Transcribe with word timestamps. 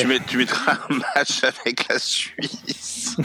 Tu, 0.00 0.06
mets- 0.06 0.20
tu 0.26 0.36
mettras 0.38 0.78
un 0.88 0.94
match 1.14 1.42
avec 1.44 1.86
la 1.88 1.98
Suisse. 1.98 3.16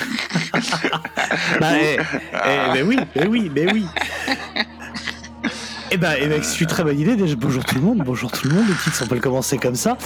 Bah, 1.59 1.71
eh, 1.79 1.97
eh, 2.45 2.57
mais 2.73 2.81
oui, 2.83 2.97
mais 3.15 3.27
oui, 3.27 3.51
mais 3.53 3.71
oui. 3.71 3.85
Eh 5.95 5.97
ben, 5.97 6.13
eh 6.19 6.27
ben, 6.27 6.43
c'est 6.43 6.59
une 6.59 6.67
très 6.67 6.83
bonne 6.83 7.00
idée. 7.00 7.15
Déjà, 7.15 7.37
bonjour 7.37 7.63
tout 7.63 7.75
le 7.75 7.81
monde, 7.81 7.99
bonjour 8.05 8.29
tout 8.29 8.49
le 8.49 8.54
monde. 8.54 8.65
Les 8.68 8.75
titres, 8.75 9.02
on 9.02 9.07
peut 9.07 9.15
le 9.15 9.21
commencer 9.21 9.57
comme 9.57 9.75
ça. 9.75 9.97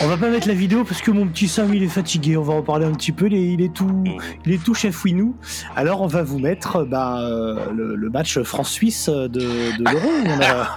On 0.00 0.06
va 0.06 0.16
pas 0.16 0.28
mettre 0.28 0.46
la 0.46 0.54
vidéo 0.54 0.84
parce 0.84 1.02
que 1.02 1.10
mon 1.10 1.26
petit 1.26 1.48
Sam, 1.48 1.74
il 1.74 1.82
est 1.82 1.88
fatigué. 1.88 2.36
On 2.36 2.44
va 2.44 2.54
en 2.54 2.62
parler 2.62 2.86
un 2.86 2.92
petit 2.92 3.10
peu. 3.10 3.26
Il 3.26 3.34
est, 3.34 3.52
il 3.54 3.60
est 3.60 3.74
tout, 3.74 4.04
il 4.46 4.52
est 4.52 4.62
tout 4.62 4.72
chefouinou. 4.72 5.34
Alors, 5.74 6.00
on 6.00 6.06
va 6.06 6.22
vous 6.22 6.38
mettre 6.38 6.84
bah, 6.84 7.18
euh, 7.22 7.72
le, 7.74 7.96
le 7.96 8.08
match 8.08 8.40
France-Suisse 8.40 9.08
de, 9.08 9.26
de 9.28 9.82
l'Euro. 9.84 10.10
On 10.26 10.40
a, 10.40 10.74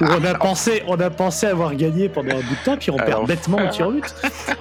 où 0.00 0.16
on 0.16 0.24
a 0.24 0.34
pensé, 0.34 0.84
on 0.86 1.00
a 1.00 1.10
pensé 1.10 1.46
avoir 1.46 1.74
gagné 1.74 2.08
pendant 2.08 2.36
un 2.36 2.42
bout 2.42 2.54
de 2.54 2.64
temps, 2.64 2.76
puis 2.76 2.92
on 2.92 2.98
Alors. 2.98 3.06
perd 3.06 3.26
bêtement 3.26 3.58
au 3.66 3.68
tir 3.68 3.90
but. 3.90 4.14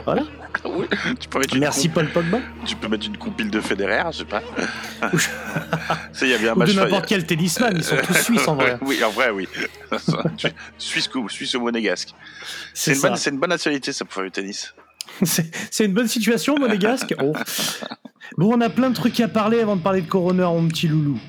Voilà. 0.05 0.23
Oui, 0.63 0.85
tu 1.19 1.27
peux 1.27 1.39
mettre 1.39 1.53
une 1.55 1.59
Merci 1.61 1.89
Paul 1.89 2.07
Pogba. 2.09 2.39
Tu 2.65 2.75
peux 2.75 2.87
mettre 2.87 3.05
une 3.07 3.17
compile 3.17 3.49
de 3.51 3.59
Federer, 3.59 4.03
je 4.11 4.19
sais 4.19 4.25
pas. 4.25 4.41
Ça, 6.13 6.21
il 6.25 6.29
y 6.29 6.33
avait 6.33 6.49
un 6.49 6.53
Ou 6.53 6.59
match. 6.59 6.69
de 6.73 6.79
n'importe 6.79 7.05
quel 7.07 7.25
tennisman. 7.25 7.73
Ils 7.75 7.83
sont 7.83 7.97
tous 8.05 8.13
suisses 8.13 8.47
en 8.47 8.55
vrai. 8.55 8.77
oui, 8.81 9.03
en 9.03 9.09
vrai, 9.09 9.29
oui. 9.31 9.47
Suisse, 10.77 11.09
Suisse 11.29 11.55
au 11.55 11.59
monégasque. 11.61 12.09
C'est 12.73 12.93
une, 12.93 13.01
bonne- 13.01 13.15
c'est 13.15 13.29
une 13.31 13.39
bonne 13.39 13.49
nationalité, 13.49 13.91
ça, 13.91 14.05
pour 14.05 14.13
faire 14.13 14.23
du 14.23 14.31
tennis. 14.31 14.73
C'est 15.23 15.45
c'est 15.71 15.85
une 15.85 15.93
bonne 15.93 16.07
situation, 16.07 16.55
monégasque. 16.57 17.13
Oh. 17.21 17.33
Bon, 18.37 18.55
on 18.57 18.61
a 18.61 18.69
plein 18.69 18.89
de 18.89 18.95
trucs 18.95 19.19
à 19.19 19.27
parler 19.27 19.61
avant 19.61 19.75
de 19.75 19.81
parler 19.81 20.01
de 20.01 20.07
Coroner, 20.09 20.43
mon 20.43 20.67
petit 20.67 20.87
loulou. 20.87 21.19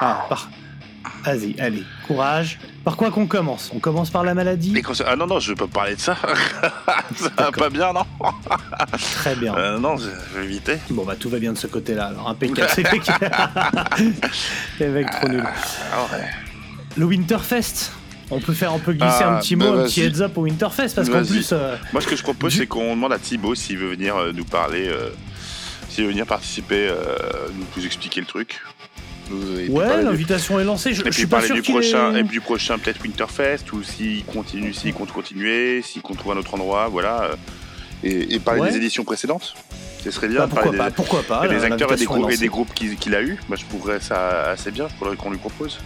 Ah, 0.00 0.26
par- 0.28 0.50
Vas-y, 1.24 1.58
allez, 1.60 1.82
courage. 2.06 2.58
Par 2.84 2.96
quoi 2.96 3.10
qu'on 3.10 3.26
commence? 3.26 3.70
On 3.74 3.78
commence 3.78 4.10
par 4.10 4.22
la 4.24 4.34
maladie? 4.34 4.74
Ah 5.06 5.16
non, 5.16 5.26
non, 5.26 5.38
je 5.38 5.50
veux 5.50 5.54
pas 5.56 5.66
parler 5.66 5.96
de 5.96 6.00
ça. 6.00 6.16
ça 7.16 7.30
va 7.36 7.52
pas 7.52 7.70
bien, 7.70 7.92
non? 7.92 8.04
Très 9.14 9.34
bien. 9.34 9.54
Euh, 9.54 9.78
Non, 9.78 9.96
je 9.96 10.08
vais 10.38 10.44
éviter. 10.44 10.78
Bon, 10.90 11.04
bah 11.04 11.16
tout 11.18 11.28
va 11.28 11.38
bien 11.38 11.52
de 11.52 11.58
ce 11.58 11.66
côté-là. 11.66 12.06
Alors, 12.06 12.28
impeccable. 12.28 12.70
C'est 12.74 12.82
mec... 12.92 13.02
Les 14.78 14.88
mecs 14.88 15.10
trop 15.10 15.28
nuls. 15.28 15.44
Ah 15.92 16.02
ouais. 16.12 16.24
Le 16.96 17.04
Winterfest 17.04 17.92
on 18.32 18.38
peut 18.38 18.52
faire, 18.54 18.72
on 18.72 18.78
peut 18.78 18.92
glisser 18.92 19.24
Ah, 19.24 19.36
un 19.38 19.40
petit 19.40 19.56
bah 19.56 19.64
mot, 19.72 19.78
un 19.80 19.82
petit 19.86 20.02
heads 20.02 20.20
up 20.22 20.38
au 20.38 20.42
Winterfest 20.42 20.94
parce 20.94 21.08
qu'en 21.08 21.24
plus, 21.24 21.50
euh, 21.52 21.74
Moi, 21.92 22.00
ce 22.00 22.06
que 22.06 22.14
je 22.14 22.22
propose, 22.22 22.52
Du- 22.52 22.58
c'est 22.60 22.66
qu'on 22.68 22.90
demande 22.94 23.12
à 23.12 23.18
Thibaut 23.18 23.56
s'il 23.56 23.78
veut 23.78 23.90
venir 23.90 24.14
euh, 24.16 24.30
nous 24.32 24.44
parler, 24.44 24.88
s'il 25.88 26.04
veut 26.04 26.10
venir 26.10 26.26
participer, 26.26 26.92
nous 27.76 27.84
expliquer 27.84 28.20
le 28.20 28.26
truc. 28.28 28.60
Et 29.58 29.68
ouais, 29.68 29.98
du- 29.98 30.04
l'invitation 30.04 30.58
est 30.60 30.64
lancée. 30.64 30.92
Je, 30.94 31.02
Et 31.02 31.04
je 31.04 31.10
puis 31.10 31.12
suis 31.20 31.26
pas 31.26 31.36
parler 31.36 31.46
sûr 31.48 31.56
du 31.56 31.62
prochain, 31.62 32.14
est- 32.14 32.20
et 32.20 32.22
du 32.22 32.40
prochain 32.40 32.78
peut-être 32.78 33.02
Winterfest, 33.02 33.72
ou 33.72 33.82
s'il 33.82 34.24
continue, 34.24 34.72
s'il 34.74 34.92
compte 34.94 35.12
continuer, 35.12 35.82
s'il 35.82 36.02
compte 36.02 36.18
trouver 36.18 36.36
un 36.36 36.38
autre 36.38 36.54
endroit, 36.54 36.88
voilà. 36.88 37.22
euh, 37.24 37.34
Et, 38.02 38.34
et 38.34 38.38
parler 38.40 38.62
Ouais. 38.62 38.70
des 38.70 38.76
éditions 38.78 39.04
précédentes. 39.04 39.52
Ce 40.02 40.10
serait 40.10 40.28
bien. 40.28 40.40
Bah, 40.40 40.48
pourquoi 40.50 40.72
pas 40.72 40.90
Pourquoi 40.90 41.22
pas 41.22 41.46
des 41.46 41.62
acteurs 41.64 41.92
et 41.92 41.96
des, 41.96 42.06
groupes, 42.06 42.30
et 42.30 42.36
des 42.38 42.48
groupes 42.48 42.72
qu'il 42.72 43.14
a 43.14 43.20
eu. 43.22 43.38
Moi, 43.48 43.58
je 43.58 43.66
trouverais 43.66 44.00
ça 44.00 44.50
assez 44.52 44.70
bien. 44.70 44.86
Il 44.90 44.98
faudrait 44.98 45.16
qu'on 45.16 45.30
lui 45.30 45.36
propose. 45.36 45.78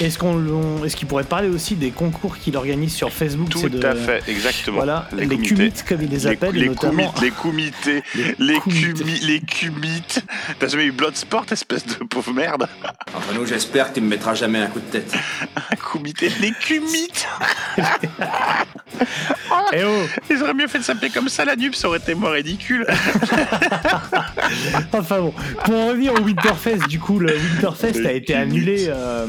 Est-ce 0.00 0.18
qu'on 0.18 0.34
l'on- 0.36 0.84
est-ce 0.84 0.94
qu'il 0.96 1.08
pourrait 1.08 1.24
parler 1.24 1.48
aussi 1.48 1.74
des 1.74 1.90
concours 1.90 2.38
qu'il 2.38 2.56
organise 2.56 2.94
sur 2.94 3.12
Facebook? 3.12 3.48
Tout 3.50 3.68
de- 3.68 3.84
à 3.84 3.94
fait, 3.94 4.22
exactement. 4.28 4.76
Voilà, 4.78 5.08
les, 5.16 5.26
comités. 5.26 5.54
cumites 5.54 5.84
comme 5.88 6.02
ils 6.02 6.08
les 6.10 6.26
appellent, 6.26 6.56
et 6.56 6.60
les, 6.60 6.68
notamment 6.68 7.10
comités, 7.10 7.24
les 7.26 7.30
comités, 7.30 8.02
les 8.14 8.34
les, 8.54 8.60
comités. 8.60 8.92
cumi- 8.92 9.20
les 9.26 9.40
cumites. 9.40 10.24
T'as 10.58 10.68
jamais 10.68 10.84
eu 10.84 10.92
Bloodsport, 10.92 11.46
espèce 11.50 11.86
de 11.86 11.94
pauvre 12.04 12.32
merde? 12.32 12.68
Entre 13.14 13.34
nous, 13.34 13.46
j'espère 13.46 13.90
que 13.90 13.94
tu 13.96 14.00
me 14.00 14.08
mettras 14.08 14.34
jamais 14.34 14.58
un 14.60 14.66
coup 14.68 14.80
de 14.80 14.84
tête. 14.98 15.12
Un 15.56 15.76
comité, 15.76 16.30
les 16.40 16.52
cumites 16.52 17.26
Eh 19.72 19.84
oh 19.84 20.02
Ils 20.30 20.42
auraient 20.42 20.54
mieux 20.54 20.66
fait 20.68 20.78
de 20.78 20.84
s'appeler 20.84 21.10
comme 21.10 21.28
ça, 21.28 21.44
la 21.44 21.56
nupe, 21.56 21.74
ça 21.74 21.88
aurait 21.88 21.98
été 21.98 22.14
moins 22.14 22.30
ridicule. 22.30 22.86
Enfin 24.92 25.20
bon, 25.20 25.32
pour 25.64 25.74
en 25.74 25.86
revenir 25.88 26.12
au 26.14 26.20
Winterfest, 26.20 26.86
du 26.88 26.98
coup, 26.98 27.18
le 27.18 27.32
Winterfest 27.34 28.04
a 28.06 28.12
été 28.12 28.34
annulé 28.34 28.86
euh, 28.88 29.26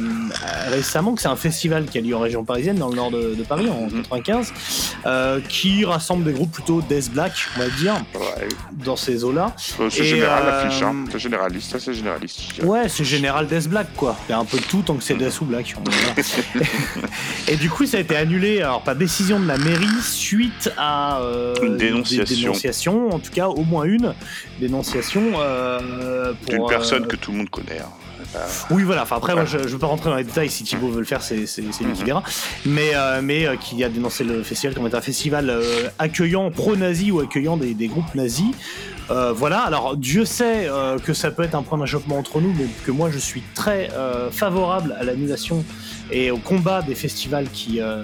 récemment, 0.69 1.13
que 1.13 1.21
c'est 1.21 1.27
un 1.27 1.35
festival 1.35 1.85
qui 1.85 1.97
a 1.97 2.01
lieu 2.01 2.15
en 2.15 2.19
région 2.19 2.43
parisienne, 2.43 2.77
dans 2.77 2.89
le 2.89 2.95
nord 2.95 3.11
de, 3.11 3.35
de 3.35 3.43
Paris, 3.43 3.69
en 3.69 3.81
Mhm. 3.87 4.01
95, 4.03 4.53
euh, 5.05 5.39
qui 5.47 5.85
rassemble 5.85 6.23
des 6.23 6.33
groupes 6.33 6.51
plutôt 6.51 6.81
death 6.81 7.11
black, 7.11 7.33
on 7.55 7.59
va 7.59 7.69
dire, 7.69 7.93
Ouais, 8.15 8.47
dans 8.71 8.95
ces 8.95 9.23
eaux-là. 9.23 9.53
c'est 9.57 9.99
Et, 9.99 10.03
général 10.03 10.43
euh, 10.45 10.63
l'affiche, 10.63 10.81
hein. 10.83 11.05
C'est 11.11 11.19
généraliste, 11.19 11.71
ça 11.71 11.79
c'est 11.79 11.93
généraliste. 11.93 12.39
Ouais, 12.63 12.87
c'est 12.89 13.03
général 13.03 13.47
Death 13.47 13.67
Black, 13.67 13.87
quoi. 13.95 14.15
Il 14.27 14.31
y 14.31 14.35
a 14.35 14.39
un 14.39 14.45
peu 14.45 14.57
de 14.57 14.63
tout 14.63 14.81
tant 14.81 14.95
que 14.95 15.03
c'est 15.03 15.15
Death 15.15 15.41
ou 15.41 15.45
Black. 15.45 15.75
Et 17.47 17.55
du 17.55 17.69
coup, 17.69 17.85
ça 17.85 17.97
a 17.97 17.99
été 17.99 18.15
annulé, 18.15 18.61
alors 18.61 18.81
pas 18.83 18.95
décision 18.95 19.39
de 19.39 19.47
la 19.47 19.57
mairie, 19.57 19.85
suite 20.01 20.71
à 20.77 21.19
euh, 21.21 21.53
Une 21.61 21.77
des 21.77 21.87
dénonciation. 21.87 22.35
dénonciations, 22.41 23.09
en 23.13 23.19
tout 23.19 23.31
cas 23.31 23.47
au 23.47 23.63
moins 23.63 23.83
une 23.83 24.13
dénonciation 24.59 25.21
euh, 25.39 26.33
pour, 26.45 26.53
D'une 26.53 26.65
personne 26.67 27.03
euh, 27.03 27.07
que 27.07 27.15
tout 27.15 27.31
le 27.31 27.37
monde 27.39 27.49
connaît. 27.49 27.79
hein. 27.79 27.89
Pas- 28.33 28.39
Oui, 28.69 28.83
voilà. 28.83 29.03
Enfin, 29.03 29.17
après, 29.17 29.33
moi, 29.35 29.45
je, 29.45 29.57
je 29.59 29.67
veux 29.67 29.77
pas 29.79 29.87
rentrer 29.87 30.09
dans 30.09 30.15
les 30.15 30.23
détails. 30.23 30.49
Si 30.49 30.63
Thibaut 30.63 30.89
veut 30.89 30.99
le 30.99 31.05
faire, 31.05 31.21
c'est 31.21 31.35
lui 31.61 31.93
qui 31.93 32.03
verra. 32.03 32.23
Mais, 32.65 32.91
euh, 32.95 33.21
mais 33.23 33.45
euh, 33.47 33.55
qui 33.57 33.83
a 33.83 33.89
dénoncé 33.89 34.23
le 34.23 34.43
festival 34.43 34.75
comme 34.75 34.87
étant 34.87 34.97
un 34.97 35.01
festival 35.01 35.49
euh, 35.49 35.87
accueillant 35.99 36.49
pro-nazi 36.51 37.11
ou 37.11 37.19
accueillant 37.19 37.57
des, 37.57 37.73
des 37.73 37.87
groupes 37.87 38.13
nazis. 38.15 38.51
Euh, 39.09 39.33
voilà. 39.33 39.59
Alors, 39.61 39.97
Dieu 39.97 40.23
sait 40.25 40.67
euh, 40.69 40.97
que 40.97 41.13
ça 41.13 41.31
peut 41.31 41.43
être 41.43 41.55
un 41.55 41.63
point 41.63 41.77
d'achoppement 41.77 42.17
entre 42.17 42.39
nous, 42.39 42.53
mais 42.57 42.65
que 42.85 42.91
moi, 42.91 43.09
je 43.11 43.17
suis 43.19 43.43
très 43.55 43.89
euh, 43.93 44.31
favorable 44.31 44.95
à 44.99 45.03
l'annulation 45.03 45.65
et 46.11 46.31
au 46.31 46.37
combat 46.37 46.81
des 46.81 46.95
festivals 46.95 47.47
qui. 47.51 47.81
euh, 47.81 48.03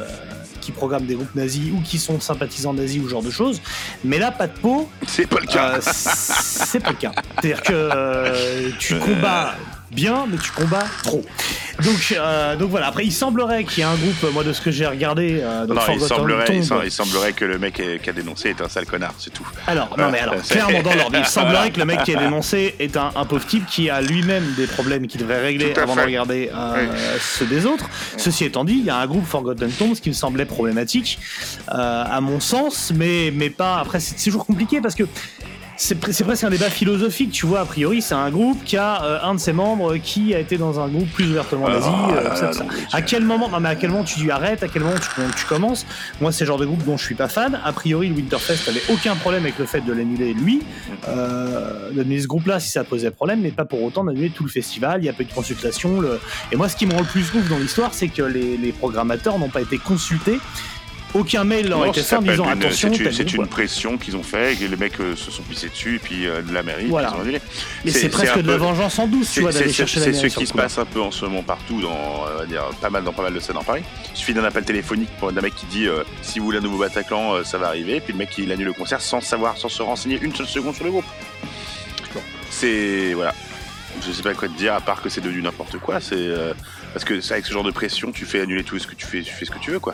qui 0.59 0.73
programment 0.73 1.05
des 1.05 1.15
groupes 1.15 1.33
nazis 1.33 1.71
ou 1.71 1.79
qui 1.81 1.97
sont 1.97 2.19
sympathisants 2.19 2.73
nazis 2.73 2.99
ou 3.01 3.05
ce 3.05 3.11
genre 3.11 3.23
de 3.23 3.29
choses. 3.31 3.61
Mais 4.03 4.19
là, 4.19 4.31
pas 4.31 4.47
de 4.47 4.51
peau, 4.59 4.89
C'est 5.07 5.25
pas 5.25 5.39
le 5.39 5.45
cas. 5.47 5.75
euh, 5.75 5.79
c'est 5.81 6.81
pas 6.81 6.89
le 6.89 6.97
cas. 6.97 7.13
C'est-à-dire 7.39 7.61
que 7.63 7.71
euh, 7.73 8.69
tu 8.77 8.95
combats 8.97 9.53
bien, 9.91 10.25
mais 10.29 10.37
tu 10.37 10.51
combats 10.51 10.85
trop. 11.03 11.23
Donc, 11.83 12.13
euh, 12.17 12.55
donc 12.55 12.69
voilà. 12.71 12.87
Après, 12.87 13.05
il 13.05 13.11
semblerait 13.11 13.63
qu'il 13.63 13.79
y 13.79 13.81
ait 13.81 13.89
un 13.89 13.95
groupe, 13.95 14.33
moi 14.33 14.43
de 14.43 14.51
ce 14.51 14.61
que 14.61 14.71
j'ai 14.71 14.87
regardé, 14.87 15.39
euh, 15.43 15.65
donc 15.67 15.77
non, 15.77 15.81
il 15.93 16.01
semblerait, 16.01 16.45
il, 16.49 16.67
Tomb. 16.67 16.79
sem- 16.79 16.85
il 16.85 16.91
semblerait 16.91 17.33
que 17.33 17.45
le 17.45 17.59
mec 17.59 17.81
qui 18.01 18.09
a 18.09 18.13
dénoncé 18.13 18.49
est 18.49 18.61
un 18.61 18.67
sale 18.67 18.85
connard, 18.85 19.13
c'est 19.19 19.31
tout. 19.31 19.47
Alors, 19.67 19.95
non 19.97 20.09
mais 20.11 20.19
alors, 20.19 20.35
c'est- 20.43 20.55
clairement 20.55 20.81
dans 20.81 20.95
l'ordre, 20.95 21.15
il 21.19 21.25
semblerait 21.25 21.71
que 21.71 21.79
le 21.79 21.85
mec 21.85 22.03
qui 22.03 22.11
est 22.13 22.17
dénoncé 22.17 22.75
est 22.79 22.97
un, 22.97 23.11
un 23.15 23.25
pauvre 23.25 23.45
type 23.45 23.65
qui 23.67 23.89
a 23.89 24.01
lui-même 24.01 24.53
des 24.57 24.65
problèmes 24.67 25.05
qu'il 25.07 25.21
devrait 25.21 25.41
régler 25.41 25.73
avant 25.77 25.95
de 25.95 26.01
regarder 26.01 26.49
euh, 26.53 26.87
ceux 27.21 27.45
des 27.45 27.65
autres. 27.67 27.87
Ceci 28.17 28.45
étant 28.45 28.65
dit, 28.65 28.77
il 28.79 28.85
y 28.85 28.89
a 28.89 28.97
un 28.97 29.05
groupe 29.07 29.25
Forgotten 29.25 29.69
Tombs 29.71 29.93
qui 30.01 30.09
me 30.09 30.15
semblait 30.15 30.45
problématique, 30.45 31.19
euh, 31.71 32.03
à 32.09 32.19
mon 32.21 32.39
sens, 32.39 32.91
mais, 32.95 33.31
mais 33.33 33.49
pas. 33.51 33.77
Après, 33.79 33.99
c'est 33.99 34.15
toujours 34.23 34.45
compliqué 34.45 34.81
parce 34.81 34.95
que. 34.95 35.03
C'est 35.79 35.99
pre- 35.99 36.11
c'est 36.11 36.23
presque 36.23 36.43
un 36.43 36.49
débat 36.49 36.71
philosophique, 36.71 37.31
tu 37.31 37.45
vois. 37.45 37.59
A 37.59 37.65
priori, 37.65 38.01
c'est 38.01 38.15
un 38.15 38.31
groupe 38.31 38.63
qui 38.63 38.77
a 38.77 39.03
euh, 39.03 39.19
un 39.21 39.35
de 39.35 39.39
ses 39.39 39.53
membres 39.53 39.95
qui 39.97 40.33
a 40.33 40.39
été 40.39 40.57
dans 40.57 40.79
un 40.79 40.87
groupe 40.87 41.07
plus 41.09 41.29
ouvertement 41.29 41.69
nazi. 41.69 41.87
Ah, 41.87 42.09
euh, 42.13 42.35
ça, 42.35 42.51
ça. 42.51 42.65
À 42.91 43.03
quel 43.03 43.23
moment, 43.23 43.47
non 43.47 43.59
mais 43.59 43.69
à 43.69 43.75
quel 43.75 43.91
moment 43.91 44.03
tu 44.03 44.19
dis 44.19 44.31
arrête, 44.31 44.63
à 44.63 44.67
quel 44.67 44.81
moment 44.81 44.95
tu, 44.99 45.09
tu 45.37 45.45
commences? 45.45 45.85
Moi, 46.19 46.31
c'est 46.31 46.45
le 46.45 46.47
genre 46.47 46.57
de 46.57 46.65
groupe 46.65 46.83
dont 46.83 46.97
je 46.97 47.03
suis 47.03 47.13
pas 47.13 47.27
fan. 47.27 47.59
A 47.63 47.71
priori, 47.73 48.09
le 48.09 48.15
Winterfest 48.15 48.67
avait 48.67 48.81
aucun 48.91 49.15
problème 49.15 49.43
avec 49.43 49.59
le 49.59 49.67
fait 49.67 49.81
de 49.81 49.93
l'annuler 49.93 50.33
lui, 50.33 50.63
euh, 51.09 51.91
d'annuler 51.91 52.21
ce 52.21 52.27
groupe-là 52.27 52.59
si 52.59 52.71
ça 52.71 52.83
posait 52.83 53.11
problème, 53.11 53.41
mais 53.41 53.51
pas 53.51 53.65
pour 53.65 53.83
autant 53.83 54.03
d'annuler 54.03 54.31
tout 54.31 54.43
le 54.43 54.49
festival. 54.49 55.01
Il 55.03 55.05
y 55.05 55.09
a 55.09 55.13
peu 55.13 55.25
de 55.25 55.31
consultation. 55.33 56.01
Le... 56.01 56.19
Et 56.51 56.55
moi, 56.55 56.69
ce 56.69 56.75
qui 56.75 56.87
me 56.87 56.93
rend 56.93 57.01
le 57.01 57.05
plus 57.05 57.31
ouf 57.35 57.47
dans 57.49 57.59
l'histoire, 57.59 57.93
c'est 57.93 58.07
que 58.07 58.23
les, 58.23 58.57
les 58.57 58.71
programmateurs 58.71 59.37
n'ont 59.37 59.49
pas 59.49 59.61
été 59.61 59.77
consultés. 59.77 60.39
Aucun 61.17 61.43
mail 61.43 61.67
leur 61.69 61.85
Non, 61.85 61.93
ça 61.93 62.03
fait 62.03 62.15
en 62.17 62.21
disant 62.21 62.43
une- 62.45 62.63
attention, 62.63 62.91
c'est 63.11 63.33
une, 63.33 63.47
pression 63.47 63.97
qu'ils 63.97 64.15
ont 64.15 64.23
fait, 64.23 64.53
et 64.53 64.55
que 64.55 64.65
les 64.65 64.75
mecs 64.75 64.99
euh, 64.99 65.15
se 65.15 65.31
sont 65.31 65.43
pissés 65.43 65.69
dessus, 65.69 65.95
et 65.95 65.99
puis 65.99 66.27
euh, 66.27 66.41
de 66.41 66.53
la 66.53 66.63
mairie, 66.63 66.85
Voilà. 66.87 67.11
ils 67.13 67.17
ont 67.17 67.21
annulé. 67.21 67.41
Mais 67.85 67.91
c'est- 67.91 68.09
presque 68.09 68.39
de 68.39 68.49
la 68.51 68.57
vengeance 68.57 68.99
en 68.99 69.07
douce, 69.07 69.31
tu 69.31 69.41
vois, 69.41 69.51
d'aller 69.51 69.67
c'est- 69.67 69.73
chercher 69.73 69.99
la 69.99 70.05
c'est 70.07 70.11
mairie 70.13 70.29
ce 70.31 70.37
qui 70.37 70.47
se 70.47 70.53
passe 70.53 70.77
un 70.77 70.85
peu 70.85 71.01
en 71.01 71.11
ce 71.11 71.25
moment 71.25 71.43
partout, 71.43 71.81
dans 71.81 71.95
on 72.35 72.37
va 72.39 72.45
dire, 72.45 72.63
pas 72.81 72.89
mal 72.89 73.03
dans 73.03 73.13
pas 73.13 73.23
mal 73.23 73.33
de 73.33 73.39
scènes 73.39 73.55
dans 73.55 73.63
Paris. 73.63 73.83
Il 74.13 74.17
suffit 74.17 74.33
d'un 74.33 74.43
appel 74.43 74.63
téléphonique 74.63 75.09
pour 75.19 75.31
d'un 75.31 75.41
mec 75.41 75.55
qui 75.55 75.65
dit 75.67 75.87
euh, 75.87 76.03
si 76.21 76.39
vous 76.39 76.45
voulez 76.45 76.59
un 76.59 76.61
nouveau 76.61 76.77
Bataclan, 76.77 77.35
euh, 77.35 77.43
ça 77.43 77.57
va 77.57 77.67
arriver, 77.67 77.99
puis 77.99 78.13
le 78.13 78.19
mec 78.19 78.29
il 78.37 78.51
annule 78.51 78.67
le 78.67 78.73
concert 78.73 79.01
sans 79.01 79.21
savoir, 79.21 79.57
sans 79.57 79.69
se 79.69 79.81
renseigner 79.81 80.19
une 80.21 80.35
seule 80.35 80.47
seconde 80.47 80.75
sur 80.75 80.85
le 80.85 80.91
groupe. 80.91 81.05
C'est 82.49 83.13
voilà, 83.13 83.33
je 84.05 84.11
sais 84.11 84.23
pas 84.23 84.33
quoi 84.33 84.47
te 84.47 84.57
dire 84.57 84.73
à 84.73 84.81
part 84.81 85.01
que 85.01 85.09
c'est 85.09 85.21
devenu 85.21 85.41
n'importe 85.41 85.77
quoi. 85.79 85.99
C'est 85.99 86.15
euh, 86.15 86.53
parce 86.93 87.05
que 87.05 87.13
avec 87.31 87.45
ce 87.45 87.51
genre 87.53 87.63
de 87.63 87.71
pression, 87.71 88.11
tu 88.11 88.25
fais 88.25 88.41
annuler 88.41 88.63
tout 88.63 88.79
ce 88.79 88.87
que 88.87 88.95
tu 88.95 89.05
fais, 89.05 89.21
tu 89.21 89.33
fais 89.33 89.45
ce 89.45 89.51
que 89.51 89.59
tu 89.59 89.71
veux 89.71 89.79
quoi. 89.79 89.93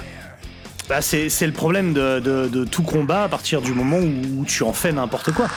Bah, 0.90 1.02
c'est 1.02 1.30
le 1.48 1.54
problème 1.54 1.94
de, 1.94 2.20
de- 2.20 2.48
de 2.50 2.66
tout 2.66 2.84
combat 2.84 3.24
à 3.24 3.30
partir 3.30 3.62
du 3.62 3.72
moment 3.74 3.98
où, 4.00 4.44
tu 4.46 4.64
en 4.64 4.74
fais 4.74 4.92
n'importe 4.92 5.32
quoi. 5.32 5.48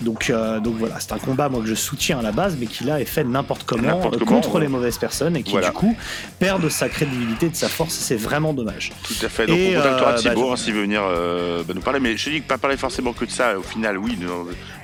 Donc, 0.00 0.30
euh, 0.30 0.58
donc 0.60 0.76
voilà, 0.78 0.98
c'est 1.00 1.12
un 1.12 1.18
combat 1.18 1.48
moi 1.50 1.60
que 1.60 1.66
je 1.66 1.74
soutiens 1.74 2.18
à 2.18 2.22
la 2.22 2.32
base, 2.32 2.56
mais 2.58 2.66
qui 2.66 2.84
là 2.84 2.98
est 2.98 3.04
fait 3.04 3.22
n'importe 3.22 3.64
comment, 3.64 4.00
euh, 4.06 4.10
comment, 4.10 4.24
contre 4.24 4.54
ouais. 4.54 4.62
les 4.62 4.68
mauvaises 4.68 4.96
personnes 4.96 5.36
et 5.36 5.42
qui 5.42 5.52
Voilà. 5.52 5.68
du 5.68 5.74
coup 5.74 5.94
perd 6.38 6.62
de 6.62 6.70
sa 6.70 6.88
crédibilité, 6.88 7.50
de 7.50 7.56
sa 7.56 7.68
force. 7.68 7.92
C'est 7.94 8.16
vraiment 8.16 8.54
dommage. 8.54 8.90
Tout 9.02 9.14
à 9.26 9.28
fait. 9.28 9.46
Donc 9.46 9.58
Et, 9.58 9.76
on 9.76 9.82
contactera 9.82 10.10
euh, 10.12 10.16
Thibaut 10.16 10.46
bah, 10.46 10.52
hein, 10.54 10.56
s'il 10.56 10.72
veut 10.74 10.82
venir 10.82 11.02
euh, 11.04 11.62
bah, 11.62 11.74
nous 11.74 11.82
parler. 11.82 12.00
Mais 12.00 12.16
je 12.16 12.30
dis 12.30 12.40
que 12.40 12.46
pas 12.48 12.56
parler 12.58 12.78
forcément 12.78 13.12
que 13.12 13.26
de 13.26 13.30
ça. 13.30 13.58
Au 13.58 13.62
final, 13.62 13.98
oui, 13.98 14.18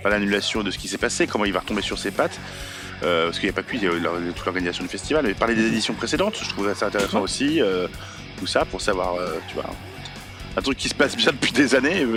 pas 0.02 0.10
l'annulation 0.10 0.62
de 0.62 0.70
ce 0.70 0.78
qui 0.78 0.88
s'est 0.88 0.98
passé, 0.98 1.26
comment 1.26 1.46
il 1.46 1.52
va 1.54 1.60
retomber 1.60 1.82
sur 1.82 1.98
ses 1.98 2.10
pattes. 2.10 2.38
Euh, 3.02 3.26
parce 3.26 3.38
qu'il 3.38 3.46
n'y 3.46 3.50
a 3.50 3.54
pas 3.54 3.62
que 3.62 3.70
lui, 3.72 3.78
il 3.82 3.84
y 3.84 3.87
a 3.88 4.32
toute 4.34 4.44
l'organisation 4.44 4.82
du 4.84 4.90
festival. 4.90 5.25
Mais 5.26 5.34
parler 5.34 5.54
des 5.54 5.66
éditions 5.66 5.94
précédentes, 5.94 6.37
je 6.43 6.48
trouverais 6.50 6.75
ça 6.75 6.87
intéressant 6.87 7.20
aussi. 7.22 7.60
euh, 7.62 7.88
tout 8.38 8.46
ça 8.46 8.64
pour 8.64 8.80
savoir, 8.80 9.14
euh, 9.14 9.38
tu 9.48 9.54
vois. 9.54 9.64
un 10.58 10.62
truc 10.62 10.78
qui 10.78 10.88
se 10.88 10.94
passe 10.94 11.14
bien 11.16 11.32
depuis 11.32 11.52
des 11.52 11.74
années. 11.74 12.06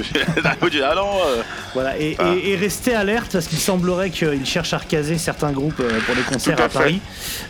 Ah 0.81 0.95
non, 0.95 1.09
euh, 1.25 1.41
Voilà, 1.73 1.97
et, 1.99 2.15
et- 2.35 2.51
et 2.51 2.55
restez 2.55 2.95
alerte 2.95 3.33
parce 3.33 3.47
qu'il 3.47 3.57
semblerait 3.59 4.09
qu'il 4.11 4.45
cherche 4.45 4.73
à 4.73 4.77
recaser 4.77 5.17
certains 5.17 5.51
groupes 5.51 5.79
euh, 5.81 5.99
pour 6.05 6.15
des 6.15 6.21
concerts 6.21 6.59
à. 6.61 6.69
Paris. 6.69 7.01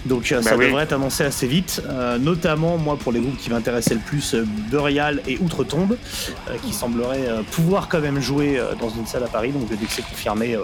Donc 0.05 0.25
ça 0.27 0.41
Bah 0.41 0.51
oui. 0.57 0.65
devrait 0.67 0.83
être 0.83 0.93
annoncé 0.93 1.23
assez 1.23 1.45
vite. 1.47 1.81
Euh, 1.87 2.17
notamment, 2.17 2.77
moi, 2.77 2.97
pour 2.97 3.11
les 3.11 3.19
groupes 3.19 3.37
qui 3.37 3.49
m'intéressaient 3.51 3.93
le 3.95 3.99
plus, 3.99 4.35
Burial 4.71 5.21
et 5.27 5.37
Outre-Tombe, 5.39 5.95
euh, 6.49 6.55
qui 6.65 6.73
sembleraient 6.73 7.27
pouvoir 7.51 7.87
quand 7.87 7.99
même 8.01 8.19
jouer 8.19 8.59
dans 8.81 8.89
une 8.89 9.05
salle 9.05 9.23
à 9.23 9.27
Paris. 9.27 9.51
Donc 9.51 9.69
dès 9.69 9.75
que 9.85 9.91
c'est 9.91 10.01
confirmé, 10.05 10.57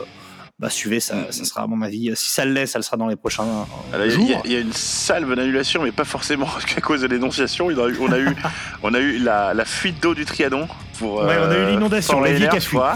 bah, 0.57 0.69
suivez, 0.69 0.99
ça, 1.01 1.31
ça 1.31 1.43
sera 1.43 1.63
à 1.63 1.67
mon 1.67 1.81
avis. 1.81 2.11
Si 2.15 2.29
ça 2.31 2.45
le 2.45 2.53
laisse, 2.53 2.71
ça 2.71 2.79
le 2.79 2.83
sera 2.83 2.95
dans 2.97 3.07
les 3.07 3.15
prochains 3.17 3.43
Alors, 3.91 4.05
il 4.05 4.11
y 4.11 4.13
a- 4.13 4.15
jours. 4.15 4.25
il 4.25 4.31
y, 4.31 4.35
a- 4.35 4.41
il 4.45 4.51
y 4.53 4.55
a 4.55 4.59
une 4.59 4.73
salve 4.73 5.35
d'annulation, 5.35 5.83
mais 5.83 5.91
pas 5.91 6.05
forcément 6.05 6.47
qu'à 6.67 6.79
cause 6.81 7.01
de 7.01 7.07
l'énonciation. 7.07 7.67
A 7.69 7.71
eu- 7.89 7.97
On 7.99 8.11
a 8.11 8.19
eu, 8.19 8.35
on 8.83 8.93
a 8.93 8.99
eu 8.99 9.17
la, 9.19 9.53
la 9.53 9.65
fuite 9.65 10.01
d'eau 10.01 10.15
du 10.15 10.23
Trianon. 10.25 10.67
Pour, 10.99 11.15
Ouais, 11.23 11.35
on 11.39 11.49
a 11.51 11.57
eu 11.57 11.65
l'inondation, 11.71 12.13
sans 12.13 12.19
la 12.21 12.29
Ryanair, 12.29 12.49
qui 12.51 12.57
a 12.57 12.59
tu 12.59 12.67
fui. 12.69 12.77
vois. 12.77 12.95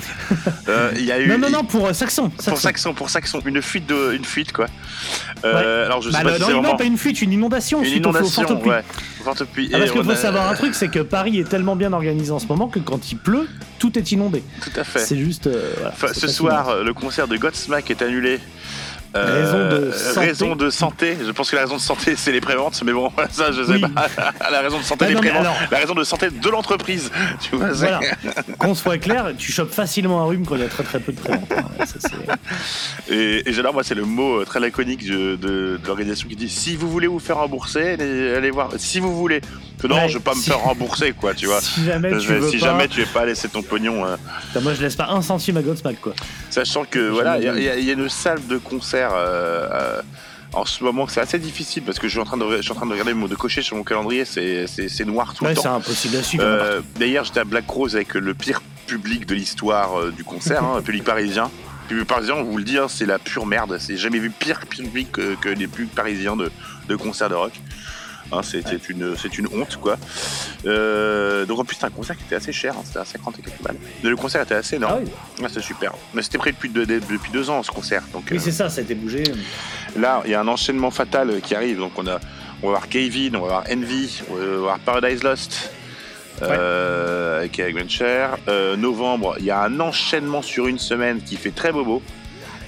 Euh, 0.70 0.92
Il 0.96 1.04
y 1.06 1.12
a 1.12 1.20
eu. 1.20 1.28
Non, 1.28 1.38
non, 1.38 1.50
non, 1.50 1.64
pour 1.64 1.88
euh, 1.88 1.94
Saxon. 1.94 2.30
Pour 2.30 2.58
Saxon. 2.58 2.94
Pour 2.94 3.10
Saxon, 3.10 3.42
une 3.46 3.62
fuite 3.62 3.88
de, 3.88 4.14
une 4.14 4.24
fuite 4.26 4.52
quoi. 4.54 4.68
Euh, 5.46 5.86
Alors 5.86 6.02
je 6.02 6.10
sais 6.10 6.18
Bah, 6.18 6.24
pas 6.24 6.30
le- 6.32 6.36
si 6.36 6.42
non, 6.42 6.48
non, 6.48 6.62
vraiment 6.62 6.76
pas 6.78 6.84
une 6.86 6.98
fuite, 6.98 7.22
une 7.22 7.34
inondation. 7.34 7.80
une 7.80 7.86
suite 7.86 8.06
au- 8.06 8.10
au 8.10 8.12
inondation, 8.14 8.58
pluie. 8.60 8.70
ouais. 8.72 8.84
Ah, 9.22 9.24
parce 9.26 9.92
qu'il 9.92 10.04
faut 10.04 10.12
a- 10.12 10.16
savoir 10.16 10.50
un 10.50 10.54
truc, 10.56 10.76
c'est 10.76 10.88
que 10.90 11.00
Paris 11.00 11.40
est 11.40 11.48
tellement 11.48 11.76
bien 11.76 11.94
organisé 11.94 12.32
en 12.32 12.40
ce 12.40 12.48
moment 12.48 12.68
que 12.68 12.80
quand 12.80 13.12
il 13.12 13.18
pleut, 13.18 13.48
tout 13.80 13.98
est 13.98 14.12
inondé. 14.12 14.44
Tout 14.62 14.78
à 14.80 14.84
fait. 14.84 15.00
C'est 15.00 15.18
juste. 15.18 15.48
euh, 15.48 15.72
voilà, 15.78 15.92
Enfin, 15.94 16.08
c'est 16.08 16.20
ce 16.22 16.26
fascinant. 16.28 16.50
soir, 16.50 16.70
euh, 16.70 16.84
le 16.84 16.94
concert 16.94 17.28
de 17.28 17.38
Godsmack 17.38 17.90
est 17.92 18.02
annulé. 18.02 18.40
Euh, 19.16 19.44
Raison 19.44 19.70
de 19.88 19.92
santé. 19.92 20.20
raison 20.20 20.56
de 20.56 20.70
santé. 20.70 21.18
Je 21.26 21.32
pense 21.32 21.50
que 21.50 21.56
la 21.56 21.64
raison 21.64 21.78
de 21.78 21.82
santé, 21.82 22.16
c'est 22.16 22.32
les 22.32 22.42
préventes, 22.42 22.80
mais 22.86 22.94
bon, 22.94 23.12
ça, 23.32 23.52
je 23.52 23.64
sais 23.64 23.72
Oui. 23.74 23.82
pas. 23.82 24.08
la 24.52 24.62
raison 24.62 24.78
de 24.78 24.84
santé 24.84 25.06
mais 25.10 25.16
préventes, 25.16 25.42
alors- 25.42 25.58
la 25.72 25.78
raison 25.80 25.96
de 25.96 26.04
santé 26.04 26.30
de 26.30 26.50
l'entreprise. 26.50 27.10
Tu 27.42 27.56
vois, 27.56 27.70
c'est- 27.74 27.88
Voilà. 27.88 28.00
Qu'on 28.60 28.76
soit 28.76 28.98
clair, 29.00 29.32
tu 29.38 29.52
chopes 29.52 29.72
facilement 29.74 30.22
un 30.22 30.26
rhume 30.26 30.46
quand 30.46 30.56
il 30.56 30.62
y 30.62 30.66
a 30.66 30.68
très 30.68 30.84
très 30.84 31.00
peu 31.00 31.12
de 31.12 31.20
prévente. 31.20 31.52
hein. 31.52 31.64
Et, 33.10 33.50
et 33.50 33.54
j'adore, 33.54 33.74
moi, 33.74 33.84
c'est 33.84 33.96
le 33.96 34.06
mot 34.06 34.42
euh, 34.42 34.46
très 34.46 34.60
laconique 34.60 35.06
de, 35.08 35.36
de- 35.36 35.80
de 35.82 35.88
l'organisation 35.88 36.28
qui 36.30 36.36
dit 36.36 36.50
si 36.50 36.76
vous 36.76 36.90
voulez 36.90 37.08
vous 37.08 37.20
faire 37.20 37.38
rembourser, 37.38 37.94
allez, 37.94 38.34
allez 38.36 38.52
voir. 38.52 38.70
Si 38.78 39.00
vous 39.00 39.16
voulez. 39.18 39.42
Non, 39.88 39.96
Ouais, 39.96 40.10
je 40.10 40.18
vais 40.18 40.24
pas 40.24 40.36
me 40.36 40.42
faire 40.42 40.60
rembourser, 40.64 41.14
quoi, 41.14 41.34
tu 41.34 41.46
vois. 41.46 41.62
Si 41.62 41.84
jamais 41.86 42.10
tu 42.18 42.28
veux 42.28 42.50
si 42.50 42.58
pas, 42.58 42.66
jamais 42.66 42.88
tu 42.88 43.00
veux 43.02 43.08
pas 43.14 43.26
laisser 43.26 43.48
ton 43.48 43.62
pognon, 43.62 44.06
euh, 44.06 44.16
Putain, 44.48 44.60
moi 44.62 44.74
je 44.74 44.82
laisse 44.82 44.96
pas 44.96 45.08
un 45.10 45.22
centime 45.22 45.58
à 45.58 45.62
Godsmack 45.62 46.02
quoi. 46.02 46.14
sachant 46.50 46.84
que 46.84 47.00
voilà, 47.10 47.38
il 47.38 47.44
y, 47.46 47.70
a- 47.70 47.78
y 47.80 47.86
y 47.86 47.92
une 47.94 48.10
salle 48.10 48.46
de 48.48 48.58
concert 48.58 49.12
euh, 49.14 49.68
euh, 49.72 50.02
en 50.54 50.66
ce 50.66 50.84
moment 50.84 51.06
que 51.06 51.12
c'est 51.12 51.22
assez 51.22 51.40
difficile 51.40 51.84
parce 51.84 52.00
que 52.00 52.08
je 52.08 52.12
suis 52.12 52.20
en 52.20 52.26
train 52.26 52.38
de, 52.38 52.58
je 52.58 52.62
suis 52.62 52.72
en 52.72 52.76
train 52.76 52.86
de 52.88 52.92
regarder, 52.92 53.14
de 53.14 53.36
cocher 53.36 53.62
sur 53.62 53.78
mon 53.78 53.84
calendrier, 53.84 54.26
c'est 54.26 54.68
c'est- 54.68 54.90
c'est 54.90 55.06
noir 55.06 55.34
tout 55.34 55.44
Ouais, 55.46 55.52
le 55.52 55.56
c'est 55.56 55.64
temps. 55.64 55.76
impossible 55.76 56.18
à 56.18 56.24
suivre. 56.24 56.44
Euh, 56.46 56.82
D'ailleurs, 57.00 57.24
j'étais 57.24 57.40
à 57.40 57.46
Black 57.46 57.70
Rose 57.70 57.96
avec 57.96 58.14
le 58.16 58.34
pire 58.34 58.62
public 58.88 59.26
de 59.28 59.36
l'histoire 59.36 60.12
du 60.12 60.24
concert, 60.24 60.64
hein, 60.64 60.76
un 60.78 60.82
public 60.82 61.04
parisien. 61.04 61.52
Le 61.84 61.88
public 61.96 62.08
parisien, 62.08 62.36
on 62.36 62.44
vous 62.44 62.58
le 62.58 62.64
dit, 62.64 62.78
hein, 62.78 62.88
c'est 62.90 63.06
la 63.06 63.18
pure 63.20 63.46
merde. 63.46 63.78
C'est 63.80 63.98
jamais 63.98 64.20
vu 64.20 64.30
pire 64.32 64.60
public 64.68 65.12
que, 65.12 65.36
que 65.36 65.50
les 65.50 65.68
publics 65.68 65.94
parisiens 65.96 66.36
de, 66.36 66.52
de 66.88 66.96
concerts 66.96 67.30
de 67.30 67.36
rock. 67.36 67.54
Hein, 68.32 68.42
C'était 68.44 68.78
une, 68.90 69.16
c'est 69.18 69.38
une 69.38 69.48
honte, 69.48 69.78
quoi. 69.82 69.98
Euh, 70.66 71.46
donc 71.46 71.60
en 71.60 71.66
plus, 71.66 71.76
c'était 71.76 71.88
un 71.88 71.90
concert 71.92 72.16
qui 72.18 72.24
était 72.26 72.36
assez 72.36 72.52
cher, 72.52 72.74
hein, 72.78 72.82
c'était 72.86 73.00
à 73.00 73.06
50 73.06 73.40
et 73.40 73.42
quelques 73.42 73.62
balles. 73.62 73.78
Le 74.04 74.16
concert 74.16 74.42
était 74.44 74.56
assez 74.56 74.76
Ah 74.76 74.78
énorme. 74.78 75.04
oui. 75.06 75.12
Ah, 75.44 75.46
c'était 75.50 75.62
super. 75.62 75.94
Mais 76.14 76.22
c'était 76.22 76.38
prêt 76.38 76.52
depuis 76.52 76.70
deux, 76.70 76.86
depuis 76.86 77.32
deux 77.32 77.50
ans, 77.50 77.64
ce 77.64 77.72
concert. 77.72 78.04
Donc 78.14 78.26
Oui, 78.32 78.38
euh, 78.38 78.42
c'est 78.44 78.52
ça, 78.52 78.70
ça 78.70 78.82
a 78.82 78.84
été 78.84 78.96
bougé. 78.96 79.24
là, 79.96 80.22
il 80.26 80.32
y 80.32 80.36
a 80.36 80.42
un 80.42 80.48
enchaînement 80.48 80.92
fatal 80.92 81.42
qui 81.42 81.56
arrive. 81.56 81.78
Donc 81.80 81.94
on, 81.98 82.06
a, 82.08 82.20
on 82.62 82.68
va 82.68 82.72
voir 82.74 82.90
Kevin, 82.90 83.36
on 83.36 83.42
va 83.42 83.48
voir 83.48 83.64
Envy, 83.72 84.22
on 84.30 84.36
va 84.36 84.58
voir 84.58 84.80
Paradise 84.80 85.24
Lost. 85.24 85.72
euh, 86.42 87.40
avec 87.40 87.60
Grencher. 87.60 88.28
Euh, 88.48 88.76
novembre, 88.78 89.36
il 89.40 89.46
y 89.46 89.52
a 89.52 89.62
un 89.64 89.80
enchaînement 89.80 90.42
sur 90.42 90.68
une 90.68 90.80
semaine 90.80 91.22
qui 91.22 91.36
fait 91.36 91.52
très 91.52 91.72
bobo. 91.72 92.02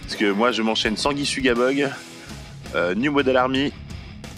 Parce 0.01 0.15
que 0.15 0.31
moi, 0.31 0.51
je 0.51 0.61
m'enchaîne 0.61 0.97
Sanguy 0.97 1.25
Sugabog, 1.25 1.87
euh, 2.75 2.95
New 2.95 3.13
Model 3.13 3.37
Army, 3.37 3.71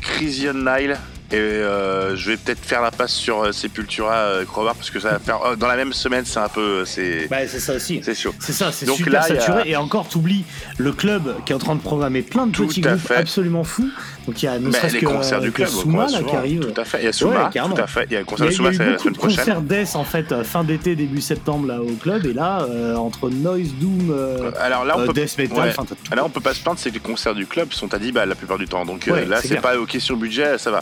Crisian 0.04 0.54
Nile. 0.54 0.98
Et 1.32 1.38
euh, 1.38 2.16
je 2.16 2.30
vais 2.30 2.38
peut-être 2.38 2.64
faire 2.64 2.84
la 2.84 2.92
passe 2.92 3.14
sur 3.14 3.42
euh, 3.42 3.52
Sepultura 3.52 4.14
euh, 4.18 4.46
Crowbar 4.46 4.76
parce 4.76 4.92
que 4.92 5.00
ça 5.00 5.10
va 5.14 5.20
faire 5.20 5.42
euh, 5.44 5.56
dans 5.56 5.66
la 5.66 5.76
même 5.76 5.92
semaine 5.92 6.26
c'est 6.26 6.38
un 6.38 6.48
peu 6.50 6.86
c'est 6.86 7.28
Bah, 7.28 7.48
c'est 7.48 7.60
ça 7.60 7.74
aussi. 7.74 8.02
c'est 8.04 8.14
chaud. 8.14 8.36
C'est 8.40 8.54
ça, 8.54 8.72
c'est 8.72 8.88
super 8.88 9.14
là, 9.14 9.20
a- 9.22 9.28
saturé. 9.30 9.64
Et 9.66 9.76
encore, 9.76 10.08
t'oublies 10.08 10.44
le 10.78 10.92
club 10.92 11.36
qui 11.44 11.52
est 11.52 11.56
en 11.56 11.60
train 11.60 11.74
de 11.74 11.82
programmer 11.82 12.22
plein 12.22 12.46
de 12.46 12.52
Tout 12.52 12.68
petits 12.68 12.82
groupes 12.82 13.00
fait. 13.00 13.16
absolument 13.16 13.64
fous. 13.64 13.90
Donc 14.26 14.42
il 14.42 14.46
y 14.46 14.48
a 14.48 14.58
ne 14.58 14.68
Mais 14.68 14.72
serait-ce 14.72 14.98
que, 14.98 15.06
concerts 15.06 15.42
du 15.42 15.52
que 15.52 15.58
club 15.58 15.68
Souma 15.68 16.08
là, 16.08 16.24
qui 16.24 16.36
arrive. 16.36 16.72
Tout 16.72 16.80
à 16.82 16.86
fait. 16.86 17.00
Il 17.00 17.06
y 17.06 17.08
a 17.08 17.14
Souma, 17.14 17.52
Ouais, 17.54 17.62
tout 17.76 17.82
à 17.82 17.88
fait. 17.88 18.06
Il 18.10 18.14
y 18.14 18.16
a 18.16 18.20
le 18.20 18.26
concert 18.26 18.46
de 18.48 18.52
il 18.52 18.54
y 18.54 18.56
Souma 18.56 18.70
a 18.70 18.72
eu 18.72 18.76
c'est 18.76 18.84
la 18.84 18.92
beaucoup 18.92 19.00
semaine 19.02 19.14
de 19.14 19.18
prochaine. 19.20 19.38
concerts 19.38 19.62
Death 19.62 19.96
en 19.96 20.04
fait 20.04 20.32
euh, 20.32 20.44
fin 20.44 20.64
d'été 20.64 20.96
début 20.96 21.22
septembre 21.22 21.68
là 21.68 21.82
au 21.82 21.92
club 22.02 22.26
et 22.26 22.34
là 22.34 22.62
euh, 22.64 22.96
entre 22.96 23.30
Noise 23.30 23.74
Doom 23.80 24.10
euh, 24.12 24.52
Alors 24.60 24.86
là 24.86 24.96
on 24.98 25.02
euh, 25.02 25.06
peut 25.08 25.14
Death 25.14 25.38
Metal 25.38 25.58
ouais. 25.58 25.74
tout. 25.74 26.16
Là, 26.16 26.24
on 26.26 26.30
peut 26.30 26.40
pas 26.42 26.54
se 26.54 26.62
plaindre, 26.62 26.80
c'est 26.80 26.90
que 26.90 26.96
les 26.96 27.00
concerts 27.02 27.36
du 27.36 27.46
club 27.48 27.74
sont 27.74 27.94
à 27.94 28.00
10 28.00 28.12
balles 28.12 28.30
la 28.30 28.36
plupart 28.36 28.58
du 28.58 28.66
temps. 28.68 28.86
Donc 28.86 29.08
euh, 29.08 29.12
Ouais, 29.14 29.26
là, 29.26 29.40
c'est 29.42 29.62
pas 29.62 29.78
aux 29.78 29.86
questions 29.86 30.16
budget, 30.16 30.58
ça 30.58 30.72
va. 30.72 30.82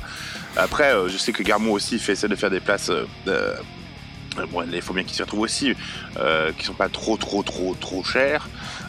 Après, 0.56 0.94
euh, 0.94 1.08
je 1.10 1.18
sais 1.18 1.32
que 1.32 1.44
Garmon 1.44 1.72
aussi 1.72 1.98
fait 2.00 2.14
essaie 2.14 2.28
de 2.28 2.36
faire 2.36 2.50
des 2.52 2.60
places. 2.60 2.92
Euh, 4.38 4.42
euh, 4.42 4.46
bon, 4.52 4.64
il 4.72 4.82
faut 4.82 4.94
bien 4.94 5.04
qu'ils 5.04 5.16
s'y 5.16 5.22
retrouvent 5.22 5.42
aussi, 5.42 5.74
euh, 6.20 6.52
qui 6.58 6.66
sont 6.66 6.74
pas 6.74 6.90
trop, 6.90 7.18
trop, 7.18 7.44
trop, 7.44 7.76
trop 7.80 8.04
chères. 8.04 8.48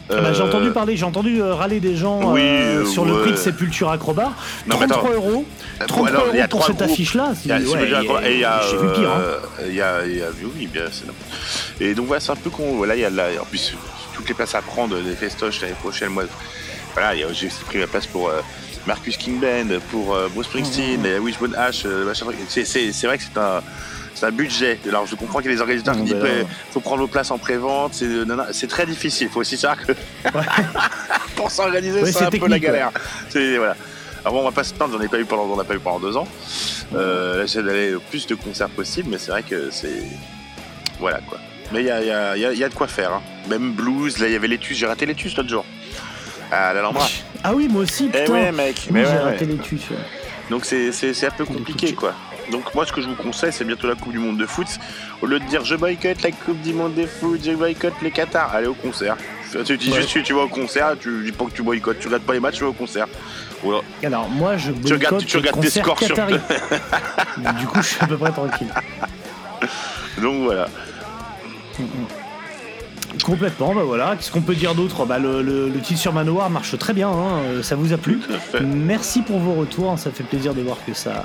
Ah 0.09 0.15
bah, 0.21 0.33
j'ai 0.33 0.41
Euh, 0.41 0.45
entendu 0.45 0.71
parler, 0.71 0.97
j'ai 0.97 1.05
entendu 1.05 1.41
euh, 1.41 1.53
râler 1.53 1.79
des 1.79 1.95
gens 1.95 2.33
Oui, 2.33 2.41
euh, 2.41 2.81
euh, 2.81 2.85
sur 2.85 3.05
le 3.05 3.21
prix 3.21 3.31
de 3.31 3.37
Sepultura 3.37 3.93
Acrobat. 3.93 4.33
Non, 4.67 4.77
mais 4.79 4.87
33 4.87 4.97
attends. 4.99 5.13
euros. 5.13 5.45
Bon, 5.79 5.85
33 5.87 6.07
alors, 6.09 6.23
il 6.33 6.37
y 6.37 6.39
a 6.39 6.43
euros 6.43 6.49
pour 6.49 6.65
cette 6.65 6.81
affiche-là. 6.81 7.31
Il 7.45 7.49
y 7.49 7.53
a, 7.53 7.57
ouais, 7.57 7.63
y 7.63 8.45
J'ai 8.69 8.77
vu 8.77 8.87
pire. 8.95 9.09
hein. 9.11 9.19
euh, 9.21 9.39
il 9.67 9.75
y 9.75 9.81
a, 9.81 10.05
il 10.05 10.17
y 10.17 10.21
a- 10.21 10.27
oui, 10.57 10.67
bien, 10.67 10.83
c'est 10.91 11.05
normal. 11.05 11.23
Et 11.79 11.93
donc 11.95 12.07
voilà, 12.07 12.19
c'est 12.19 12.31
un 12.31 12.35
peu 12.35 12.49
con. 12.49 12.73
Voilà, 12.75 12.95
il 12.95 13.01
y 13.01 13.05
a 13.05 13.09
là, 13.09 13.27
en 13.41 13.45
plus 13.45 13.73
toutes 14.13 14.27
les 14.27 14.35
places 14.35 14.55
à 14.55 14.61
prendre, 14.61 14.99
des 15.01 15.15
festoches 15.15 15.61
l'année 15.61 15.73
prochaine. 15.81 16.09
Moi, 16.09 16.25
voilà, 16.93 17.15
j'ai 17.33 17.47
pris 17.65 17.79
la 17.79 17.87
place 17.87 18.05
pour 18.05 18.29
euh, 18.29 18.41
Marcus 18.85 19.15
King 19.17 19.39
Band, 19.39 19.77
pour 19.89 20.13
euh, 20.13 20.27
Bruce 20.33 20.47
Springsteen, 20.47 20.99
Mhm. 20.99 21.05
et 21.05 21.19
Wishbone 21.19 21.55
Ash. 21.55 21.83
euh, 21.85 22.05
machin 22.05 22.25
c'est 22.49 23.07
vrai 23.07 23.17
que 23.17 23.23
c'est 23.23 23.39
un 23.39 23.61
c'est 24.15 24.25
un 24.25 24.31
budget. 24.31 24.79
Alors 24.87 25.05
je 25.05 25.15
comprends 25.15 25.39
qu'il 25.39 25.49
y 25.49 25.53
a 25.53 25.55
des 25.55 25.61
organisateurs 25.61 25.95
qui 25.95 26.03
disent 26.03 26.15
faut 26.71 26.79
prendre 26.79 27.01
vos 27.01 27.07
places 27.07 27.31
en 27.31 27.37
pré-vente. 27.37 27.93
C'est, 27.93 28.05
non, 28.05 28.37
c'est 28.51 28.67
très 28.67 28.85
difficile. 28.85 29.27
Il 29.27 29.33
faut 29.33 29.39
aussi 29.41 29.57
savoir 29.57 29.85
que 29.85 29.93
pour 31.35 31.49
s'organiser, 31.51 32.01
Ouais, 32.01 32.11
c'est, 32.11 32.23
un 32.23 32.29
peu 32.29 32.47
la 32.47 32.59
galère. 32.59 32.91
C'est, 33.29 33.57
voilà. 33.57 33.75
Alors 34.25 34.33
bon, 34.35 34.39
on 34.41 34.45
va 34.45 34.51
pas 34.51 34.63
se 34.63 34.73
plaindre, 34.73 34.93
j'en 34.97 35.03
ai 35.03 35.07
pas 35.09 35.19
eu 35.19 35.25
pendant, 35.25 35.43
on 35.43 35.59
a 35.59 35.63
pas 35.65 35.75
eu 35.75 35.79
pendant 35.79 35.99
deux 35.99 36.15
ans. 36.15 36.27
Euh, 36.95 37.37
là, 37.39 37.45
j'essaie 37.45 37.63
d'aller 37.63 37.91
le 37.91 37.99
plus 37.99 38.25
de 38.27 38.35
concerts 38.35 38.69
possible, 38.69 39.09
mais 39.11 39.17
c'est 39.17 39.31
vrai 39.31 39.43
que 39.43 39.69
c'est. 39.71 40.03
Voilà 40.99 41.19
quoi. 41.27 41.39
Mais 41.71 41.81
il 41.81 41.87
y 41.87 41.91
a, 41.91 42.01
y, 42.03 42.11
a, 42.11 42.37
y 42.37 42.45
a- 42.45 42.53
il 42.53 42.59
y 42.59 42.63
a 42.63 42.69
de 42.69 42.73
quoi 42.73 42.87
faire. 42.87 43.11
hein. 43.13 43.21
Même 43.49 43.73
blues, 43.73 44.19
là 44.19 44.27
il 44.27 44.33
y 44.33 44.35
avait 44.35 44.47
l'étus, 44.47 44.75
j'ai 44.77 44.85
raté 44.85 45.05
l'étus 45.05 45.35
l'autre 45.35 45.49
jour. 45.49 45.65
À 46.51 46.73
l'Alhambra. 46.73 47.07
Ah 47.43 47.53
oui, 47.53 47.67
moi 47.67 47.81
aussi, 47.81 48.09
Eh 48.13 48.19
putain. 48.19 48.31
ouais, 48.33 48.51
mec, 48.51 48.75
Oui, 48.91 48.99
j'ai 49.01 49.07
ouais, 49.07 49.17
raté 49.17 49.45
ouais. 49.45 49.53
ouais. 49.53 49.97
Donc 50.49 50.65
c'est 50.65 50.91
c'est- 50.91 51.13
c'est 51.13 51.27
un 51.27 51.31
peu 51.31 51.45
compliqué 51.45 51.93
quoi. 51.93 52.13
Donc 52.51 52.73
moi 52.75 52.85
ce 52.85 52.91
que 52.91 53.01
je 53.01 53.07
vous 53.07 53.15
conseille 53.15 53.51
c'est 53.53 53.63
bientôt 53.65 53.87
la 53.87 53.95
Coupe 53.95 54.11
du 54.11 54.19
Monde 54.19 54.37
de 54.37 54.45
foot. 54.45 54.67
Au 55.21 55.25
lieu 55.25 55.39
de 55.39 55.45
dire 55.45 55.63
je 55.65 55.75
boycotte 55.75 56.21
la 56.21 56.31
Coupe 56.31 56.61
du 56.61 56.73
Monde 56.73 56.93
de 56.95 57.05
foot, 57.05 57.39
je 57.43 57.51
boycotte 57.51 57.93
les 58.01 58.11
Qatar, 58.11 58.53
allez 58.53 58.67
au 58.67 58.73
concert. 58.73 59.15
Tu 59.65 59.77
dis 59.77 59.91
Ouais. 59.91 59.97
juste 59.97 60.09
tu, 60.09 60.23
tu 60.23 60.33
vas 60.33 60.41
au 60.41 60.47
concert, 60.47 60.95
tu 60.99 61.23
dis 61.23 61.31
pas 61.31 61.45
que 61.45 61.51
tu 61.51 61.61
boycottes, 61.61 61.99
tu 61.99 62.07
regardes 62.07 62.23
pas 62.23 62.33
les 62.33 62.39
matchs, 62.39 62.55
tu 62.57 62.63
vas 62.63 62.71
au 62.71 62.73
concert. 62.73 63.07
Voilà. 63.63 63.81
Alors 64.03 64.27
moi 64.29 64.57
je 64.57 64.71
Tu 64.71 64.93
regardes, 64.93 65.13
boycotte 65.15 65.25
tu 65.27 65.37
regardes 65.37 65.63
les 65.63 65.69
tes 65.69 65.79
scores 65.81 65.99
sur. 65.99 66.15
Du 67.59 67.65
coup, 67.67 67.81
je 67.81 67.87
suis 67.87 68.01
à 68.01 68.07
peu 68.07 68.17
près 68.17 68.31
tranquille. 68.31 68.73
Donc 70.21 70.43
voilà. 70.43 70.67
Complètement, 73.23 73.73
bah 73.75 73.83
voilà. 73.83 74.15
Qu'est-ce 74.15 74.31
qu'on 74.31 74.41
peut 74.41 74.55
dire 74.55 74.73
d'autre? 74.75 75.05
Bah, 75.05 75.19
le, 75.19 75.41
le, 75.43 75.69
le 75.69 75.79
titre 75.79 75.99
sur 75.99 76.13
Manoir 76.13 76.49
marche 76.49 76.77
très 76.79 76.93
bien, 76.93 77.09
hein, 77.09 77.61
ça 77.61 77.75
vous 77.75 77.93
a 77.93 77.97
plu? 77.97 78.19
Merci 78.63 79.21
pour 79.21 79.39
vos 79.39 79.53
retours, 79.53 79.91
hein, 79.91 79.97
ça 79.97 80.09
fait 80.11 80.23
plaisir 80.23 80.53
de 80.55 80.61
voir 80.61 80.77
que 80.85 80.93
ça, 80.93 81.23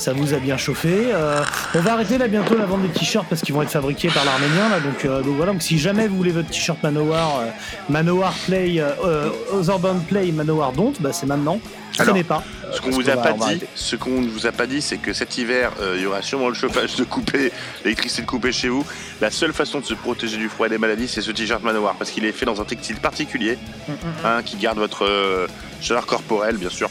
ça 0.00 0.12
vous 0.12 0.34
a 0.34 0.38
bien 0.38 0.56
chauffé. 0.56 1.12
Euh, 1.12 1.42
on 1.74 1.80
va 1.80 1.92
arrêter 1.92 2.18
là 2.18 2.26
bientôt 2.26 2.56
la 2.56 2.66
vente 2.66 2.82
des 2.82 2.88
t-shirts 2.88 3.26
parce 3.28 3.42
qu'ils 3.42 3.54
vont 3.54 3.62
être 3.62 3.70
fabriqués 3.70 4.08
par 4.08 4.24
l'Arménien. 4.24 4.68
Là, 4.68 4.80
donc, 4.80 5.04
euh, 5.04 5.22
donc 5.22 5.36
voilà, 5.36 5.52
donc 5.52 5.62
si 5.62 5.78
jamais 5.78 6.08
vous 6.08 6.16
voulez 6.16 6.32
votre 6.32 6.48
t-shirt 6.48 6.82
Manowar, 6.82 7.40
euh, 7.40 7.46
Manowar 7.88 8.34
Play, 8.46 8.80
euh, 8.80 9.28
Otherbound 9.52 10.02
Play, 10.06 10.32
Manowar 10.32 10.72
Don't, 10.72 10.94
bah, 11.00 11.12
c'est 11.12 11.26
maintenant. 11.26 11.60
Alors, 11.98 12.14
Traînez 12.14 12.24
pas. 12.24 12.42
Ce 12.72 12.80
qu'on 12.80 13.00
a 13.08 13.16
pas 13.16 13.32
dit, 13.32 13.60
ce 13.74 13.96
qu'on 13.96 14.20
ne 14.20 14.28
vous 14.28 14.46
a 14.46 14.52
pas 14.52 14.66
dit, 14.66 14.80
c'est 14.80 14.96
que 14.96 15.12
cet 15.12 15.36
hiver, 15.36 15.72
euh, 15.80 15.96
il 15.96 16.02
y 16.04 16.06
aura 16.06 16.22
sûrement 16.22 16.48
le 16.48 16.54
chauffage 16.54 16.94
de 16.94 17.04
couper, 17.04 17.52
l'électricité 17.84 18.22
de 18.22 18.26
couper 18.28 18.52
chez 18.52 18.68
vous. 18.68 18.86
La 19.20 19.30
seule 19.30 19.52
façon 19.52 19.80
de 19.80 19.84
se 19.84 19.94
protéger 19.94 20.36
du 20.36 20.48
froid 20.48 20.66
et 20.66 20.70
des 20.70 20.78
maladies, 20.78 21.08
c'est 21.08 21.20
ce 21.20 21.32
t-shirt 21.32 21.62
Manowar, 21.64 21.96
parce 21.96 22.10
qu'il 22.10 22.24
est 22.24 22.32
fait 22.32 22.46
dans 22.46 22.60
un 22.60 22.64
textile 22.64 22.96
particulier, 22.96 23.58
Mm, 23.88 23.92
hein, 24.24 24.42
qui 24.44 24.56
garde 24.56 24.78
votre 24.78 25.04
euh, 25.04 25.46
chaleur 25.80 26.06
corporelle, 26.06 26.56
bien 26.56 26.70
sûr, 26.70 26.88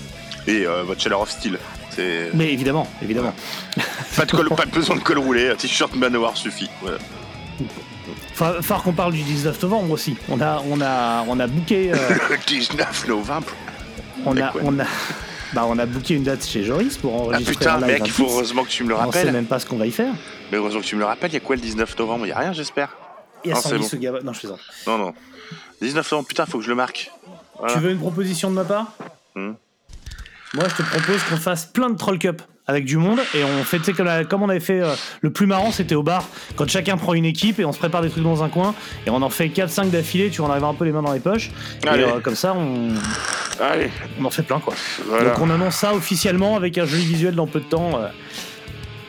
et 0.48 0.66
euh, 0.66 0.84
votre 0.84 1.01
chaleur 1.01 1.22
off 1.22 1.30
style. 1.32 1.58
Mais 2.34 2.53
évidemment, 2.53 2.88
évidemment. 3.01 3.34
pas 4.15 4.25
de 4.25 4.31
col, 4.31 4.50
pas 4.50 4.65
besoin 4.65 4.96
de 4.96 5.01
col 5.01 5.17
roulé, 5.19 5.50
un 5.50 5.55
t-shirt 5.55 5.93
Manowar 5.96 6.38
suffit. 6.38 6.69
Voilà. 6.81 6.98
Faut, 8.34 8.46
faut 8.62 8.74
qu'on 8.75 8.93
parle 8.93 9.13
du 9.13 9.22
19 9.22 9.62
novembre 9.63 9.91
aussi. 9.91 10.15
On 10.29 10.39
a, 10.41 10.63
on 10.69 10.79
a, 10.81 11.25
on 11.27 11.39
a 11.39 11.48
booké. 11.48 11.91
euh, 11.93 11.96
Le 12.29 12.38
19 12.48 13.08
novembre. 13.08 13.48
on 14.25 14.38
a, 14.38 14.53
on 14.63 14.79
a, 14.79 14.84
bah, 15.53 15.65
on 15.67 15.77
a 15.77 15.86
booké 15.86 16.15
une 16.15 16.24
date 16.24 16.46
chez 16.46 16.63
Joris 16.63 16.98
pour 16.98 17.13
Ah 17.13 17.17
enregistrer 17.25 17.55
putain, 17.55 17.74
un 17.75 17.79
live 17.81 17.88
mec, 17.88 18.01
il 18.05 18.12
faut 18.12 18.27
heureusement 18.29 18.63
que 18.63 18.69
tu 18.69 18.84
me 18.84 18.89
le 18.89 18.96
On 18.96 19.12
sait 19.12 19.19
rappelles. 19.19 19.34
même 19.34 19.46
pas 19.46 19.60
ce 19.60 19.65
qu'on 19.65 19.77
va 19.77 19.86
y 19.88 19.91
faire. 19.91 20.13
Mais 20.51 20.58
heureusement 20.58 20.79
que 20.81 20.86
tu 20.86 20.96
me 20.96 21.01
le 21.01 21.05
rappelles, 21.08 21.31
il 21.31 21.34
y 21.34 21.38
a 21.38 21.41
quoi 21.41 21.55
le 21.58 21.62
19 21.62 21.98
novembre? 22.00 22.25
Il 22.25 22.29
y 22.29 22.31
a 22.31 22.39
rien, 22.39 22.53
j'espère. 22.53 22.96
Il 23.43 23.50
y 23.50 23.53
a 23.53 23.55
Non, 23.55 23.62
bon. 23.62 24.19
Non, 24.24 24.34
je 24.34 24.39
plaisante. 24.39 24.60
Non, 24.88 24.98
non. 24.98 25.13
19 25.81 26.12
novembre, 26.12 26.27
putain, 26.27 26.46
faut 26.46 26.60
que 26.60 26.63
je 26.63 26.69
le 26.69 26.75
marque. 26.75 27.12
Voilà. 27.58 27.74
Tu 27.74 27.79
veux 27.79 27.91
une 27.91 28.00
proposition 28.00 28.50
de 28.50 28.55
ma 28.55 28.63
part? 28.63 28.93
Hmm. 29.36 29.51
Moi, 30.56 30.65
je 30.68 30.75
te 30.84 30.88
propose 30.89 31.22
qu'on 31.29 31.38
fasse 31.38 31.65
plein 31.65 31.89
de 31.89 31.96
Troll 31.98 32.18
Cup 32.18 32.41
avec 32.65 32.86
du 32.86 32.98
monde 32.98 33.20
et 33.36 33.44
on 33.44 33.63
fait, 33.63 33.77
tu 33.79 33.86
sais, 33.86 33.94
comme, 33.94 34.06
la- 34.06 34.24
comme 34.25 34.44
on 34.44 34.50
avait 34.50 34.60
fait 34.60 34.82
euh, 34.82 34.94
le 35.22 35.32
plus 35.32 35.46
marrant, 35.48 35.72
c'était 35.72 35.96
au 35.96 36.03
bar, 36.03 36.24
quand 36.56 36.68
chacun 36.70 36.98
prend 36.98 37.13
une 37.13 37.25
équipe 37.25 37.60
et 37.60 37.65
on 37.65 37.72
se 37.72 37.79
prépare 37.79 38.01
des 38.01 38.10
trucs 38.10 38.24
dans 38.24 38.44
un 38.44 38.50
coin 38.50 38.74
et 39.08 39.10
on 39.10 39.22
en 39.22 39.29
fait 39.29 39.48
4-5 39.48 39.89
d'affilée, 39.89 40.29
tu 40.29 40.38
vois, 40.38 40.48
on 40.48 40.51
arrive 40.51 40.63
un 40.65 40.74
peu 40.74 40.86
les 40.86 40.91
mains 40.91 41.01
dans 41.01 41.13
les 41.13 41.20
poches. 41.20 41.50
Allez. 41.88 42.03
Et 42.03 42.06
euh, 42.06 42.20
comme 42.20 42.36
ça, 42.36 42.53
on, 42.56 42.89
Allez, 43.60 43.89
on 44.20 44.25
en 44.25 44.29
fait 44.29 44.44
plein, 44.44 44.60
quoi. 44.60 44.74
voilà. 45.08 45.32
Donc 45.32 45.39
on 45.39 45.50
annonce 45.50 45.75
ça 45.75 45.94
officiellement 45.94 46.56
avec 46.56 46.77
un 46.77 46.86
joli 46.86 47.06
visuel 47.06 47.36
dans 47.36 47.48
peu 47.48 47.60
de 47.60 47.65
temps. 47.65 48.00
euh, 48.00 48.08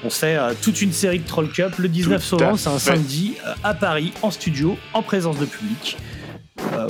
on 0.02 0.09
se 0.09 0.18
fait 0.20 0.37
euh, 0.37 0.54
toute 0.62 0.80
une 0.80 0.92
série 0.94 1.18
de 1.18 1.26
Troll 1.26 1.50
Cup 1.50 1.75
le 1.76 1.88
19 1.88 2.26
Tout 2.26 2.37
à 2.37 2.38
novembre, 2.38 2.59
c'est 2.59 2.68
un 2.70 2.78
fait. 2.78 2.92
samedi 2.97 3.35
euh, 3.47 3.52
à 3.62 3.75
Paris, 3.75 4.12
en 4.23 4.30
studio, 4.30 4.78
en 4.94 5.02
présence 5.02 5.38
de 5.38 5.44
public. 5.44 5.99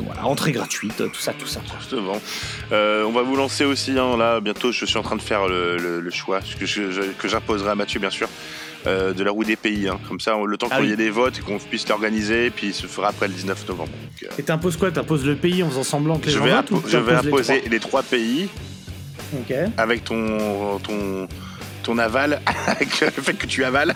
Voilà, 0.04 0.25
entrée 0.26 0.52
gratuite, 0.52 0.97
tout 0.97 1.21
ça, 1.21 1.33
tout 1.33 1.47
ça. 1.47 1.61
Justement. 1.78 2.21
Euh, 2.73 3.04
on 3.04 3.12
va 3.12 3.23
vous 3.23 3.37
lancer 3.37 3.64
aussi, 3.64 3.92
hein, 3.99 4.16
là, 4.16 4.40
bientôt, 4.40 4.73
je 4.73 4.85
suis 4.85 4.99
en 4.99 5.02
train 5.02 5.16
de 5.16 5.23
faire 5.23 5.47
le, 5.49 5.76
le- 5.78 6.00
le 6.00 6.11
choix, 6.11 6.40
ce 6.42 6.57
que, 6.57 6.66
je- 6.66 7.12
que 7.19 7.28
j'imposerai 7.28 7.71
à 7.71 7.75
Mathieu, 7.75 8.00
bien 8.00 8.11
sûr, 8.11 8.28
euh, 8.87 9.12
de 9.12 9.23
la 9.25 9.30
roue 9.30 9.45
des 9.45 9.57
pays. 9.57 9.88
hein. 9.88 9.99
Comme 10.09 10.21
ça, 10.21 10.37
on- 10.37 10.45
le 10.45 10.57
temps 10.57 10.69
Ah 10.71 10.78
qu'il 10.78 10.88
y 10.88 10.92
ait 10.92 10.97
des 10.97 11.11
votes 11.11 11.38
et 11.38 11.42
qu'on 11.42 11.59
puisse 11.59 11.88
l'organiser, 11.88 12.50
puis 12.50 12.69
il 12.69 12.75
se 12.75 12.87
fera 12.87 13.09
après 13.09 13.28
le 13.28 13.35
19 13.35 13.66
novembre. 13.69 13.90
Donc, 13.90 14.23
euh, 14.30 14.35
Et 14.38 14.42
t'imposes 14.42 14.76
quoi? 14.76 14.90
T'imposes 14.90 15.25
le 15.26 15.37
pays 15.37 15.62
en 15.62 15.69
faisant 15.69 15.83
semblant 15.85 16.19
que 16.19 16.26
les 16.26 16.33
je 16.33 16.38
gens 16.38 16.45
vais, 16.45 16.50
votent 16.52 16.71
ou 16.71 16.76
impo- 16.78 16.88
je 16.88 16.97
vais 16.99 17.12
les 17.23 17.28
imposer 17.28 17.62
les 17.71 17.80
trois 17.80 18.02
pays 18.02 18.49
avec 19.76 20.04
ton, 20.04 20.78
ton, 20.78 21.28
ton 21.83 21.99
aval, 21.99 22.40
avec 22.66 23.00
le 23.00 23.11
fait 23.11 23.35
que 23.35 23.47
tu 23.47 23.64
avales, 23.64 23.95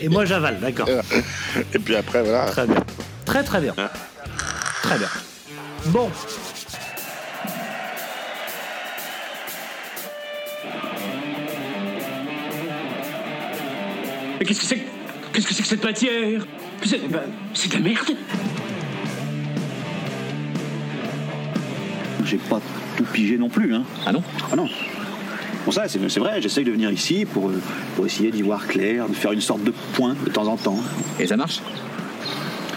Et 0.00 0.08
moi 0.08 0.24
j'avale, 0.24 0.60
d'accord. 0.60 0.88
et 1.74 1.78
puis 1.78 1.96
après, 1.96 2.22
voilà. 2.22 2.44
Très 2.46 2.66
bien. 2.66 2.84
Très 3.24 3.42
très 3.44 3.60
bien. 3.60 3.74
Hein? 3.78 3.88
Très 4.90 4.98
bien. 4.98 5.08
Bon. 5.86 6.10
Mais 14.38 14.46
qu'est-ce 14.46 14.60
que 14.60 14.66
c'est 14.66 14.76
que- 14.76 14.90
Qu'est-ce 15.32 15.46
que 15.46 15.54
c'est 15.54 15.62
que 15.62 15.68
cette 15.68 15.84
matière? 15.84 16.44
C'est 16.84 17.08
ben, 17.08 17.20
c'est 17.54 17.68
de 17.68 17.74
la 17.74 17.80
merde 17.80 18.10
J'ai 22.24 22.36
pas 22.38 22.60
tout 22.96 23.04
pigé 23.04 23.38
non 23.38 23.48
plus, 23.48 23.74
hein. 23.74 23.84
Ah 24.06 24.12
non? 24.12 24.22
Ah 24.52 24.56
non. 24.56 24.68
Bon 25.66 25.70
ça, 25.72 25.86
c'est 25.88 26.00
c'est 26.08 26.20
vrai, 26.20 26.40
j'essaye 26.42 26.64
de 26.64 26.72
venir 26.72 26.90
ici 26.90 27.24
pour, 27.26 27.48
euh, 27.50 27.60
pour 27.94 28.06
essayer 28.06 28.30
d'y 28.32 28.42
voir 28.42 28.66
clair, 28.66 29.08
de 29.08 29.14
faire 29.14 29.30
une 29.32 29.40
sorte 29.40 29.62
de 29.62 29.72
point 29.92 30.14
de 30.24 30.30
temps 30.30 30.46
en 30.48 30.56
temps. 30.56 30.78
Et 31.20 31.26
ça 31.26 31.36
marche? 31.36 31.60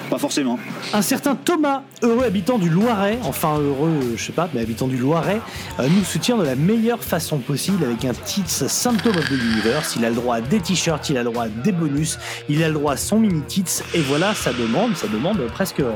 Pas 0.09 0.17
forcément. 0.19 0.59
Un 0.93 1.01
certain 1.01 1.33
Thomas, 1.35 1.81
heureux 2.03 2.23
habitant 2.25 2.59
du 2.59 2.69
Loiret, 2.69 3.17
enfin 3.23 3.57
heureux, 3.57 3.89
euh, 3.89 4.13
je 4.15 4.23
sais 4.23 4.31
pas, 4.33 4.47
mais 4.53 4.61
habitant 4.61 4.87
du 4.87 4.97
Loiret, 4.97 5.39
euh, 5.79 5.87
nous 5.87 6.03
soutient 6.03 6.37
de 6.37 6.43
la 6.43 6.55
meilleure 6.55 7.03
façon 7.03 7.37
possible 7.39 7.83
avec 7.83 8.05
un 8.05 8.13
titre 8.13 8.49
Symptom 8.49 9.15
of 9.17 9.27
the 9.27 9.31
Universe. 9.31 9.95
Il 9.97 10.05
a 10.05 10.09
le 10.09 10.15
droit 10.15 10.35
à 10.35 10.41
des 10.41 10.59
t-shirts, 10.59 11.09
il 11.09 11.17
a 11.17 11.23
le 11.23 11.31
droit 11.31 11.45
à 11.45 11.49
des 11.49 11.71
bonus, 11.71 12.19
il 12.49 12.61
a 12.63 12.67
le 12.67 12.73
droit 12.75 12.93
à 12.93 12.97
son 12.97 13.19
mini 13.19 13.41
tits 13.47 13.63
et 13.95 14.01
voilà, 14.01 14.35
ça 14.35 14.51
demande, 14.53 14.95
ça 14.95 15.07
demande 15.07 15.39
presque 15.47 15.79
euh, 15.79 15.93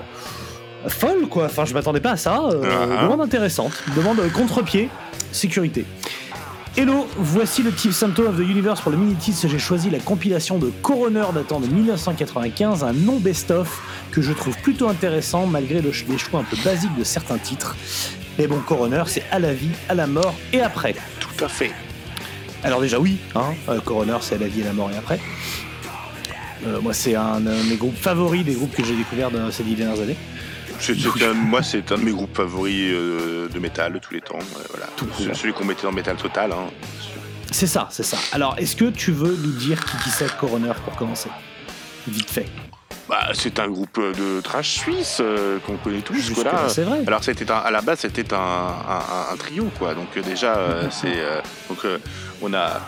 folle 0.87 1.27
quoi. 1.29 1.45
Enfin, 1.45 1.65
je 1.65 1.73
m'attendais 1.73 1.99
pas 2.01 2.11
à 2.11 2.17
ça. 2.17 2.41
euh, 2.49 2.63
Ah. 2.97 3.03
Demande 3.03 3.21
intéressante, 3.21 3.73
demande 3.95 4.19
contre-pied, 4.31 4.89
sécurité. 5.31 5.85
Hello, 6.79 7.07
voici 7.17 7.63
le 7.63 7.71
Team 7.71 7.91
Symptom 7.91 8.27
of 8.27 8.35
the 8.35 8.47
Universe 8.47 8.81
pour 8.81 8.91
le 8.91 8.99
mini. 8.99 9.17
J'ai 9.19 9.57
choisi 9.57 9.89
la 9.89 9.97
compilation 9.97 10.59
de 10.59 10.69
Coroner 10.83 11.23
datant 11.33 11.59
de 11.59 11.65
1995, 11.65 12.83
un 12.83 12.93
non 12.93 13.17
best-of 13.17 13.81
que 14.11 14.21
je 14.21 14.31
trouve 14.31 14.55
plutôt 14.61 14.87
intéressant 14.87 15.47
malgré 15.47 15.81
les 15.81 15.91
choix 15.91 16.39
un 16.39 16.43
peu 16.43 16.55
basiques 16.63 16.95
de 16.95 17.03
certains 17.03 17.39
titres. 17.39 17.75
Mais 18.37 18.45
bon, 18.45 18.59
Coroner, 18.59 19.01
c'est 19.07 19.23
à 19.31 19.39
la 19.39 19.55
vie, 19.55 19.71
à 19.89 19.95
la 19.95 20.05
mort 20.05 20.35
et 20.53 20.61
après. 20.61 20.93
Tout 21.19 21.43
à 21.43 21.47
fait. 21.47 21.71
Alors 22.63 22.79
déjà 22.79 22.99
oui, 22.99 23.17
hein, 23.33 23.55
euh, 23.69 23.79
Coroner, 23.79 24.17
c'est 24.21 24.35
à 24.35 24.37
la 24.37 24.47
vie, 24.47 24.61
à 24.61 24.65
la 24.65 24.73
mort 24.73 24.91
et 24.91 24.97
après. 24.97 25.19
Euh, 26.67 26.79
moi, 26.79 26.93
c'est 26.93 27.15
un, 27.15 27.39
de 27.39 27.69
mes 27.69 27.77
groupes 27.77 27.97
favoris, 27.97 28.45
des 28.45 28.53
groupes 28.53 28.75
que 28.75 28.85
j'ai 28.85 28.95
découverts 28.95 29.31
ces 29.49 29.63
dix 29.63 29.73
dernières 29.73 29.99
années. 29.99 30.17
Moi, 31.33 31.63
c'est 31.63 31.91
un 31.91 31.97
de 31.97 32.03
mes 32.03 32.11
groupes 32.11 32.35
favoris 32.35 32.91
euh, 32.93 33.47
de 33.49 33.59
métal 33.59 33.93
de 33.93 33.99
tous 33.99 34.13
les 34.13 34.21
temps. 34.21 34.37
euh, 34.39 34.61
voilà. 34.69 34.87
Tout. 34.95 35.07
Celui 35.33 35.53
qu'on 35.53 35.65
mettait 35.65 35.83
dans 35.83 35.91
Metal 35.91 36.15
Total. 36.15 36.51
hein. 36.51 36.69
C'est 37.51 37.67
ça, 37.67 37.87
c'est 37.91 38.03
ça. 38.03 38.17
Alors, 38.33 38.55
est-ce 38.57 38.75
que 38.75 38.85
tu 38.85 39.11
veux 39.11 39.35
nous 39.35 39.53
dire 39.53 39.83
qui, 39.85 39.97
qui 40.03 40.09
c'est 40.09 40.35
Coroner 40.37 40.73
pour 40.83 40.95
commencer? 40.95 41.29
Vite 42.07 42.29
fait. 42.29 42.45
Bah, 43.09 43.29
c'est 43.33 43.57
un 43.59 43.69
groupe 43.69 43.99
de 44.01 44.41
trash 44.41 44.79
suisse 44.79 45.19
euh, 45.21 45.59
qu'on 45.65 45.77
connaît 45.77 46.01
tous. 46.01 46.21
C'est 46.67 46.83
vrai. 46.83 46.99
Alors 47.07 47.23
c'était 47.23 47.49
à 47.49 47.71
la 47.71 47.79
base 47.81 47.99
c'était 47.99 48.33
un, 48.33 48.37
un- 48.37 49.31
un 49.33 49.35
trio 49.37 49.69
quoi. 49.79 49.93
Donc 49.95 50.07
euh, 50.17 50.21
déjà 50.21 50.57
euh, 50.57 50.87
c'est 50.91 51.13
euh, 51.21 51.39
donc 51.69 51.85
euh, 51.85 51.99
on 52.41 52.53
a 52.53 52.81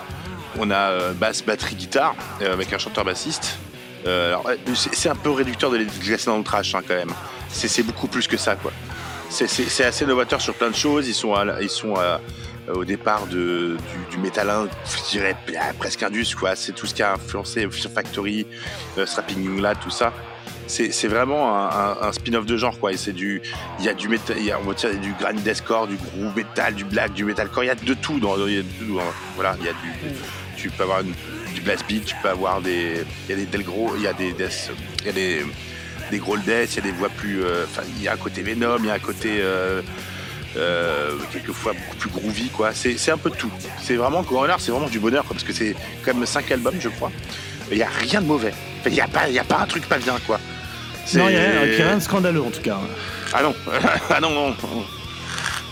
on 0.58 0.72
a 0.72 0.76
euh, 0.76 1.14
basse, 1.14 1.42
batterie, 1.46 1.76
guitare 1.76 2.16
euh, 2.42 2.52
avec 2.52 2.74
un 2.74 2.78
chanteur 2.78 3.06
bassiste. 3.06 3.58
Euh, 4.08 4.30
alors, 4.32 4.50
euh, 4.50 4.56
c'est 4.76 4.94
c'est 4.94 5.08
un 5.10 5.16
peu 5.16 5.30
réducteur 5.32 5.72
de 5.72 5.78
les 5.78 5.86
classer 5.86 6.26
dans 6.26 6.38
le 6.38 6.44
trash 6.44 6.76
hein, 6.76 6.82
quand 6.86 6.96
même. 6.96 7.14
C'est 7.52 7.84
beaucoup 7.84 8.08
plus 8.08 8.28
que 8.28 8.38
ça 8.38 8.56
quoi. 8.56 8.72
C'est- 9.30 9.84
assez 9.84 10.06
novateur 10.06 10.42
sur 10.42 10.54
plein 10.56 10.70
de 10.70 10.76
choses. 10.76 11.08
Ils 11.08 11.14
sont 11.14 11.34
à 11.36 11.62
ils 11.62 11.70
sont 11.70 11.96
à- 11.96 12.20
au 12.74 12.86
départ 12.86 13.26
de, 13.26 13.78
du, 14.10 14.16
du 14.16 14.18
métalin, 14.22 14.68
je 14.86 15.10
dirais 15.18 15.36
presque 15.80 16.04
indus 16.04 16.36
quoi. 16.36 16.56
C'est 16.56 16.72
tout 16.74 16.86
ce 16.86 16.94
qui 16.94 17.02
a 17.04 17.14
influencé 17.14 17.68
Fear 17.70 17.92
Factory, 17.94 18.46
euh, 18.98 19.06
Strapping 19.08 19.44
Young 19.44 19.60
Lad, 19.60 19.78
tout 19.82 19.90
ça. 19.90 20.14
C'est 20.68 21.08
vraiment 21.08 21.58
un, 21.58 21.70
un- 21.70 21.98
un 22.10 22.12
spin-off 22.12 22.46
de 22.46 22.56
genre 22.56 22.80
quoi. 22.80 22.92
Et 22.94 22.98
c'est 22.98 23.12
du, 23.14 23.42
il 23.80 23.86
y 23.86 23.90
a 23.90 23.96
du 23.96 24.08
métal, 24.08 24.38
il 24.38 24.46
y 24.46 24.52
a, 24.52 24.60
on 24.60 24.64
va 24.64 24.74
dire, 24.76 24.92
du 25.00 25.14
granit 25.14 25.42
deathcore, 25.42 25.88
du 25.88 25.96
groove 25.98 26.36
metal, 26.36 26.76
du 26.76 26.84
black, 26.86 27.14
du 27.14 27.24
metalcore. 27.26 27.64
Il 27.64 27.68
y 27.68 27.72
a 27.72 27.76
de 27.76 27.94
tout 27.96 28.20
dans, 28.20 28.36
il 28.48 28.54
y 28.54 28.60
a 28.60 28.62
de 28.62 28.68
tout 28.80 28.96
dans- 28.96 29.02
voilà, 29.36 29.56
il 29.60 29.66
y 29.66 29.70
a 29.70 29.74
du, 29.74 30.16
tu 30.56 30.70
peux 30.70 30.84
avoir 30.84 31.00
une- 31.02 31.14
du 31.56 31.62
blast 31.62 31.86
beat, 31.88 32.06
tu 32.06 32.16
peux 32.22 32.30
avoir 32.30 32.62
des, 32.62 33.04
il 33.28 33.32
y 33.32 33.34
a 33.34 33.36
des 33.38 33.46
del 33.48 33.64
gros, 33.64 33.94
il 33.96 34.04
y 34.04 34.08
a 34.08 34.14
des 34.14 34.28
il 34.30 35.06
y 35.08 35.10
a 35.10 35.12
des 35.12 35.44
des 36.10 36.20
gros 36.20 36.38
death, 36.38 36.74
il 36.74 36.76
y 36.76 36.80
a 36.80 36.82
des 36.82 36.92
voix 36.92 37.10
plus, 37.10 37.44
euh, 37.44 37.66
enfin 37.66 37.84
il 37.96 38.04
y 38.04 38.08
a 38.08 38.14
un 38.14 38.18
côté 38.18 38.42
Venom, 38.42 38.78
il 38.80 38.86
y 38.86 38.90
a 38.90 38.94
un 38.94 39.00
côté 39.00 39.40
euh, 39.40 39.82
euh, 40.58 41.12
quelquefois 41.32 41.74
beaucoup 41.74 41.96
plus 41.96 42.10
groovy 42.10 42.50
quoi. 42.50 42.72
C'est 42.74 43.12
un 43.12 43.18
peu 43.18 43.30
de 43.30 43.36
tout. 43.36 43.52
C'est 43.82 43.96
vraiment 43.96 44.24
Coroner, 44.24 44.56
c'est 44.60 44.72
vraiment 44.72 44.90
du 44.90 45.00
bonheur 45.00 45.24
quoi, 45.26 45.34
parce 45.34 45.44
que 45.44 45.54
c'est 45.54 45.76
quand 46.04 46.14
même 46.14 46.26
cinq 46.26 46.52
albums 46.52 46.76
je 46.80 46.90
crois. 46.90 47.12
Il 47.72 47.78
y 47.78 47.84
a 47.84 47.90
rien 47.90 48.22
de 48.22 48.28
mauvais. 48.28 48.54
Il 48.86 48.94
y 48.94 49.02
a 49.02 49.08
pas, 49.08 49.30
y 49.30 49.40
a 49.40 49.44
pas 49.44 49.60
un 49.60 49.66
truc 49.66 49.88
pas 49.88 49.98
bien 49.98 50.18
quoi. 50.26 50.40
Non, 51.14 51.28
il 51.28 51.36
n'y 51.36 51.42
a 51.42 51.86
rien 51.86 51.98
de 51.98 52.02
scandaleux 52.02 52.42
en 52.42 52.52
tout 52.52 52.62
cas. 52.62 52.78
ah 53.34 53.44
non, 53.44 53.56
ah 54.10 54.20
non, 54.20 54.32
non. 54.32 54.56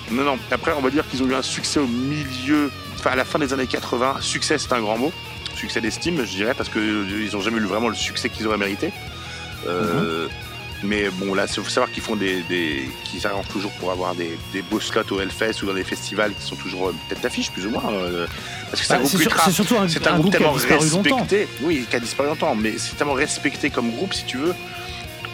Non, 0.10 0.24
non. 0.24 0.40
Après, 0.52 0.72
on 0.72 0.82
va 0.82 0.90
dire 0.90 1.08
qu'ils 1.10 1.22
ont 1.22 1.28
eu 1.28 1.36
un 1.36 1.42
succès 1.42 1.80
au 1.80 1.88
milieu, 1.88 2.72
enfin 2.96 3.12
à 3.12 3.16
la 3.16 3.26
fin 3.26 3.40
des 3.40 3.54
années 3.54 3.68
80. 3.68 4.18
Succès, 4.22 4.58
c'est 4.58 4.72
un 4.74 4.80
grand 4.80 4.98
mot. 4.98 5.12
Succès 5.56 5.82
d'estime, 5.82 6.24
je 6.24 6.32
dirais, 6.32 6.54
parce 6.54 6.70
qu'ils 6.70 7.30
n'ont 7.34 7.42
jamais 7.42 7.58
eu 7.58 7.66
vraiment 7.66 7.90
le 7.90 7.96
succès 7.96 8.30
qu'ils 8.30 8.48
auraient 8.48 8.58
mérité. 8.58 8.92
Euh, 9.68 10.28
Mais 10.84 11.10
bon, 11.10 11.34
là, 11.34 11.46
il 11.50 11.64
faut 11.64 11.68
savoir 11.70 11.92
qu'ils 11.92 12.04
font 12.04 12.16
des, 12.16 12.44
des 12.44 12.88
qu'ils 13.04 13.20
s'arrangent 13.20 13.48
toujours 13.48 13.72
pour 13.80 13.92
avoir 13.92 14.14
des, 14.14 14.38
des 14.54 14.62
beaux 14.62 14.80
slots 14.80 15.02
au 15.12 15.20
Hellfest 15.20 15.64
ou 15.64 15.66
dans 15.66 15.74
des 15.74 15.84
festivals 15.84 16.34
qui 16.36 16.46
sont 16.46 16.56
toujours 16.56 16.90
euh, 16.90 16.96
tête 17.10 17.20
d'affiche, 17.22 17.50
plus 17.50 17.66
ou 17.66 17.72
moins. 17.72 17.90
euh, 17.92 18.28
parce 18.70 18.82
que 18.82 18.88
c'est 18.88 18.94
Bah, 18.94 19.00
un 19.02 19.06
c'est 19.08 19.18
sur- 19.18 19.52
surtout 19.52 19.76
un, 19.76 19.82
un 19.82 19.86
un, 19.86 19.88
groupe 19.88 20.04
groupe 20.20 20.30
qui 20.30 20.36
a 20.36 20.40
tellement 20.40 20.54
disparu 20.54 20.90
longtemps. 20.92 21.16
respecté. 21.24 21.48
Oui, 21.64 21.86
qui 21.90 21.96
a 21.96 22.00
disparu 22.00 22.30
longtemps, 22.30 22.54
mais 22.54 22.78
c'est 22.78 22.96
tellement 22.96 23.14
respecté 23.14 23.72
comme 23.72 23.90
groupe, 23.90 24.14
si 24.14 24.24
tu 24.26 24.38
veux, 24.38 24.54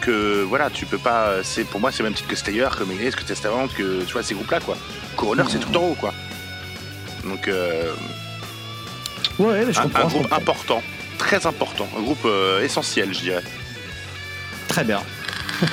que 0.00 0.42
voilà, 0.48 0.70
tu 0.70 0.86
peux 0.86 0.96
pas. 0.98 1.42
C'est 1.42 1.64
pour 1.64 1.78
moi, 1.78 1.92
c'est 1.92 1.98
le 2.02 2.04
même 2.08 2.14
titre 2.14 2.28
que 2.28 2.36
Slayer, 2.36 2.68
que 2.78 2.84
Megadeth, 2.84 3.14
que 3.16 3.22
Testament, 3.24 3.68
que 3.68 4.02
tu 4.04 4.12
vois 4.14 4.22
ces 4.22 4.34
groupes-là, 4.34 4.60
quoi. 4.60 4.78
Coroner, 5.14 5.44
c'est 5.50 5.58
tout 5.60 5.76
en 5.76 5.88
haut, 5.88 5.96
quoi. 6.00 6.14
Donc 7.22 7.48
euh, 7.48 7.92
Ouais, 9.38 9.64
mais 9.66 9.72
je 9.74 9.78
un, 9.80 9.82
comprends. 9.84 10.00
un 10.00 10.06
groupe 10.08 10.22
comprends. 10.22 10.36
important, 10.38 10.82
très 11.18 11.46
important, 11.46 11.86
un 11.98 12.02
groupe 12.02 12.24
euh, 12.24 12.62
essentiel, 12.62 13.12
je 13.12 13.20
dirais. 13.20 13.42
Très 14.68 14.84
bien. 14.84 15.00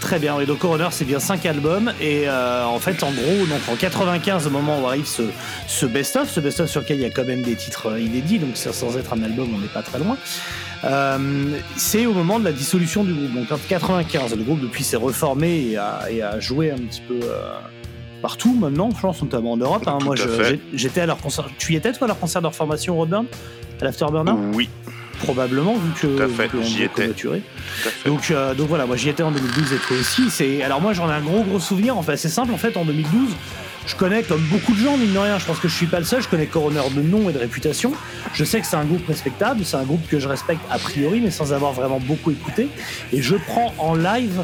Très 0.00 0.18
bien, 0.18 0.38
et 0.38 0.46
donc 0.46 0.58
Coroner 0.58 0.88
c'est 0.92 1.06
bien 1.06 1.18
5 1.18 1.46
albums 1.46 1.90
et 2.00 2.28
euh, 2.28 2.64
en 2.66 2.78
fait 2.78 3.02
en 3.02 3.10
gros 3.10 3.46
donc 3.46 3.60
en 3.68 3.74
95 3.74 4.46
au 4.46 4.50
moment 4.50 4.80
où 4.80 4.86
arrive 4.86 5.06
ce, 5.06 5.22
ce 5.66 5.86
best-of, 5.86 6.30
ce 6.30 6.38
best-of 6.38 6.68
sur 6.70 6.82
lequel 6.82 6.98
il 6.98 7.02
y 7.02 7.06
a 7.06 7.10
quand 7.10 7.24
même 7.24 7.42
des 7.42 7.56
titres 7.56 7.86
euh, 7.92 7.98
inédits 8.00 8.38
donc 8.38 8.56
sans 8.56 8.96
être 8.98 9.14
un 9.14 9.22
album 9.24 9.48
on 9.54 9.58
n'est 9.58 9.66
pas 9.68 9.82
très 9.82 9.98
loin. 9.98 10.16
Euh, 10.84 11.58
c'est 11.76 12.04
au 12.06 12.12
moment 12.12 12.38
de 12.38 12.44
la 12.44 12.52
dissolution 12.52 13.02
du 13.04 13.14
groupe, 13.14 13.32
donc 13.34 13.50
en 13.50 13.58
95 13.68 14.36
le 14.36 14.44
groupe 14.44 14.60
depuis 14.60 14.84
s'est 14.84 14.98
reformé 14.98 15.70
et 15.70 15.76
a, 15.78 16.02
et 16.10 16.22
a 16.22 16.38
joué 16.40 16.70
un 16.70 16.76
petit 16.78 17.00
peu 17.08 17.18
euh, 17.22 17.54
partout 18.22 18.54
maintenant, 18.54 18.90
je 18.94 19.00
pense 19.00 19.22
notamment 19.22 19.52
en 19.52 19.56
Europe. 19.56 19.88
hein. 19.88 19.98
Moi 20.04 20.14
j'étais 20.74 21.00
à 21.00 21.06
leur 21.06 21.16
concert, 21.18 21.46
tu 21.58 21.72
y 21.72 21.76
étais 21.76 21.92
toi 21.92 22.04
à 22.04 22.08
leur 22.08 22.18
concert 22.20 22.42
de 22.42 22.46
reformation 22.46 22.92
au 22.94 22.96
Roadburn? 22.98 23.24
À 23.80 23.84
l'Afterburner 23.84 24.32
Oui, 24.54 24.68
Probablement 25.18 25.74
vu 25.74 25.90
que, 26.00 26.06
Tout 26.16 26.22
à 26.22 26.26
vu 26.26 26.34
fait, 26.34 26.48
que 26.48 26.56
on 26.58 26.62
j'y 26.62 26.82
étais. 26.82 27.02
covoituré. 27.02 27.40
tout 27.40 27.88
à 27.88 27.90
fait. 27.90 28.08
Donc, 28.08 28.30
euh, 28.30 28.54
donc 28.54 28.68
voilà, 28.68 28.86
moi 28.86 28.96
j'y 28.96 29.08
étais 29.08 29.22
en 29.22 29.30
2012 29.30 29.72
et 29.72 29.76
toi 29.76 29.96
aussi. 29.98 30.30
C'est 30.30 30.62
alors 30.62 30.80
moi 30.80 30.92
j'en 30.92 31.08
ai 31.10 31.14
un 31.14 31.20
gros 31.20 31.42
gros 31.42 31.58
souvenir. 31.60 31.96
Enfin 31.96 32.16
c'est 32.16 32.28
simple 32.28 32.52
en 32.52 32.58
fait 32.58 32.76
en 32.76 32.84
2012. 32.84 33.30
je 33.86 33.94
connais 33.94 34.22
comme 34.24 34.40
beaucoup 34.50 34.72
de 34.74 34.78
gens, 34.80 34.96
mine 34.96 35.12
de 35.12 35.18
rien, 35.18 35.38
je 35.38 35.44
pense 35.46 35.58
que 35.58 35.68
je 35.68 35.74
suis 35.74 35.86
pas 35.86 35.98
le 36.00 36.04
seul, 36.04 36.20
je 36.22 36.28
connais 36.28 36.46
Coroner 36.46 36.82
de 36.94 37.00
nom 37.02 37.30
et 37.30 37.32
de 37.32 37.38
réputation. 37.38 37.92
Je 38.34 38.44
sais 38.44 38.60
que 38.60 38.66
c'est 38.66 38.76
un 38.76 38.84
groupe 38.84 39.06
respectable, 39.06 39.64
c'est 39.64 39.76
un 39.76 39.84
groupe 39.84 40.06
que 40.08 40.18
je 40.18 40.28
respecte 40.28 40.60
a 40.70 40.78
priori, 40.78 41.20
mais 41.20 41.30
sans 41.30 41.52
avoir 41.52 41.72
vraiment 41.72 42.00
beaucoup 42.00 42.30
écouté. 42.30 42.68
Et 43.12 43.22
je 43.22 43.36
prends 43.36 43.72
en 43.78 43.94
live 43.94 44.42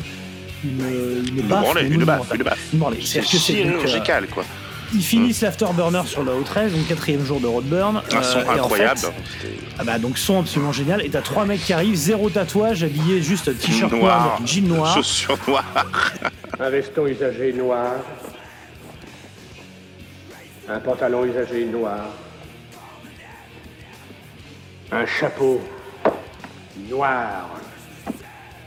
une, 0.65 0.81
une 1.29 1.39
Une 1.41 1.47
baffe, 1.49 1.61
branlée, 1.63 1.87
une 1.89 2.05
baffe, 2.05 2.33
une 2.33 2.43
baffe. 2.45 2.59
C'est 3.03 3.65
donc, 3.65 3.85
euh, 3.85 4.21
quoi. 4.33 4.45
Ils 4.95 5.03
finissent 5.03 5.41
l'Afterburner 5.43 6.03
sur 6.07 6.25
la 6.25 6.33
O13, 6.33 6.73
donc 6.73 6.87
quatrième 6.89 7.25
jour 7.25 7.41
de 7.41 7.47
Roadburn. 7.47 8.03
Un 8.13 8.23
son 8.23 8.39
euh, 8.39 8.45
en 8.47 8.51
incroyable. 8.51 8.99
fait, 9.01 9.13
ah 9.79 9.85
bah 9.85 9.99
donc 9.99 10.19
son 10.19 10.41
absolument 10.41 10.73
génial. 10.73 11.05
Et 11.05 11.11
t'as 11.11 11.23
trois 11.23 11.45
mecs 11.45 11.61
qui 11.61 11.73
arrivent, 11.73 11.95
zéro 11.95 12.31
tatouage, 12.31 12.85
habillés 12.85 13.23
juste 13.23 13.59
t-shirt 13.59 13.93
noir, 13.93 14.39
jean 14.45 14.67
noir. 14.69 14.95
chaussures 14.95 15.39
noires. 15.47 16.13
Un 16.61 16.71
veston 16.71 17.07
usagé 17.07 17.53
noir. 17.53 17.93
Un 20.69 20.79
pantalon 20.81 21.25
usagé 21.25 21.65
noir. 21.67 22.07
Un 24.91 25.07
chapeau 25.07 25.61
noir. 26.89 27.49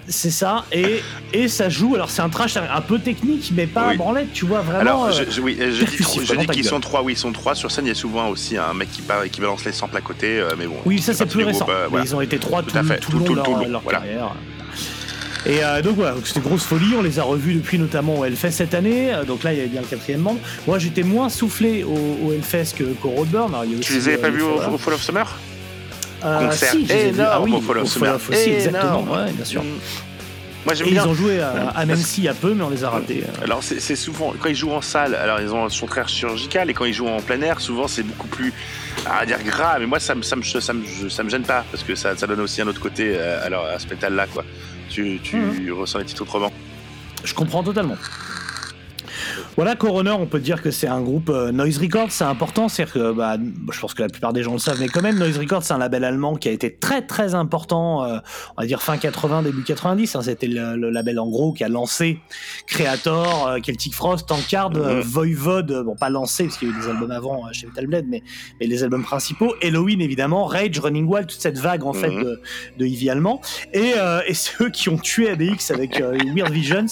C'est 0.08 0.30
ça. 0.30 0.66
Et, 0.72 1.02
et 1.34 1.48
ça 1.48 1.68
joue. 1.70 1.96
Alors 1.96 2.10
c'est 2.12 2.22
un 2.22 2.30
trash 2.30 2.58
un 2.58 2.82
peu 2.82 3.00
technique, 3.00 3.52
mais 3.56 3.66
pas 3.66 3.88
Oui. 3.90 3.98
branlette, 3.98 4.32
tu 4.34 4.46
vois 4.46 4.62
vraiment. 4.62 4.80
Alors, 4.82 5.06
euh, 5.06 5.12
je, 5.12 5.32
je- 5.32 5.42
oui, 5.42 5.58
je 5.60 5.84
dis, 6.36 6.48
qu'ils 6.48 6.64
sont 6.66 6.80
trois, 6.80 7.02
oui, 7.02 7.14
ils 7.14 7.18
sont 7.18 7.32
trois. 7.32 7.56
Sur 7.56 7.72
scène, 7.72 7.86
il 7.86 7.90
y 7.90 7.92
a 7.92 7.96
souvent 7.96 8.30
aussi 8.30 8.56
un 8.58 8.74
mec 8.74 8.92
qui, 8.92 9.02
parle, 9.02 9.30
qui 9.30 9.42
balance 9.42 9.66
les 9.66 9.72
samples 9.72 9.98
à 9.98 10.02
côté, 10.02 10.40
euh, 10.40 10.50
mais 10.60 10.68
bon. 10.68 10.76
Oui, 10.86 11.02
ça 11.02 11.14
c'est 11.14 11.26
plus 11.26 11.44
récent. 11.44 11.66
groupe, 11.66 11.70
euh, 11.76 11.84
Mais 11.86 11.90
voilà. 11.90 12.06
Ils 12.06 12.16
ont 12.16 12.22
été 12.22 12.38
trois 12.38 12.62
tout, 12.62 12.70
Tout 12.72 12.78
à 12.78 12.84
fait, 12.84 12.98
tout 13.00 13.12
tout- 13.12 13.20
le 13.20 13.26
long 13.36 13.44
tout- 13.44 13.66
leur, 13.70 13.82
voilà. 13.82 14.00
carrière. 14.00 14.32
Et 15.48 15.64
euh, 15.64 15.82
donc 15.84 15.96
voilà, 15.98 16.16
c'était 16.24 16.40
grosse 16.40 16.64
folie, 16.64 16.94
on 16.98 17.04
les 17.04 17.20
a 17.20 17.24
revus 17.24 17.54
depuis 17.54 17.78
notamment 17.78 18.18
au 18.20 18.26
Hellfest 18.26 18.50
cette 18.52 18.74
année, 18.74 19.14
Euh, 19.14 19.26
donc 19.26 19.44
là 19.44 19.54
il 19.54 19.58
y 19.58 19.60
avait 19.60 19.70
bien 19.70 19.82
le 19.82 19.86
quatrième 19.88 20.22
membre. 20.22 20.40
Moi 20.66 20.80
j'étais 20.80 21.04
moins 21.04 21.30
soufflé 21.30 21.84
au, 21.84 21.96
au 22.28 22.34
Hellfest 22.34 22.74
qu'au 23.00 23.10
Roadburn. 23.10 23.52
Y 23.70 23.76
a 23.76 23.80
Tu 23.80 23.94
les 23.94 24.08
avais 24.08 24.18
euh, 24.18 24.22
pas 24.22 24.30
vus 24.32 24.42
au 24.42 24.78
Fall 24.80 24.94
of 24.96 25.04
Summer? 25.04 25.38
Euh, 26.24 26.48
Concert 26.48 26.72
si, 26.72 26.86
vus. 26.86 26.91
Ah 26.91 27.39
oui, 27.41 27.50
énorme 27.50 27.53
au 27.55 27.62
Fall 27.62 27.77
of 27.79 27.88
Summer. 27.89 28.15
Aussi, 28.15 28.50
exactement, 28.50 29.01
Énorme. 29.01 29.10
ouais, 29.12 29.31
bien 29.31 29.45
sûr. 29.45 29.63
Moi, 30.65 30.74
j'aime 30.74 30.88
Et 30.88 30.91
bien. 30.91 31.03
ils 31.03 31.07
ont 31.07 31.13
joué 31.13 31.39
à, 31.41 31.69
à 31.75 31.86
Nancy 31.86 32.27
a 32.27 32.34
peu, 32.34 32.55
mais 32.55 32.63
on 32.63 32.72
les 32.72 32.84
a 32.84 32.89
ratés. 32.89 33.24
euh. 33.24 33.43
Alors 33.43 33.62
c'est 33.62 33.95
souvent 33.95 34.34
quand 34.39 34.50
ils 34.50 34.55
jouent 34.55 34.72
en 34.72 34.81
salle, 34.81 35.13
alors 35.13 35.39
ils 35.39 35.53
ont 35.53 35.69
sont 35.69 35.86
très 35.86 36.07
chirurgical 36.07 36.72
et 36.72 36.74
quand 36.74 36.86
ils 36.86 36.93
jouent 36.93 37.07
en 37.07 37.19
plein 37.22 37.39
air, 37.41 37.60
souvent 37.62 37.88
c'est 37.88 38.01
beaucoup 38.01 38.27
plus 38.27 38.51
à 39.05 39.24
dire 39.27 39.38
gras. 39.43 39.77
Mais 39.79 39.86
moi 39.86 40.00
ça 40.00 40.15
me 40.15 40.24
ça 40.24 40.36
me 40.36 40.41
ça 40.41 40.74
me, 40.74 41.10
ça 41.10 41.22
me 41.24 41.29
gêne 41.29 41.43
pas 41.43 41.63
parce 41.72 41.84
que 41.84 41.93
ça, 41.93 42.15
ça 42.17 42.25
donne 42.25 42.39
aussi 42.39 42.62
un 42.62 42.67
autre 42.67 42.79
côté 42.81 43.13
euh, 43.15 43.45
alors 43.45 43.65
à 43.67 43.77
ce 43.77 43.88
métal 43.88 44.15
là 44.15 44.25
quoi. 44.25 44.43
Tu, 44.89 45.19
tu 45.22 45.36
Mhm. 45.38 45.72
ressens 45.74 46.00
les 46.00 46.05
titres 46.05 46.24
autrement. 46.24 46.51
Je 47.24 47.34
comprends 47.36 47.62
totalement. 47.62 47.98
Voilà, 49.58 49.76
Coroner, 49.78 50.12
on 50.12 50.26
peut 50.26 50.42
dire 50.42 50.62
que 50.62 50.70
c'est 50.70 50.88
un 50.88 51.00
groupe 51.00 51.30
euh, 51.30 51.54
Noise 51.54 51.78
Records, 51.78 52.12
c'est 52.12 52.26
important, 52.26 52.68
c'est 52.68 52.92
que 52.92 53.14
bah, 53.14 53.38
je 53.72 53.80
pense 53.80 53.94
que 53.94 54.02
la 54.02 54.10
plupart 54.10 54.34
des 54.34 54.44
gens 54.44 54.52
le 54.52 54.60
savent, 54.60 54.82
mais 54.82 54.90
quand 54.90 55.02
même, 55.02 55.18
Noise 55.18 55.38
Records, 55.38 55.64
c'est 55.64 55.72
un 55.74 55.78
label 55.78 56.04
allemand 56.04 56.36
qui 56.36 56.50
a 56.50 56.52
été 56.52 56.76
très 56.76 57.02
très 57.02 57.36
important, 57.36 58.04
euh, 58.04 58.18
on 58.58 58.62
va 58.62 58.68
dire 58.68 58.82
fin 58.82 58.98
80, 58.98 59.44
début 59.44 59.64
90, 59.64 60.14
hein, 60.18 60.22
c'était 60.24 60.48
le, 60.48 60.76
le 60.76 60.90
label 60.90 61.20
en 61.20 61.30
gros 61.30 61.54
qui 61.54 61.64
a 61.64 61.70
lancé 61.70 62.20
Creator, 62.68 63.48
euh, 63.48 63.58
Celtic 63.66 63.94
Frost, 63.96 64.28
Tankard, 64.28 64.72
Mhm. 64.72 65.00
Voivod, 65.00 65.72
euh, 65.72 65.84
bon 65.84 65.96
pas 65.96 66.10
lancé 66.10 66.46
parce 66.46 66.58
qu'il 66.58 66.68
y 66.68 66.72
a 66.72 66.76
eu 66.76 66.80
des 66.82 66.88
albums 66.90 67.12
avant 67.12 67.44
chez 67.54 67.68
Metal 67.68 67.88
Blade, 67.88 68.06
mais, 68.10 68.24
mais 68.60 68.68
les 68.68 68.84
albums 68.84 69.04
principaux, 69.04 69.54
Halloween 69.64 70.02
évidemment, 70.02 70.46
Rage, 70.48 70.78
Running 70.80 71.08
Wild, 71.08 71.28
toute 71.28 71.40
cette 71.40 71.60
vague 71.60 71.86
en 71.86 71.94
fait 71.94 72.10
Mhm. 72.10 72.24
de, 72.26 72.42
de 72.78 72.86
heavy 72.86 73.10
allemand, 73.10 73.40
et, 73.74 73.94
et 74.28 74.34
ceux 74.34 74.70
qui 74.70 74.90
ont 74.90 74.98
tué 74.98 75.30
ADX 75.30 75.72
avec 75.72 75.98
Weird 76.00 76.52
Visions, 76.52 76.88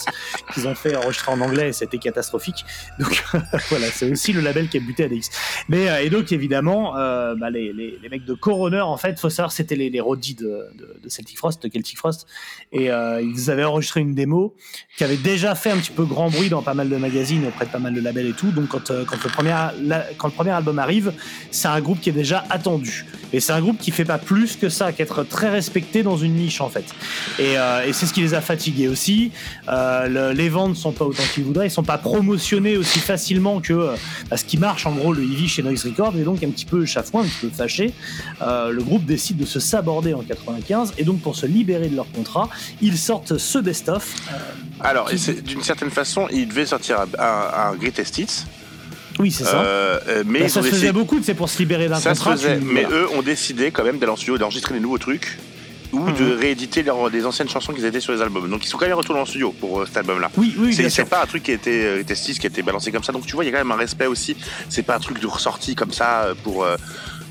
qu'ils 0.53 0.65
ont 0.67 0.75
fait 0.75 0.95
enregistrer 0.95 1.33
en 1.33 1.41
anglais 1.41 1.73
c'était 1.73 1.97
catastrophique. 1.97 2.52
Donc 2.99 3.23
voilà, 3.69 3.87
c'est 3.87 4.09
aussi 4.11 4.33
le 4.33 4.41
label 4.41 4.67
qui 4.69 4.77
a 4.77 4.79
buté 4.79 5.05
ADX. 5.05 5.29
Mais 5.69 5.89
euh, 5.89 6.03
et 6.03 6.09
donc 6.09 6.31
évidemment, 6.31 6.95
euh, 6.97 7.33
bah, 7.35 7.49
les, 7.49 7.73
les, 7.73 7.97
les 8.01 8.09
mecs 8.09 8.25
de 8.25 8.33
Coroner, 8.33 8.81
en 8.81 8.97
fait, 8.97 9.19
faut 9.19 9.29
savoir, 9.29 9.51
c'était 9.51 9.75
les, 9.75 9.89
les 9.89 9.99
roadies 9.99 10.35
de, 10.35 10.67
de, 10.77 10.95
de 11.03 11.09
Celtic 11.09 11.37
Frost, 11.37 11.63
de 11.63 11.69
Celtic 11.71 11.97
Frost, 11.97 12.27
et 12.71 12.91
euh, 12.91 13.21
ils 13.21 13.49
avaient 13.49 13.63
enregistré 13.63 14.01
une 14.01 14.13
démo 14.13 14.53
qui 14.97 15.03
avait 15.03 15.17
déjà 15.17 15.55
fait 15.55 15.71
un 15.71 15.77
petit 15.77 15.91
peu 15.91 16.05
grand 16.05 16.29
bruit 16.29 16.49
dans 16.49 16.61
pas 16.61 16.73
mal 16.75 16.89
de 16.89 16.97
magazines, 16.97 17.45
auprès 17.47 17.65
de 17.65 17.71
pas 17.71 17.79
mal 17.79 17.93
de 17.93 18.01
labels 18.01 18.27
et 18.27 18.33
tout. 18.33 18.51
Donc 18.51 18.67
quand, 18.67 18.87
quand, 18.87 19.23
le, 19.23 19.29
premier, 19.29 19.55
quand 20.17 20.27
le 20.27 20.33
premier 20.33 20.51
album 20.51 20.77
arrive, 20.77 21.13
c'est 21.49 21.67
un 21.67 21.81
groupe 21.81 21.99
qui 21.99 22.09
est 22.09 22.13
déjà 22.13 22.45
attendu. 22.49 23.05
Et 23.31 23.39
c'est 23.39 23.53
un 23.53 23.61
groupe 23.61 23.79
qui 23.79 23.89
fait 23.89 24.05
pas 24.05 24.19
plus 24.19 24.55
que 24.57 24.69
ça, 24.69 24.91
qu'être 24.91 25.23
très 25.23 25.49
respecté 25.49 26.03
dans 26.03 26.17
une 26.17 26.35
niche 26.35 26.61
en 26.61 26.69
fait. 26.69 26.85
Et, 27.39 27.53
et 27.87 27.93
c'est 27.93 28.05
ce 28.05 28.13
qui 28.13 28.21
les 28.21 28.35
a 28.35 28.41
fatigués 28.41 28.87
aussi. 28.87 29.31
Le- 29.67 30.31
les 30.33 30.49
ventes 30.49 30.75
sont 30.75 30.91
pas 30.91 31.05
autant 31.05 31.23
qu'ils 31.33 31.43
voudraient, 31.43 31.67
ils 31.67 31.71
sont 31.71 31.83
pas 31.83 31.97
promotionnés 31.97 32.42
aussi 32.51 32.99
facilement 32.99 33.61
que 33.61 33.95
bah, 34.29 34.37
ce 34.37 34.43
qui 34.45 34.57
marche 34.57 34.85
en 34.85 34.91
gros 34.93 35.13
le 35.13 35.23
Eevee 35.23 35.47
chez 35.47 35.63
Noise 35.63 35.85
Records 35.85 36.15
et 36.17 36.23
donc 36.23 36.43
un 36.43 36.49
petit 36.49 36.65
peu 36.65 36.85
chafouin, 36.85 37.21
un 37.21 37.25
petit 37.25 37.47
peu 37.47 37.49
fâché. 37.49 37.93
Euh, 38.41 38.69
le 38.71 38.83
groupe 38.83 39.05
décide 39.05 39.37
de 39.37 39.45
se 39.45 39.59
saborder 39.59 40.13
en 40.13 40.21
95 40.21 40.93
et 40.97 41.03
donc 41.03 41.21
pour 41.21 41.35
se 41.35 41.45
libérer 41.45 41.87
de 41.87 41.95
leur 41.95 42.11
contrat, 42.11 42.49
ils 42.81 42.97
sortent 42.97 43.37
ce 43.37 43.59
best-of. 43.59 44.15
Euh, 44.31 44.35
Alors 44.81 45.09
d'une 45.45 45.63
certaine 45.63 45.89
façon, 45.91 46.27
ils 46.31 46.47
devaient 46.47 46.65
sortir 46.65 46.99
un, 47.01 47.07
un, 47.23 47.71
un 47.71 47.75
Greatest 47.75 48.17
Hits, 48.17 48.45
oui, 49.19 49.31
c'est 49.31 49.43
ça. 49.43 49.61
euh, 49.61 50.23
mais 50.25 50.39
Bah, 50.41 50.49
ça 50.49 50.63
se 50.63 50.67
faisait 50.69 50.91
beaucoup, 50.91 51.19
c'est 51.21 51.35
pour 51.35 51.47
se 51.49 51.59
libérer 51.59 51.87
d'un 51.87 51.99
Ça 51.99 52.15
se 52.15 52.19
contrat. 52.19 52.35
faisait, 52.35 52.57
tu- 52.57 52.65
mais 52.65 52.83
voilà. 52.83 52.97
eux 52.97 53.07
ont 53.15 53.21
décidé 53.21 53.69
quand 53.71 53.83
même 53.83 53.99
d'aller 53.99 54.11
en 54.11 54.15
studio, 54.15 54.37
d'enregistrer 54.39 54.73
des 54.73 54.79
nouveaux 54.79 54.97
trucs 54.97 55.37
ou 55.93 56.11
de 56.11 56.23
Mhm. 56.23 56.39
rééditer 56.39 56.83
leurs- 56.83 57.09
des 57.11 57.25
anciennes 57.25 57.47
chansons 57.47 57.71
qu'ils 57.71 57.85
étaient 57.85 57.99
sur 58.01 58.11
les 58.13 58.21
albums. 58.21 58.49
Donc 58.49 58.65
ils 58.65 58.67
sont 58.67 58.77
quand 58.77 58.87
même 58.87 58.95
retournés 58.97 59.21
en 59.21 59.25
studio 59.25 59.53
pour 59.57 59.81
euh, 59.81 59.85
cet 59.85 59.97
album-là. 59.97 60.29
Oui, 60.37 60.53
oui, 60.59 60.73
c'est 60.89 61.05
pas 61.09 61.23
un 61.23 61.25
truc 61.27 61.43
qui 61.43 61.51
était 61.51 61.83
euh, 61.85 62.03
testis, 62.03 62.37
qui 62.39 62.47
a 62.47 62.49
été 62.49 62.61
balancé 62.63 62.91
comme 62.91 63.03
ça. 63.03 63.11
Donc 63.13 63.25
tu 63.25 63.35
vois, 63.35 63.45
il 63.45 63.47
y 63.47 63.49
a 63.49 63.53
quand 63.57 63.63
même 63.63 63.71
un 63.71 63.75
respect 63.77 64.07
aussi. 64.07 64.35
C'est 64.69 64.83
pas 64.83 64.95
un 64.95 64.99
truc 64.99 65.19
de 65.21 65.27
ressorti 65.27 65.75
comme 65.75 65.93
ça 65.93 66.23
euh, 66.23 66.33
pour 66.43 66.63
euh, 66.65 66.75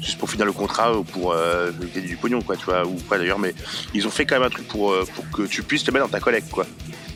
juste 0.01 0.19
pour 0.19 0.31
finir 0.31 0.47
le 0.47 0.53
contrat 0.53 0.97
ou 0.97 1.03
pour 1.05 1.33
euh, 1.33 1.71
gagner 1.95 2.07
du 2.09 2.17
pognon, 2.17 2.41
quoi, 2.43 2.57
tu 2.57 2.65
vois, 2.65 2.87
ou 2.87 2.97
quoi 3.09 3.19
d'ailleurs. 3.19 3.39
Mais 3.39 3.55
ils 3.95 4.07
ont 4.07 4.11
fait 4.11 4.25
quand 4.25 4.37
même 4.37 4.47
un 4.47 4.51
truc 4.51 4.69
pour 4.69 4.95
pour 5.15 5.31
que 5.31 5.43
tu 5.43 5.63
puisses 5.63 5.85
te 5.85 5.91
mettre 5.91 6.07
dans 6.07 6.11
ta 6.13 6.21
collecte, 6.21 6.51
quoi. 6.51 6.67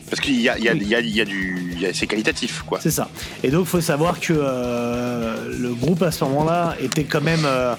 Parce 0.09 0.21
qu'il 0.21 0.39
y 0.39 0.47
a, 0.47 0.57
il 0.57 0.63
y 0.63 0.69
a, 0.69 0.73
il 0.73 0.87
y 0.87 0.95
a, 0.95 0.99
il 1.01 1.09
y 1.15 1.19
a 1.19 1.25
du, 1.25 1.69
il 1.73 1.81
y 1.81 1.85
a- 1.85 1.93
c'est 1.93 2.07
qualitatif, 2.07 2.63
quoi. 2.65 2.79
C'est 2.81 2.91
ça. 2.91 3.09
Et 3.43 3.49
donc, 3.49 3.65
faut 3.65 3.81
savoir 3.81 4.21
que 4.21 4.31
euh, 4.31 5.49
le 5.59 5.73
groupe 5.73 6.01
à 6.01 6.11
ce 6.11 6.23
moment-là 6.23 6.75
était 6.81 7.03
quand 7.03 7.19
même, 7.19 7.43
euh, 7.43 7.75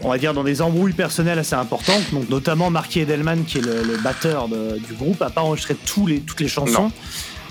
on 0.00 0.08
va 0.08 0.18
dire, 0.18 0.32
dans 0.32 0.44
des 0.44 0.62
embrouilles 0.62 0.92
personnelles 0.94 1.38
assez 1.38 1.54
importantes. 1.54 2.02
Donc, 2.12 2.28
notamment 2.30 2.70
Marky 2.70 3.00
Edelman, 3.00 3.44
qui 3.44 3.58
est 3.58 3.62
le, 3.62 3.82
le 3.82 3.98
batteur 4.02 4.48
de- 4.48 4.78
du 4.78 4.94
groupe, 4.94 5.20
a 5.22 5.28
pas 5.30 5.42
enregistré 5.42 5.74
tous 5.86 6.06
les, 6.06 6.20
toutes 6.20 6.40
les 6.40 6.48
chansons. 6.48 6.90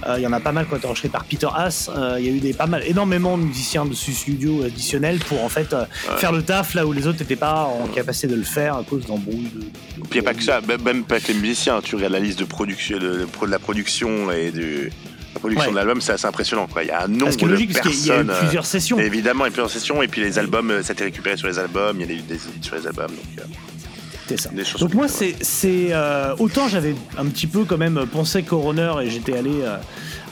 Euh, 0.08 0.16
Il 0.18 0.24
y 0.24 0.28
en 0.28 0.34
a 0.34 0.40
pas 0.40 0.52
mal 0.52 0.66
qui 0.68 0.74
ont 0.74 0.78
été 0.78 0.88
enregistrées 0.88 1.10
par 1.10 1.26
Peter 1.26 1.46
Haas. 1.56 1.88
Euh, 1.96 2.16
Il 2.20 2.26
y 2.26 2.30
a 2.30 2.32
eu 2.32 2.40
des, 2.40 2.54
pas 2.54 2.66
mal, 2.66 2.82
énormément 2.88 3.38
de 3.38 3.44
musiciens 3.44 3.86
de 3.86 3.94
ce 3.94 4.12
studio 4.12 4.64
additionnels 4.64 5.20
pour 5.20 5.44
en 5.44 5.50
fait 5.50 5.72
euh, 5.74 5.86
faire 6.18 6.32
le 6.32 6.42
taf 6.42 6.74
là 6.74 6.88
où 6.88 6.92
les 6.92 7.06
autres 7.06 7.20
n'étaient 7.20 7.36
pas 7.36 7.66
en 7.66 7.86
capacité 7.86 8.26
de 8.26 8.36
le 8.36 8.42
faire 8.44 8.78
à 8.78 8.84
cause 8.84 9.06
d'embrouilles. 9.06 9.52
De, 9.54 9.60
Puis 9.60 10.06
il 10.10 10.14
n'y 10.14 10.20
a 10.20 10.24
pas 10.24 10.34
que 10.34 10.42
ça, 10.44 10.60
même- 10.84 11.04
pas 11.04 11.20
que 11.20 11.28
les 11.28 11.36
musiciens. 11.36 11.82
Tu 11.84 11.96
regardes 11.96 12.14
la 12.14 12.20
liste 12.20 12.40
de 12.40 12.46
production, 12.46 12.98
de, 12.98 13.02
de- 13.10 13.46
de 13.46 13.52
la 13.52 13.60
production 13.60 14.32
et 14.32 14.50
de 14.50 14.90
la 15.34 15.40
production 15.40 15.66
Ouais. 15.68 15.72
de 15.72 15.76
l'album, 15.78 16.02
c'est 16.02 16.12
assez 16.14 16.26
impressionnant, 16.28 16.68
quoi. 16.68 16.84
Il 16.84 16.88
y 16.88 16.92
a 16.92 17.04
un 17.04 17.08
nombre 17.08 17.36
que 17.36 17.46
de 17.46 17.52
logique, 17.52 17.74
parce 17.74 17.88
qu'il 17.88 18.06
y 18.08 18.12
a 18.12 18.16
eu 18.22 18.26
personnes. 18.26 18.30
euh, 18.32 18.40
plusieurs 18.40 18.66
sessions. 18.66 19.00
Évidemment, 19.00 19.46
il 19.46 19.48
y 19.48 19.50
a 19.50 19.52
plusieurs 19.52 19.70
sessions, 19.70 20.02
et 20.02 20.08
puis 20.08 20.22
les 20.22 20.38
albums, 20.40 20.72
euh, 20.72 20.84
ça 20.84 20.92
a 20.92 20.94
été 20.94 21.04
récupéré 21.06 21.38
sur 21.38 21.48
les 21.48 21.58
albums, 21.60 21.96
il 21.96 22.02
y 22.02 22.04
a 22.04 22.08
des, 22.08 22.16
des 22.22 22.36
edits 22.36 22.60
sur 22.62 22.76
les 22.76 22.86
albums. 22.88 23.08
Donc, 23.12 23.40
euh, 23.40 23.44
C'est 24.28 24.40
ça. 24.40 24.50
Donc 24.80 24.94
moi, 24.94 25.08
c'est, 25.08 25.36
euh, 25.92 26.36
autant 26.40 26.68
j'avais 26.70 26.96
un 27.18 27.26
petit 27.26 27.48
peu 27.48 27.64
quand 27.66 27.78
même 27.78 28.06
pensé 28.12 28.44
Coroner 28.44 28.94
et 29.04 29.10
j'étais 29.10 29.38
allé 29.38 29.52
euh, 29.62 29.76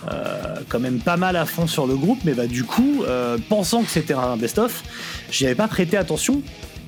euh, 0.09 0.55
quand 0.69 0.79
même 0.79 0.99
pas 0.99 1.17
mal 1.17 1.35
à 1.35 1.45
fond 1.45 1.67
sur 1.67 1.85
le 1.87 1.95
groupe, 1.95 2.19
mais 2.23 2.33
bah 2.33 2.47
du 2.47 2.63
coup, 2.63 3.03
euh, 3.07 3.37
pensant 3.49 3.83
que 3.83 3.89
c'était 3.89 4.13
un 4.13 4.37
best-of, 4.37 4.83
j'y 5.31 5.45
avais 5.47 5.55
pas 5.55 5.67
prêté 5.67 5.97
attention 5.97 6.41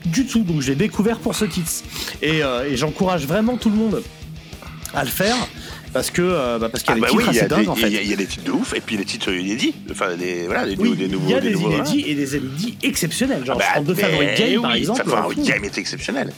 du 0.06 0.26
tout. 0.26 0.40
Donc 0.44 0.62
j'ai 0.62 0.76
découvert 0.76 1.20
pour 1.20 1.36
ce 1.36 1.44
titre 1.46 1.70
et, 2.22 2.40
et 2.40 2.78
j'encourage 2.78 3.26
vraiment 3.26 3.58
tout 3.58 3.70
le 3.70 3.76
monde 3.76 4.02
à 4.94 5.04
le 5.04 5.10
faire 5.10 5.36
parce 5.94 6.12
que 6.12 6.22
euh, 6.22 6.58
bah, 6.60 6.70
parce 6.70 6.84
qu'il 6.84 6.96
y 6.96 7.00
a 7.00 7.06
Ah 7.06 7.08
des 7.08 7.14
bah 7.14 7.18
oui, 7.18 7.24
titres 7.24 7.34
y, 7.34 7.38
assez 7.38 7.42
des, 7.48 7.56
dingues 7.56 7.70
en 7.70 7.76
y 7.76 7.80
fait. 7.80 7.88
il 7.92 8.10
y 8.10 8.14
a 8.14 8.16
des 8.16 8.26
titres 8.26 8.44
de 8.46 8.52
ouf, 8.52 8.74
et 8.76 8.82
puis 8.82 8.98
les 8.98 9.06
titres 9.06 9.32
inédits, 9.34 9.74
enfin 9.92 10.16
des, 10.16 10.46
voilà, 10.46 10.66
des, 10.66 10.76
Oui, 10.78 10.96
des 10.96 11.08
nouveaux. 11.08 11.28
il 11.28 11.32
y 11.32 11.36
a 11.36 11.42
des, 11.42 11.52
nouveaux, 11.52 11.72
inédits 11.72 12.04
et 12.08 12.16
des 12.16 12.36
inédits 12.38 12.78
exceptionnels. 12.84 13.46
Genre, 13.46 13.58
Bah, 13.58 13.66
prends 13.74 13.82
deux 13.82 13.94
mais 13.96 14.02
Favorite 14.04 14.38
Game 14.38 14.62
par 14.62 14.72
oui, 14.72 14.78
exemple. 14.78 15.04
Favorite. 15.10 15.44
Game 15.46 15.64
est 15.66 15.78
exceptionnel. 15.78 16.34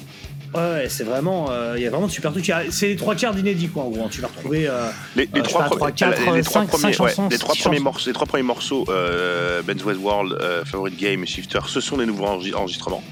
Ouais, 0.55 0.59
ouais, 0.61 0.85
c'est 0.87 1.03
vraiment, 1.03 1.47
euh, 1.49 1.73
il 1.77 1.81
y 1.83 1.87
a 1.87 1.89
vraiment 1.89 2.05
de 2.05 2.11
super 2.11 2.31
trucs. 2.31 2.47
Y 2.47 2.53
C'est 2.69 2.87
les 2.89 2.95
trois 2.95 3.15
quarts 3.15 3.33
d'inédits, 3.33 3.69
quoi, 3.69 3.83
en 3.83 3.89
gros. 3.89 4.07
Tu 4.11 4.21
vas 4.21 4.27
retrouver. 4.27 4.67
euh, 4.67 4.87
Les, 5.15 5.23
Euh, 5.35 5.41
trois, 5.41 5.63
premiers- 5.63 5.75
trois, 5.77 5.91
quatre, 5.91 6.19
les 6.35 6.43
trois 6.43 6.61
cinq- 6.61 6.67
premiers, 6.69 6.93
cinq 6.93 7.03
ouais, 7.03 7.09
chansons, 7.09 7.27
les 7.29 7.37
trois 7.39 7.55
premiers 7.55 7.79
morceaux, 7.79 8.07
les 8.09 8.13
trois 8.13 8.27
premiers 8.27 8.43
morceaux, 8.43 8.85
euh, 8.89 9.63
Ben's 9.63 9.83
West 9.83 9.99
World, 9.99 10.37
euh, 10.39 10.63
Favorite 10.63 10.95
Game 10.99 11.23
et 11.23 11.25
Shifter, 11.25 11.57
ce 11.67 11.81
sont 11.81 11.97
des 11.97 12.05
nouveaux 12.05 12.25
enregis- 12.25 12.53
enregistrements. 12.53 13.03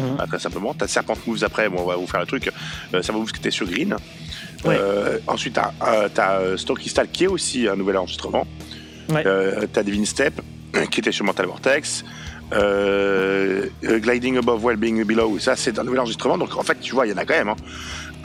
Mhm. 0.00 0.26
Très 0.28 0.38
simplement. 0.38 0.74
T'as 0.74 0.86
Serpent 0.88 1.14
Moves 1.26 1.44
après, 1.44 1.68
bon, 1.68 1.80
on 1.82 1.86
va 1.86 1.96
vous 1.96 2.06
faire 2.06 2.20
le 2.20 2.26
truc. 2.26 2.50
Euh, 2.94 3.02
Serpent 3.02 3.20
Moves 3.20 3.32
qui 3.32 3.40
était 3.40 3.50
sur 3.50 3.66
Green. 3.66 3.94
Ouais. 4.64 4.76
Euh, 4.78 5.18
ensuite, 5.26 5.54
t'as 5.54 5.72
euh, 5.86 6.08
t'as, 6.12 6.38
euh, 6.40 6.56
Stone 6.56 6.76
Crystal 6.76 7.08
qui 7.08 7.24
est 7.24 7.28
aussi 7.28 7.68
un 7.68 7.76
nouvel 7.76 7.96
enregistrement. 7.96 8.46
Ouais. 9.08 9.22
Euh, 9.26 9.66
t'as 9.72 9.82
Divine 9.82 10.06
Step 10.06 10.40
qui 10.90 11.00
était 11.00 11.12
sur 11.12 11.24
Mental 11.24 11.46
Vortex. 11.46 12.04
Euh, 12.52 13.66
euh, 13.84 13.98
Gliding 14.00 14.38
Above 14.38 14.64
While 14.64 14.76
Being 14.76 15.04
Below, 15.04 15.38
ça 15.38 15.54
c'est 15.56 15.78
un 15.78 15.84
nouvel 15.84 16.00
enregistrement. 16.00 16.36
Donc 16.36 16.56
en 16.56 16.62
fait, 16.62 16.78
tu 16.80 16.94
vois, 16.94 17.06
il 17.06 17.10
y 17.10 17.12
en 17.12 17.16
a 17.18 17.24
quand 17.24 17.34
même. 17.36 17.48
hein. 17.48 17.56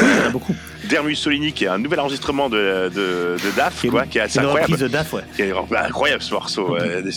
Il 0.02 0.08
y 0.08 0.22
en 0.24 0.26
a 0.26 0.30
beaucoup. 0.30 0.56
Der 0.89 1.04
Mussolini 1.04 1.52
qui 1.54 1.65
est 1.65 1.67
un 1.67 1.78
nouvel 1.78 2.00
enregistrement 2.00 2.50
de, 2.50 2.58
de, 2.93 3.36
de 3.43 3.56
DAF, 3.56 3.82
Qui 3.82 3.88
est- 3.88 3.89
quoi, 3.89 4.06
qui 4.06 4.17
est 4.17 4.21
assez 4.21 4.34
C'est 4.34 4.39
une 4.39 4.45
incroyable. 4.45 4.78
de 4.78 4.88
DAF, 4.88 5.13
ouais. 5.13 5.21
Qui 5.36 5.41
est 5.43 5.52
incroyable 5.86 6.21
ce 6.21 6.34
morceau. 6.34 6.76
euh, 6.78 7.02
des 7.04 7.12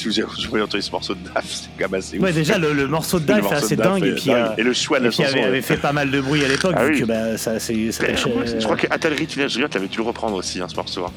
voulais 0.48 0.62
entendre 0.62 0.82
ce 0.82 0.90
morceau 0.90 1.14
de 1.14 1.20
DAF, 1.34 1.44
c'est 1.46 1.68
quand 1.78 1.90
même 1.90 1.98
assez 2.00 2.18
Ouais, 2.18 2.30
ouf. 2.30 2.34
déjà, 2.34 2.58
le, 2.58 2.72
le 2.72 2.86
morceau 2.86 3.18
de 3.18 3.24
DAF 3.26 3.38
est 3.38 3.42
morceau 3.42 3.56
assez 3.64 3.76
dingue. 3.76 4.04
Et 4.04 4.14
puis, 4.14 4.30
euh, 4.30 4.46
Et 4.58 4.62
le 4.62 4.72
choix 4.72 4.98
de 5.00 5.04
la 5.06 5.10
chanson. 5.10 5.24
avait, 5.24 5.42
avait 5.44 5.50
ouais. 5.56 5.62
fait 5.62 5.76
pas 5.76 5.92
mal 5.92 6.10
de 6.10 6.20
bruit 6.20 6.44
à 6.44 6.48
l'époque, 6.48 6.74
Ah 6.76 6.84
oui. 6.86 7.02
bah, 7.04 7.36
ça, 7.38 7.58
c'est, 7.60 7.74
ouais, 7.74 7.92
je 7.92 8.64
crois 8.64 8.76
que 8.76 8.86
Atari 8.90 9.26
Teenage 9.26 9.56
Riot 9.56 9.68
avait 9.74 9.88
dû 9.88 9.98
le 9.98 10.04
reprendre 10.04 10.36
aussi, 10.36 10.60
hein, 10.60 10.66
ce 10.68 10.76
morceau. 10.76 11.04
hein. 11.04 11.12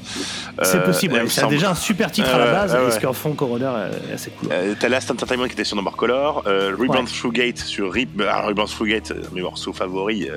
c'est 0.64 0.78
Euh, 0.78 0.82
possible. 0.82 1.14
ouais. 1.16 1.24
C'est 1.28 1.48
déjà 1.48 1.72
un 1.72 1.76
super 1.76 2.12
titre 2.12 2.30
à 2.34 2.38
Ouais, 2.38 2.46
la 2.46 2.52
base, 2.52 2.74
ouais, 2.74 2.82
et 2.82 2.86
ouais. 2.86 2.92
ce 2.92 3.00
qu'en 3.00 3.14
font 3.14 3.34
Coroner 3.34 3.72
est 4.10 4.14
assez 4.14 4.32
cool. 4.32 4.50
Euh, 4.52 4.74
T'as 4.80 4.90
Last 4.90 5.10
Entertainment 5.12 5.46
qui 5.48 5.54
était 5.54 5.64
sur 5.64 5.76
Number 5.76 5.96
Color, 5.96 6.44
Rebound 6.46 6.90
Ouais. 7.08 7.12
Through 7.20 7.34
Gate 7.34 7.58
sur 7.60 7.92
alors 8.22 8.46
Rebound 8.48 8.70
Through 8.70 8.88
Gate, 8.90 9.14
mes 9.34 9.42
morceaux 9.42 9.74
favoris 9.74 10.28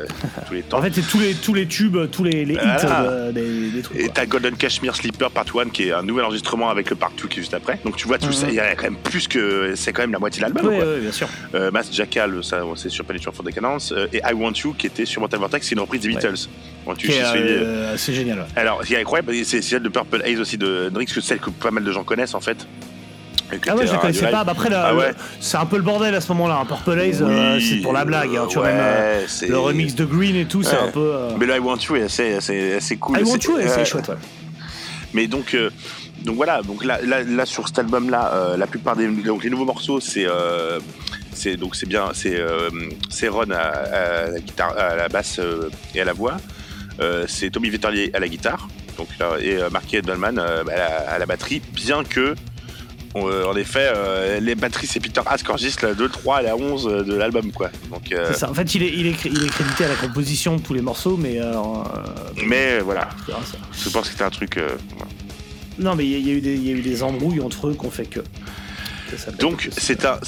tous 0.46 0.54
les 0.54 0.62
temps. 0.68 0.78
En 0.78 0.82
fait, 0.82 0.92
c'est 0.94 1.02
tous 1.08 1.18
les, 1.18 1.34
tous 1.34 1.54
les 1.54 1.66
tubes, 1.66 1.96
tous 2.06 2.24
les, 2.24 2.44
les 2.44 2.54
hits 2.54 2.58
Voilà. 2.80 3.02
euh, 3.02 3.32
des, 3.32 3.70
des 3.70 3.82
trucs. 3.82 3.98
Et 3.98 4.08
t'as 4.08 4.26
Golden 4.26 4.56
Cashmere 4.56 4.94
Sleeper 4.96 5.30
Part 5.30 5.44
1 5.56 5.70
qui 5.70 5.88
est 5.88 5.92
un 5.92 6.02
nouvel 6.02 6.24
enregistrement 6.24 6.70
avec 6.70 6.90
le 6.90 6.96
Part 6.96 7.12
2 7.20 7.28
qui 7.28 7.38
est 7.38 7.42
juste 7.42 7.54
après. 7.54 7.78
Donc 7.84 7.96
tu 7.96 8.06
vois 8.06 8.18
tout 8.18 8.26
Mhm. 8.26 8.32
ça, 8.32 8.46
il 8.48 8.54
y 8.54 8.60
a 8.60 8.74
quand 8.74 8.84
même 8.84 8.96
plus 8.96 9.28
que. 9.28 9.72
C'est 9.76 9.92
quand 9.92 10.02
même 10.02 10.12
la 10.12 10.18
moitié 10.18 10.40
de 10.40 10.44
l'album. 10.52 10.66
Ouais, 10.72 11.00
bien 11.00 11.12
sûr. 11.12 11.28
Euh, 11.54 11.70
Mass 11.70 11.90
Jackal, 11.92 12.42
ça 12.44 12.62
c'est 12.76 12.88
sur 12.88 13.04
Penitentiary 13.04 13.36
for 13.36 13.44
Decadence. 13.44 13.92
euh, 13.92 14.06
et 14.12 14.18
I 14.18 14.32
Want 14.34 14.52
You 14.64 14.74
qui 14.78 14.86
était 14.86 15.04
sur 15.04 15.20
Mortal 15.20 15.40
Vortex, 15.40 15.66
c'est 15.66 15.74
une 15.74 15.80
reprise 15.80 16.00
des. 16.02 16.08
Beatles. 16.08 16.34
I 16.36 16.88
Want 16.88 16.94
You, 16.94 16.98
Qui 16.98 17.12
est 17.12 17.20
je 17.20 17.24
suis- 17.26 17.38
euh, 17.40 17.94
assez 17.94 18.12
génial. 18.14 18.38
ouais. 18.40 18.44
Alors, 18.56 18.82
ce 18.82 18.88
qui 18.88 18.94
est 18.94 19.00
incroyable, 19.00 19.32
c'est 19.36 19.44
c'est 19.44 19.62
celle 19.62 19.82
de 19.82 19.88
Purple 19.88 20.22
Haze 20.24 20.40
aussi 20.40 20.58
de 20.58 20.88
Hendrix, 20.90 21.06
que 21.06 21.20
celle 21.20 21.38
que 21.38 21.50
pas 21.50 21.70
mal 21.70 21.82
de 21.84 21.92
gens 21.92 22.04
connaissent 22.04 22.34
en 22.34 22.40
fait. 22.40 22.66
Ah 23.68 23.76
ouais, 23.76 23.86
je 23.86 23.92
la 23.92 23.98
connaissais 23.98 24.30
pas. 24.30 24.44
Bah 24.44 24.52
après, 24.52 24.68
là, 24.70 24.84
Ah 24.88 24.94
ouais. 24.94 25.08
le- 25.08 25.14
c'est 25.40 25.56
un 25.56 25.66
peu 25.66 25.76
le 25.76 25.82
bordel 25.82 26.14
à 26.14 26.20
ce 26.20 26.28
moment-là. 26.32 26.58
hein. 26.62 26.64
Purple 26.66 26.98
Haze, 27.00 27.22
euh, 27.22 27.56
Oui, 27.56 27.62
c'est 27.68 27.76
pour 27.82 27.92
la 27.92 28.04
blague. 28.04 28.36
hein. 28.36 28.46
Tu 28.48 28.58
vois, 28.58 28.66
ouais, 28.68 28.72
même 28.74 28.82
euh, 28.82 29.24
c'est- 29.28 29.48
le 29.48 29.58
remix 29.58 29.94
de 29.94 30.04
Green 30.04 30.36
et 30.36 30.44
tout, 30.46 30.62
c'est 30.62 30.76
Ouais. 30.76 30.82
un 30.88 30.90
peu. 30.90 31.00
euh, 31.14 31.30
Mais 31.38 31.46
le 31.46 31.56
I 31.56 31.58
Want 31.58 31.76
You 31.88 31.96
est 31.96 32.02
assez, 32.02 32.34
assez, 32.34 32.74
assez 32.74 32.96
cool. 32.96 33.18
I 33.18 33.22
Want 33.22 33.34
You, 33.36 33.56
c'est 33.60 33.76
ouais. 33.76 33.84
chouette, 33.84 34.08
ouais. 34.08 34.14
Mais 35.12 35.26
donc, 35.26 35.54
euh, 35.54 35.70
donc 36.24 36.36
voilà, 36.36 36.62
donc 36.62 36.84
là, 36.84 36.98
là, 37.04 37.22
là, 37.22 37.46
sur 37.46 37.68
cet 37.68 37.78
album-là, 37.78 38.32
euh, 38.34 38.56
la 38.56 38.66
plupart 38.66 38.96
des 38.96 39.06
donc 39.08 39.44
les 39.44 39.50
nouveaux 39.50 39.64
morceaux, 39.66 40.00
c'est 40.00 40.26
euh, 40.26 40.80
c'est 41.32 41.56
donc 41.56 41.76
c'est 41.76 41.86
bien, 41.88 42.10
c'est 42.14 42.34
euh, 42.38 42.70
c'est 43.10 43.28
Ron 43.28 43.50
à, 43.50 43.58
à 43.58 44.26
la 44.30 44.40
guitare, 44.40 44.74
à 44.76 44.96
la 44.96 45.08
basse 45.08 45.38
euh, 45.38 45.68
et 45.94 46.00
à 46.00 46.04
la 46.04 46.12
voix. 46.12 46.36
Euh, 47.00 47.24
c'est 47.28 47.50
Tommy 47.50 47.70
Vetterlier 47.70 48.10
à 48.14 48.20
la 48.20 48.28
guitare, 48.28 48.68
donc 48.98 49.08
là, 49.18 49.30
et 49.40 49.56
euh, 49.56 49.68
Marky 49.70 49.96
Edelman 49.96 50.38
euh, 50.38 50.62
à, 50.62 50.76
la, 50.76 50.86
à 51.14 51.18
la 51.18 51.26
batterie, 51.26 51.60
bien 51.72 52.04
que 52.04 52.20
euh, 52.20 52.34
en 53.14 53.56
effet, 53.56 53.92
euh, 53.94 54.40
les 54.40 54.54
batteries, 54.54 54.86
c'est 54.88 55.00
Peter 55.00 55.20
enregistre 55.48 55.86
la 55.86 55.94
2, 55.94 56.08
3 56.08 56.40
et 56.42 56.44
la 56.46 56.56
11 56.56 57.04
de 57.06 57.14
l'album, 57.14 57.52
quoi. 57.52 57.70
Donc, 57.90 58.10
euh, 58.12 58.26
C'est 58.32 58.40
ça. 58.40 58.50
En 58.50 58.54
fait, 58.54 58.74
il 58.74 58.82
est, 58.82 58.92
il, 58.92 59.06
est, 59.06 59.12
cré- 59.12 59.30
il 59.32 59.44
est 59.44 59.48
crédité 59.50 59.84
à 59.84 59.88
la 59.88 59.94
composition 59.94 60.56
de 60.56 60.62
tous 60.62 60.74
les 60.74 60.80
morceaux, 60.82 61.16
mais. 61.16 61.40
euh, 61.40 61.52
euh, 61.54 62.42
mais 62.46 62.80
voilà, 62.80 63.08
je 63.72 63.88
pense 63.90 64.06
que 64.06 64.10
c'était 64.12 64.24
un 64.24 64.30
truc. 64.30 64.56
euh. 64.56 64.70
Non, 65.78 65.94
mais 65.96 66.04
il 66.06 66.10
y, 66.10 66.14
a- 66.14 66.18
y 66.18 66.36
eu 66.36 66.40
des- 66.40 66.54
il 66.54 66.66
y 66.66 66.70
a 66.70 66.72
eu 66.74 66.82
des 66.82 67.02
embrouilles 67.02 67.40
entre 67.40 67.68
eux 67.68 67.74
qu'on 67.74 67.90
fait 67.90 68.06
que. 68.06 68.20
Donc 69.38 69.68
c'est 69.76 70.04
un, 70.06 70.18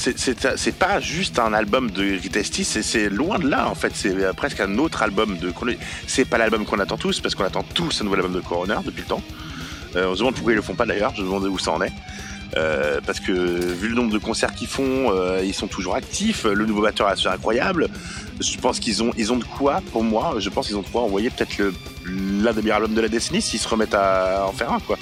pas 0.78 1.00
juste 1.00 1.40
un 1.40 1.52
album 1.54 1.90
de 1.90 2.02
Ritesti, 2.04 2.62
c'est, 2.62 2.82
loin 3.08 3.38
de 3.40 3.48
là 3.48 3.68
en 3.68 3.74
fait. 3.74 3.90
C'est 3.94 4.10
euh, 4.14 4.32
presque 4.32 4.60
un 4.60 4.78
autre 4.78 5.02
album 5.02 5.38
de. 5.38 5.52
C'est 6.06 6.24
pas 6.24 6.38
l'album 6.38 6.64
qu'on 6.64 6.78
attend 6.78 6.96
tous 6.96 7.18
parce 7.20 7.34
qu'on 7.34 7.42
attend 7.44 7.64
tous 7.74 8.00
un 8.00 8.04
nouvel 8.04 8.20
album 8.20 8.34
de 8.34 8.40
Coroner 8.46 8.76
depuis 8.84 9.00
le 9.02 9.08
temps. 9.08 9.22
Euh, 9.96 10.08
on 10.10 10.14
se 10.14 10.18
demande 10.18 10.34
pourquoi 10.34 10.52
ils 10.52 10.56
le 10.56 10.62
font 10.62 10.74
pas 10.74 10.86
d'ailleurs. 10.86 11.12
Je 11.16 11.22
me 11.22 11.26
demande 11.26 11.44
où 11.46 11.58
ça 11.58 11.72
en 11.72 11.82
est. 11.82 11.90
Euh, 12.56 13.00
parce 13.04 13.18
que 13.20 13.32
vu 13.32 13.88
le 13.88 13.94
nombre 13.94 14.12
de 14.12 14.18
concerts 14.18 14.54
qu'ils 14.54 14.68
font, 14.68 15.10
euh, 15.10 15.42
ils 15.44 15.52
sont 15.54 15.66
toujours 15.66 15.94
actifs. 15.96 16.44
Le 16.44 16.64
nouveau 16.64 16.82
batteur 16.82 17.10
est 17.10 17.26
incroyable. 17.26 17.88
Je 18.40 18.56
pense 18.58 18.78
qu'ils 18.78 19.02
ont, 19.02 19.10
ils 19.16 19.32
ont 19.32 19.36
de 19.36 19.44
quoi, 19.44 19.82
pour 19.92 20.04
moi, 20.04 20.34
je 20.38 20.48
pense 20.48 20.66
qu'ils 20.68 20.76
ont 20.76 20.82
de 20.82 20.88
quoi 20.88 21.02
envoyer 21.02 21.30
peut-être 21.30 21.56
l'un 22.04 22.52
des 22.52 22.62
meilleurs 22.62 22.76
albums 22.76 22.94
de 22.94 23.00
la 23.00 23.08
décennie 23.08 23.42
s'ils 23.42 23.58
se 23.58 23.68
remettent 23.68 23.94
à 23.94 24.46
en 24.46 24.52
faire 24.52 24.72
un 24.72 24.80
quoi. 24.80 24.96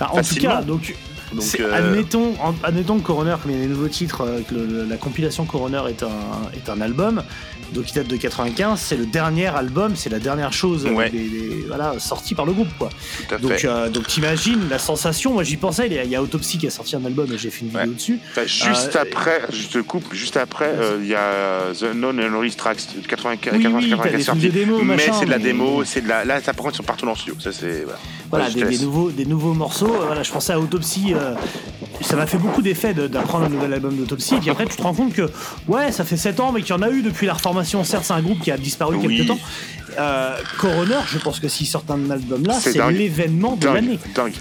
Alors, 0.00 0.14
en 0.14 0.22
tout 0.22 0.34
cas, 0.36 0.62
donc. 0.62 0.94
Euh, 1.58 1.74
admettons, 1.74 2.34
admettons 2.62 2.98
que 3.00 3.04
Coroner, 3.06 3.34
comme 3.42 3.50
il 3.50 3.56
y 3.58 3.60
a 3.60 3.64
des 3.64 3.72
nouveaux 3.72 3.88
titres, 3.88 4.24
que 4.48 4.54
le- 4.54 4.84
la 4.84 4.96
compilation 4.96 5.44
Coroner 5.44 5.82
est 5.88 6.04
un, 6.04 6.08
est 6.54 6.68
un 6.70 6.80
album, 6.80 7.20
donc 7.72 7.90
il 7.90 7.94
date 7.94 8.06
de 8.08 8.16
95, 8.16 8.78
c'est 8.80 8.96
le 8.96 9.06
dernier 9.06 9.46
album, 9.46 9.96
c'est 9.96 10.10
la 10.10 10.18
dernière 10.18 10.52
chose 10.52 10.86
euh, 10.86 10.90
Ouais. 10.90 11.12
voilà, 11.68 11.98
sortie 11.98 12.34
par 12.34 12.46
le 12.46 12.52
groupe. 12.52 12.68
Quoi. 12.78 12.88
Donc, 13.40 13.64
euh, 13.64 13.88
donc 13.90 14.06
t'imagines 14.06 14.68
la 14.70 14.78
sensation, 14.78 15.32
moi 15.34 15.42
j'y 15.44 15.56
pensais, 15.56 15.86
il 15.88 16.10
y, 16.10 16.16
a, 16.16 16.22
Autopsy 16.22 16.58
qui 16.58 16.66
a 16.66 16.70
sorti 16.70 16.96
un 16.96 17.04
album 17.04 17.30
et 17.32 17.38
j'ai 17.38 17.50
fait 17.50 17.60
une 17.62 17.68
vidéo 17.68 17.80
Ouais. 17.82 17.86
dessus. 17.94 18.18
Enfin, 18.30 18.46
juste 18.46 18.96
Euh, 18.96 19.02
après, 19.02 19.42
je 19.50 19.66
te 19.68 19.78
coupe, 19.78 20.12
juste 20.14 20.36
après, 20.36 20.72
euh, 20.74 20.98
il 21.00 21.08
y 21.08 21.14
a 21.14 21.72
The 21.78 21.94
Non 21.94 22.10
and 22.18 22.48
Tracks 22.56 22.78
de 23.00 23.06
95, 23.06 23.52
Oui, 23.52 23.58
oui, 23.58 23.62
95 23.90 23.98
t'as 24.10 24.16
des 24.16 24.22
sorti. 24.24 24.40
trucs 24.40 24.52
de 24.52 24.58
démo, 24.58 24.82
mais 24.82 24.98
c'est 24.98 25.24
de 25.26 25.30
la 25.30 25.38
mais- 25.38 25.44
démo, 25.44 25.84
c'est 25.84 26.00
de 26.02 26.08
la. 26.08 26.24
Là, 26.24 26.40
ça, 26.40 26.52
contre, 26.64 26.74
ils 26.74 26.78
sont 26.78 26.82
partout 26.82 27.04
dans 27.06 27.12
le 27.12 27.16
studio. 27.18 27.34
Ça, 27.40 27.52
c'est. 27.52 27.82
Voilà, 27.84 27.98
Voilà, 28.30 28.48
je 28.50 28.54
des, 28.54 28.64
des 28.78 28.84
nouveaux, 28.84 29.10
des 29.10 29.24
nouveaux 29.26 29.54
morceaux. 29.54 29.94
euh, 29.94 30.06
Voilà, 30.06 30.22
je 30.22 30.30
pensais 30.32 30.52
à 30.52 30.58
Autopsy. 30.60 31.14
Euh, 32.00 32.04
ça 32.04 32.16
m'a 32.16 32.26
fait 32.26 32.38
beaucoup 32.38 32.62
d'effet 32.62 32.94
de- 32.94 33.06
d'apprendre 33.06 33.46
un 33.46 33.48
nouvel 33.48 33.72
album 33.74 33.96
d'Autopsy. 33.96 34.36
Et 34.36 34.38
puis 34.38 34.50
après, 34.50 34.66
tu 34.66 34.76
te 34.76 34.82
rends 34.82 34.94
compte 34.94 35.12
que, 35.12 35.30
ouais, 35.68 35.92
ça 35.92 36.04
fait 36.04 36.16
7 36.16 36.40
ans, 36.40 36.52
mais 36.52 36.62
qu'il 36.62 36.70
y 36.74 36.78
en 36.78 36.82
a 36.82 36.90
eu 36.90 37.02
depuis 37.02 37.26
la 37.26 37.34
reformation. 37.34 37.82
Certes, 37.84 38.04
c'est 38.06 38.12
un 38.14 38.22
groupe 38.22 38.40
qui 38.40 38.50
a 38.50 38.56
disparu 38.56 38.96
Oui. 38.96 39.16
quelque 39.16 39.28
temps. 39.28 39.38
Euh, 39.98 40.36
Coroner, 40.58 40.98
je 41.10 41.18
pense 41.18 41.40
que 41.40 41.48
s'ils 41.48 41.66
sortent 41.66 41.90
un 41.90 42.10
album 42.10 42.44
là, 42.46 42.54
C'est 42.60 42.78
l'événement 42.90 43.56
de 43.56 43.66
l'année. 43.66 43.98
dingue. 44.14 44.34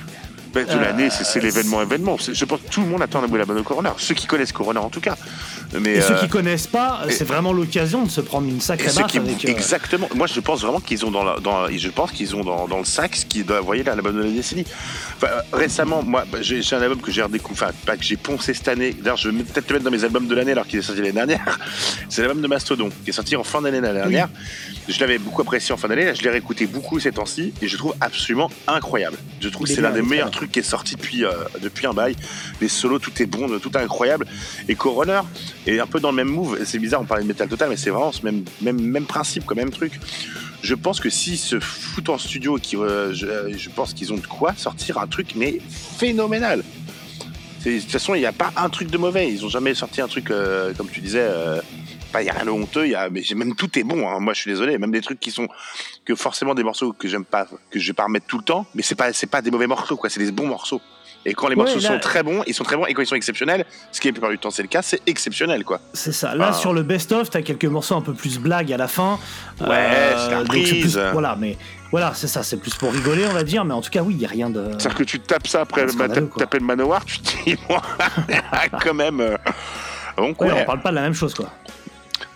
Ben, 0.53 0.65
de 0.65 0.71
Euh, 0.71 0.79
l'année, 0.81 1.09
c'est 1.09 1.25
c'est 1.25 1.41
l'événement 1.41 1.81
événement. 1.81 2.15
Je 2.17 2.45
pense 2.45 2.61
que 2.61 2.69
tout 2.69 2.79
le 2.81 2.87
monde 2.87 3.01
attend 3.01 3.19
un 3.19 3.23
nouvel 3.27 3.41
album 3.41 3.57
de 3.57 3.61
Coroner. 3.61 3.89
Ceux 3.97 4.15
qui 4.15 4.25
connaissent 4.25 4.53
Coroner 4.53 4.79
en 4.79 4.89
tout 4.89 5.01
cas. 5.01 5.15
Mais 5.79 5.95
Et 5.95 6.01
ceux 6.01 6.13
euh, 6.13 6.19
qui 6.19 6.27
connaissent 6.27 6.67
pas, 6.67 7.01
c'est 7.09 7.23
vraiment 7.25 7.53
l'occasion 7.53 8.03
de 8.03 8.09
se 8.09 8.21
prendre 8.21 8.47
une 8.47 8.61
sacrée 8.61 8.87
baffe 8.87 9.15
avec. 9.15 9.45
euh, 9.45 9.49
exactement. 9.49 10.07
Moi, 10.15 10.27
je 10.27 10.39
pense 10.39 10.61
vraiment 10.61 10.79
qu'ils 10.79 11.05
ont 11.05 11.11
dans, 11.11 11.23
la, 11.23 11.39
dans 11.39 11.67
je 11.69 11.89
pense 11.89 12.11
qu'ils 12.11 12.35
ont 12.35 12.43
dans, 12.43 12.67
dans 12.67 12.77
le 12.77 12.85
sac 12.85 13.15
ce 13.15 13.25
qui 13.25 13.43
doit 13.43 13.61
envoyer 13.61 13.83
l'album 13.83 14.15
de 14.15 14.23
la 14.23 14.29
décennie. 14.29 14.65
Enfin, 15.17 15.27
euh, 15.27 15.41
récemment, 15.53 16.03
moi, 16.03 16.25
bah, 16.31 16.39
j'ai 16.41 16.61
un 16.75 16.81
album 16.81 16.99
que 17.01 17.11
j'ai 17.11 17.21
redécouvert, 17.21 17.69
enfin, 17.69 17.73
pas 17.85 17.97
que 17.97 18.03
j'ai 18.03 18.17
poncé 18.17 18.53
cette 18.53 18.67
année. 18.67 18.93
D'ailleurs, 18.93 19.17
je 19.17 19.29
vais 19.29 19.43
peut-être 19.43 19.69
le 19.69 19.73
mettre 19.75 19.85
dans 19.85 19.91
mes 19.91 20.03
albums 20.03 20.27
de 20.27 20.35
l'année 20.35 20.51
alors 20.51 20.67
qu'il 20.67 20.79
est 20.79 20.83
sorti 20.83 21.01
l'année 21.01 21.13
dernière. 21.13 21.59
C'est 22.09 22.21
l'album 22.21 22.41
de 22.41 22.47
Mastodon 22.47 22.89
qui 23.03 23.09
est 23.09 23.13
sorti 23.13 23.35
en 23.35 23.43
fin 23.43 23.61
d'année 23.61 23.81
l'année 23.81 23.99
dernière. 23.99 24.29
Je 24.87 24.99
l'avais 24.99 25.17
beaucoup 25.17 25.41
apprécié 25.41 25.73
en 25.73 25.77
fin 25.77 25.87
d'année. 25.87 26.05
Là, 26.05 26.13
je 26.13 26.21
l'ai 26.21 26.29
réécouté 26.29 26.67
beaucoup 26.67 26.99
ces 26.99 27.11
temps-ci 27.11 27.53
et 27.61 27.67
je 27.67 27.77
trouve 27.77 27.95
absolument 28.01 28.49
incroyable. 28.67 29.17
Je 29.39 29.49
trouve 29.49 29.67
que 29.67 29.71
est 29.71 29.75
c'est 29.75 29.81
l'un 29.81 29.91
des 29.91 30.01
meilleurs 30.01 30.31
trucs 30.31 30.51
qui 30.51 30.59
est 30.59 30.63
sorti 30.63 30.95
depuis, 30.95 31.25
euh, 31.25 31.31
depuis 31.61 31.87
un 31.87 31.93
bail. 31.93 32.15
Les 32.61 32.67
solos, 32.67 32.99
tout 32.99 33.11
est 33.21 33.25
bon, 33.25 33.47
tout 33.59 33.71
est 33.71 33.81
incroyable. 33.81 34.25
Et 34.67 34.75
Coroner 34.75 35.21
est 35.67 35.79
un 35.79 35.87
peu 35.87 35.99
dans 35.99 36.11
le 36.11 36.15
même 36.15 36.29
move. 36.29 36.59
C'est 36.65 36.79
bizarre, 36.79 37.01
on 37.01 37.05
parlait 37.05 37.23
de 37.23 37.27
Metal 37.27 37.47
Total, 37.47 37.69
mais 37.69 37.77
c'est 37.77 37.89
vraiment 37.89 38.11
ce 38.11 38.23
même, 38.23 38.43
même, 38.61 38.79
même 38.79 39.05
principe, 39.05 39.45
quoi, 39.45 39.55
même 39.55 39.71
truc. 39.71 39.99
Je 40.61 40.75
pense 40.75 40.99
que 40.99 41.09
s'ils 41.09 41.37
se 41.37 41.59
foutent 41.59 42.09
en 42.09 42.17
studio, 42.17 42.57
et 42.57 42.61
qu'ils, 42.61 42.79
euh, 42.79 43.13
je, 43.13 43.25
euh, 43.27 43.57
je 43.57 43.69
pense 43.69 43.93
qu'ils 43.93 44.11
ont 44.13 44.17
de 44.17 44.27
quoi 44.27 44.53
sortir 44.55 44.97
un 44.97 45.07
truc, 45.07 45.33
mais 45.35 45.59
phénoménal. 45.97 46.63
De 47.65 47.79
toute 47.79 47.89
façon, 47.91 48.13
il 48.13 48.19
n'y 48.19 48.27
a 48.27 48.31
pas 48.31 48.51
un 48.57 48.69
truc 48.69 48.91
de 48.91 48.97
mauvais. 48.97 49.31
Ils 49.31 49.43
ont 49.43 49.49
jamais 49.49 49.73
sorti 49.73 49.99
un 49.99 50.07
truc, 50.07 50.29
euh, 50.29 50.73
comme 50.75 50.87
tu 50.87 51.01
disais. 51.01 51.21
euh, 51.21 51.59
il 52.17 52.25
y 52.25 52.29
a 52.29 52.33
rien 52.33 52.45
de 52.45 52.49
honteux, 52.49 52.87
y 52.87 52.95
a, 52.95 53.09
mais 53.09 53.23
même 53.35 53.55
tout 53.55 53.77
est 53.77 53.83
bon. 53.83 54.07
hein. 54.07 54.19
Moi, 54.21 54.33
je 54.33 54.39
suis 54.41 54.51
désolé. 54.51 54.77
Même 54.77 54.91
des 54.91 55.01
trucs 55.01 55.19
qui 55.19 55.31
sont 55.31 55.49
que 56.05 56.15
forcément 56.15 56.55
des 56.55 56.63
morceaux 56.63 56.93
que 56.93 57.09
j'aime 57.09 57.25
pas, 57.25 57.45
que 57.69 57.77
je 57.77 57.87
vais 57.87 57.93
pas 57.93 58.05
remettre 58.05 58.25
tout 58.25 58.37
le 58.37 58.43
temps, 58.43 58.65
mais 58.73 58.83
c'est 58.83 58.95
pas, 58.95 59.11
c'est 59.11 59.27
pas 59.27 59.41
des 59.41 59.51
mauvais 59.51 59.67
morceaux, 59.67 59.97
quoi. 59.97 60.09
C'est 60.09 60.23
des 60.23 60.31
bons 60.31 60.47
morceaux. 60.47 60.79
Et 61.27 61.33
quand 61.33 61.47
les 61.47 61.55
Ouais, 61.55 61.63
morceaux 61.63 61.79
là- 61.79 61.87
sont 61.89 61.99
très 61.99 62.21
bons, 62.21 62.43
ils 62.45 62.53
sont 62.53 62.63
très 62.63 62.75
bons. 62.77 62.85
Et 62.85 62.93
quand 62.93 63.01
ils 63.01 63.07
sont 63.07 63.15
exceptionnels, 63.15 63.65
ce 63.91 63.99
qui 63.99 64.07
est 64.07 64.11
la 64.11 64.13
plupart 64.13 64.29
du 64.29 64.37
temps 64.37 64.51
c'est 64.51 64.61
le 64.61 64.67
cas, 64.67 64.81
c'est 64.83 65.01
exceptionnel, 65.07 65.63
quoi. 65.63 65.79
C'est 65.93 66.11
ça. 66.11 66.35
Là, 66.35 66.53
sur 66.53 66.73
le 66.73 66.83
best-of, 66.83 67.29
t'as 67.31 67.41
quelques 67.41 67.65
morceaux 67.65 67.95
un 67.95 68.01
peu 68.01 68.13
plus 68.13 68.37
blagues 68.39 68.71
à 68.71 68.77
la 68.77 68.87
fin. 68.87 69.17
Euh, 69.61 69.65
Ouais, 69.67 70.15
c'est 70.17 70.31
la 70.31 70.43
donc 70.43 70.49
plus-. 70.49 70.97
Voilà, 71.13 71.35
mais 71.39 71.57
voilà, 71.91 72.13
c'est 72.13 72.27
ça. 72.27 72.43
C'est 72.43 72.57
plus 72.57 72.75
pour 72.75 72.91
rigoler, 72.93 73.25
on 73.27 73.33
va 73.33 73.43
dire. 73.43 73.65
Mais 73.65 73.73
en 73.73 73.81
tout 73.81 73.89
cas, 73.89 74.01
oui, 74.03 74.13
il 74.17 74.21
y 74.21 74.25
a 74.25 74.29
rien 74.29 74.49
de. 74.49 74.65
C'est-à-dire 74.77 74.95
que 74.95 75.03
tu 75.03 75.19
tapes 75.19 75.47
ça 75.47 75.61
après 75.61 75.85
taper 76.37 76.59
le 76.59 76.65
Manowar, 76.65 77.03
tu 77.05 77.19
te 77.19 77.43
dis, 77.43 77.57
bon, 77.67 77.77
quand 78.83 78.93
même. 78.93 79.19
euh, 79.19 79.37
Donc, 80.17 80.39
Ouais, 80.41 80.51
ouais. 80.51 80.61
on 80.61 80.65
parle 80.65 80.81
pas 80.81 80.91
de 80.91 80.95
la 80.95 81.01
même 81.01 81.13
chose, 81.15 81.33
quoi. 81.33 81.49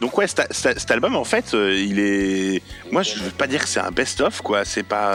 Donc 0.02 0.17
ouais, 0.17 0.28
cet, 0.28 0.91
album 0.91 1.15
en 1.15 1.23
fait, 1.25 1.54
euh, 1.54 1.73
il 1.75 1.99
est. 1.99 2.62
Moi, 2.91 3.04
je 3.04 3.19
veux 3.19 3.32
pas 3.32 3.47
dire 3.47 3.62
que 3.62 3.67
c'est 3.67 3.80
un 3.82 3.91
best-of, 3.91 4.41
quoi. 4.41 4.63
C'est 4.65 4.84
pas. 4.84 5.13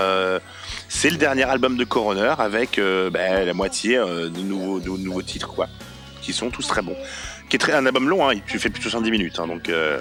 C'est 0.97 1.11
le 1.11 1.17
dernier 1.17 1.43
album 1.43 1.77
de 1.77 1.83
Coroner 1.85 2.35
avec 2.39 2.79
euh, 2.79 3.11
ben, 3.11 3.45
la 3.45 3.53
moitié 3.53 3.99
euh, 3.99 4.29
de, 4.31 4.39
nouveaux, 4.41 4.79
de 4.79 4.89
nouveaux 4.91 5.23
titres, 5.23 5.49
quoi, 5.49 5.67
qui 6.23 6.33
sont 6.33 6.51
tous 6.51 6.67
très 6.69 6.83
bons. 6.83 6.97
Qui 7.49 7.57
est 7.57 7.59
très, 7.59 7.73
un 7.73 7.85
album 7.85 8.09
long, 8.09 8.29
hein, 8.29 8.35
il 8.35 8.59
fait 8.61 8.71
plus 8.71 8.79
de 8.79 8.85
70 8.85 9.11
minutes, 9.11 9.39
hein, 9.41 9.49
donc. 9.49 9.69
euh, 9.69 10.01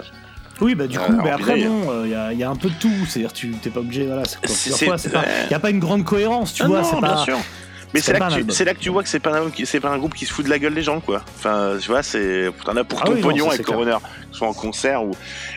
Oui, 0.62 0.76
bah 0.76 0.86
du 0.86 1.00
coup, 1.00 1.12
après, 1.30 1.64
bon, 1.66 2.04
il 2.06 2.12
y, 2.12 2.16
a- 2.16 2.32
y 2.32 2.44
a 2.44 2.50
un 2.50 2.56
peu 2.56 2.70
de 2.70 2.76
tout. 2.76 2.92
C'est-à-dire, 3.10 3.34
tu 3.34 3.50
t'es 3.54 3.72
pas 3.72 3.80
obligé, 3.80 4.06
voilà, 4.06 4.24
c'est 4.24 4.38
quoi, 4.38 4.48
C'est- 4.48 4.54
plusieurs 4.70 4.78
c'est- 4.78 4.86
fois, 4.86 4.98
c'est 5.00 5.10
pas. 5.10 5.22
ouais. 5.22 5.48
Y 5.50 5.54
a 5.56 5.60
pas 5.60 5.72
une 5.72 5.80
grande 5.80 6.06
cohérence, 6.06 6.54
tu 6.54 6.62
ah 6.62 6.68
vois. 6.68 6.82
non, 6.84 6.92
bien 7.02 7.02
pas. 7.02 7.18
sûr. 7.26 7.40
Mais 7.96 8.00
c'est 8.00 8.14
là, 8.14 8.30
là 8.30 8.74
que 8.74 8.80
tu 8.80 8.90
vois 8.90 9.04
que 9.04 9.10
c'est 9.10 9.20
pas 9.20 9.38
un 9.40 9.52
c'est 9.66 9.80
pas 9.80 9.90
un 9.90 9.98
groupe 10.00 10.14
qui 10.16 10.26
se 10.26 10.34
fout 10.34 10.46
de 10.46 10.50
la 10.50 10.58
gueule 10.58 10.74
des 10.74 10.82
gens 10.82 11.00
quoi. 11.00 11.24
Enfin, 11.38 11.74
tu 11.80 11.90
vois, 11.90 12.02
c'est 12.02 12.52
t'en 12.66 12.76
as 12.78 12.84
pour 12.84 13.02
Ah 13.04 13.06
ton 13.06 13.14
oui, 13.14 13.22
non, 13.22 13.28
pognon 13.28 13.46
ça, 13.50 13.54
avec. 13.56 13.66
Coroner, 13.68 13.98
que 14.02 14.08
ce 14.32 14.38
soit 14.40 14.48
en 14.48 14.54
concert 14.54 15.04
ou. 15.04 15.12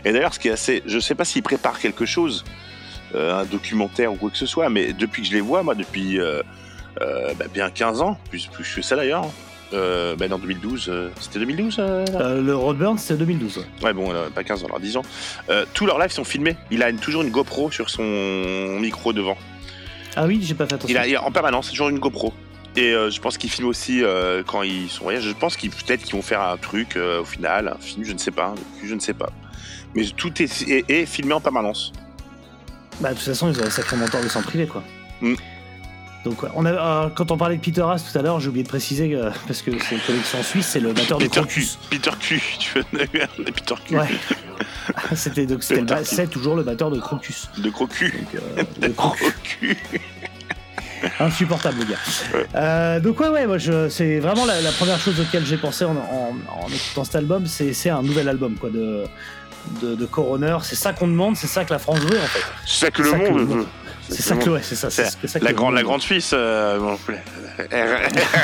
Et 0.04 0.12
d'ailleurs, 0.12 0.34
ce 0.34 0.38
qui 0.38 0.48
est 0.48 0.52
assez, 0.52 0.82
je 0.86 0.98
sais 0.98 1.14
pas 1.14 1.24
s'ils 1.24 1.42
préparent 1.42 1.78
quelque 1.78 2.04
chose, 2.04 2.44
un 3.14 3.44
documentaire 3.44 4.12
ou 4.12 4.16
quoi 4.16 4.30
que 4.30 4.36
ce 4.38 4.46
soit, 4.46 4.68
mais 4.70 4.92
depuis 4.92 5.22
que 5.22 5.28
je 5.28 5.34
les 5.34 5.40
vois, 5.40 5.62
moi, 5.62 5.74
depuis 5.74 6.18
euh, 6.20 6.42
euh, 7.00 7.32
bah, 7.38 7.46
bien 7.52 7.70
15 7.70 8.00
ans, 8.02 8.18
plus 8.30 8.46
plus 8.46 8.74
que 8.74 8.82
ça 8.82 8.96
d'ailleurs, 8.96 9.26
euh, 9.72 10.14
ben, 10.16 10.32
en 10.32 10.38
2012, 10.38 10.86
euh, 10.88 11.08
c'était 11.20 11.38
2012 11.40 11.76
euh, 11.78 12.04
Euh, 12.14 12.40
le 12.42 12.54
Roadburn, 12.54 12.98
c'était 12.98 13.18
2012. 13.18 13.64
ouais. 13.82 13.92
Bon, 13.92 14.12
euh, 14.12 14.28
pas 14.30 14.44
15 14.44 14.62
ans, 14.62 14.66
alors 14.66 14.80
10 14.80 14.96
ans. 14.96 15.02
Euh, 15.50 15.64
tous 15.74 15.86
leurs 15.86 15.98
lives 15.98 16.12
sont 16.12 16.24
filmés. 16.24 16.56
Il 16.70 16.82
a 16.82 16.90
une- 16.90 16.98
toujours 16.98 17.22
une 17.22 17.30
GoPro 17.30 17.70
sur 17.70 17.90
son 17.90 18.02
micro 18.80 19.12
devant. 19.12 19.36
Ah 20.14 20.24
oui, 20.26 20.38
j'ai 20.42 20.54
pas 20.54 20.66
fait 20.66 20.74
attention. 20.74 20.94
Il 20.94 20.98
a, 20.98 21.06
il 21.06 21.16
a- 21.16 21.24
en 21.24 21.30
permanence, 21.32 21.68
toujours 21.70 21.88
une 21.88 21.98
GoPro. 21.98 22.32
Et 22.76 22.92
euh, 22.92 23.10
je 23.10 23.20
pense 23.20 23.38
qu'il 23.38 23.50
filme 23.50 23.68
aussi 23.68 24.02
euh, 24.04 24.42
quand 24.46 24.62
ils 24.62 24.88
sont 24.90 25.04
voyage. 25.04 25.22
Je 25.24 25.32
pense 25.32 25.56
qu'ils 25.56 25.70
peut-être 25.70 26.02
qu'ils 26.02 26.14
vont 26.14 26.22
faire 26.22 26.42
un 26.42 26.56
truc 26.58 26.96
euh, 26.96 27.22
au 27.22 27.24
final, 27.24 27.68
un 27.68 27.78
film, 27.82 28.04
je 28.04 28.12
ne 28.12 28.18
sais 28.18 28.30
pas, 28.30 28.54
je 28.84 28.94
ne 28.94 29.00
sais 29.00 29.14
pas. 29.14 29.30
Mais 29.94 30.04
tout 30.16 30.42
est, 30.42 30.68
est- 30.68 30.84
est 30.90 31.06
filmé 31.06 31.32
en 31.32 31.40
permanence. 31.40 31.92
Bah, 33.00 33.10
de 33.10 33.14
toute 33.14 33.24
façon, 33.24 33.50
ils 33.52 33.58
auraient 33.60 33.70
sacrément 33.70 34.06
tort 34.08 34.22
de 34.22 34.28
s'en 34.28 34.42
priver, 34.42 34.66
quoi. 34.66 34.82
Mm. 35.20 35.34
Donc, 36.24 36.42
ouais. 36.42 36.48
on 36.56 36.64
a, 36.66 36.70
euh, 36.72 37.08
quand 37.14 37.30
on 37.30 37.36
parlait 37.36 37.56
de 37.56 37.60
Peter 37.60 37.82
Haas 37.82 38.04
tout 38.10 38.18
à 38.18 38.22
l'heure, 38.22 38.40
j'ai 38.40 38.48
oublié 38.48 38.64
de 38.64 38.68
préciser, 38.68 39.10
que- 39.10 39.30
parce 39.46 39.62
que 39.62 39.70
c'est 39.82 39.94
une 39.94 40.00
collection 40.00 40.42
suisse, 40.42 40.66
c'est 40.66 40.80
le 40.80 40.92
batteur 40.92 41.18
de 41.18 41.24
Peter 41.24 41.40
Q. 41.42 41.46
Crocus. 41.46 41.78
Peter 41.90 42.10
Q. 42.18 42.42
Tu 42.58 42.78
veux 42.78 42.84
Peter 43.52 43.74
Q. 43.86 43.96
Ouais. 43.96 44.08
C'était 45.14 45.46
donc 45.46 45.62
c'était 45.62 46.04
c'est 46.04 46.26
toujours 46.28 46.54
le 46.56 46.62
batteur 46.62 46.90
de 46.90 46.98
Crocus. 46.98 47.50
De 47.58 47.68
Crocu. 47.70 48.10
Donc, 48.32 48.42
euh, 48.58 48.62
de 48.88 48.92
Crocus. 48.92 49.32
Crocu. 49.32 49.76
Insupportable, 51.20 51.78
le 51.80 51.84
gars. 51.84 51.98
Ouais. 52.34 52.46
Euh, 52.54 53.00
donc, 53.00 53.20
ouais, 53.20 53.28
ouais, 53.28 53.46
moi, 53.46 53.58
c'est 53.90 54.18
vraiment 54.18 54.46
la, 54.46 54.60
la 54.62 54.72
première 54.72 54.98
chose 54.98 55.20
auquel 55.20 55.44
j'ai 55.44 55.58
pensé 55.58 55.84
en, 55.84 55.90
en, 55.96 56.34
en 56.48 56.66
écoutant 56.68 57.04
cet 57.04 57.16
album, 57.16 57.46
c'est, 57.46 57.72
c'est 57.74 57.90
un 57.90 58.02
nouvel 58.02 58.28
album, 58.28 58.54
quoi, 58.56 58.70
de, 58.70 59.04
de, 59.82 59.94
de 59.94 60.06
Coroner. 60.06 60.58
C'est 60.62 60.76
ça 60.76 60.92
qu'on 60.92 61.08
demande, 61.08 61.36
c'est 61.36 61.46
ça 61.46 61.64
que 61.64 61.72
la 61.72 61.78
France 61.78 62.00
veut, 62.00 62.18
en 62.18 62.26
fait. 62.26 62.44
C'est 62.66 62.86
ça 62.86 62.90
que 62.90 63.02
le 63.02 63.10
ça 63.10 63.18
que 63.18 63.28
monde 63.30 63.48
veut. 63.48 63.66
C'est 64.08 64.22
ça 64.22 64.34
ouais, 64.36 64.60
c'est 64.62 64.76
ça. 64.76 64.90
c'est 64.90 65.04
ça 65.26 65.38
la, 65.40 65.52
grande, 65.52 65.74
la 65.74 65.82
grande 65.82 66.00
Suisse, 66.02 66.30
euh, 66.32 66.78
bon, 66.78 66.98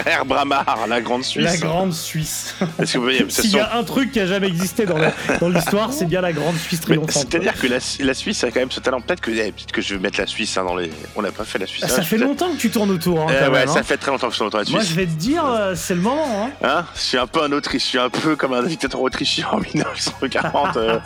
Air 0.06 0.24
Bramar, 0.24 0.86
la 0.88 1.00
grande 1.00 1.22
Suisse. 1.24 1.44
La 1.44 1.56
grande 1.56 1.92
Suisse. 1.92 2.54
Est-ce 2.80 2.94
que 2.94 2.98
vous 2.98 3.04
voyez, 3.04 3.24
ça 3.28 3.42
S'il 3.42 3.50
y 3.52 3.58
a 3.60 3.76
un 3.76 3.84
truc 3.84 4.12
qui 4.12 4.20
a 4.20 4.26
jamais 4.26 4.48
existé 4.48 4.86
dans 4.86 5.48
l'histoire, 5.48 5.92
c'est 5.92 6.06
bien 6.06 6.20
la 6.20 6.32
grande 6.32 6.56
Suisse 6.56 6.80
Mais 6.88 6.96
triomphante. 6.96 7.26
C'est-à-dire 7.30 7.54
que 7.60 7.66
la, 7.66 7.78
la 8.00 8.14
Suisse 8.14 8.42
a 8.44 8.50
quand 8.50 8.60
même 8.60 8.70
ce 8.70 8.80
talent. 8.80 9.00
Peut-être 9.00 9.20
que, 9.20 9.30
eh, 9.30 9.52
peut-être 9.52 9.72
que 9.72 9.82
je 9.82 9.94
vais 9.94 10.00
mettre 10.00 10.18
la 10.20 10.26
Suisse 10.26 10.56
hein, 10.56 10.64
dans 10.64 10.76
les. 10.76 10.90
On 11.16 11.22
n'a 11.22 11.30
pas 11.30 11.44
fait 11.44 11.58
la 11.58 11.66
Suisse. 11.66 11.82
Ah, 11.84 11.88
hein, 11.90 11.96
ça 11.96 12.02
je 12.02 12.08
fait 12.08 12.18
longtemps 12.18 12.50
que 12.52 12.58
tu 12.58 12.70
tournes 12.70 12.90
autour, 12.90 13.20
hein, 13.20 13.26
Eh 13.30 13.44
ouais, 13.44 13.50
même, 13.50 13.68
ça 13.68 13.80
hein. 13.80 13.82
fait 13.82 13.96
très 13.98 14.10
longtemps 14.10 14.28
que 14.28 14.34
je 14.34 14.40
suis 14.42 14.50
dans 14.50 14.58
la 14.58 14.64
Suisse. 14.64 14.74
Moi, 14.74 14.82
je 14.84 14.94
vais 14.94 15.06
te 15.06 15.10
dire, 15.12 15.44
euh, 15.46 15.74
c'est 15.76 15.94
le 15.94 16.00
moment. 16.00 16.46
Hein. 16.46 16.50
Hein 16.62 16.86
je 16.94 17.00
suis 17.00 17.18
un 17.18 17.26
peu 17.26 17.42
un 17.42 17.52
Autriche, 17.52 17.82
je 17.82 17.88
suis 17.88 17.98
un 17.98 18.10
peu 18.10 18.34
comme 18.36 18.54
un 18.54 18.62
dictateur 18.62 19.00
autrichien 19.00 19.46
en 19.52 19.58
1940. 19.74 20.76
euh, 20.76 20.98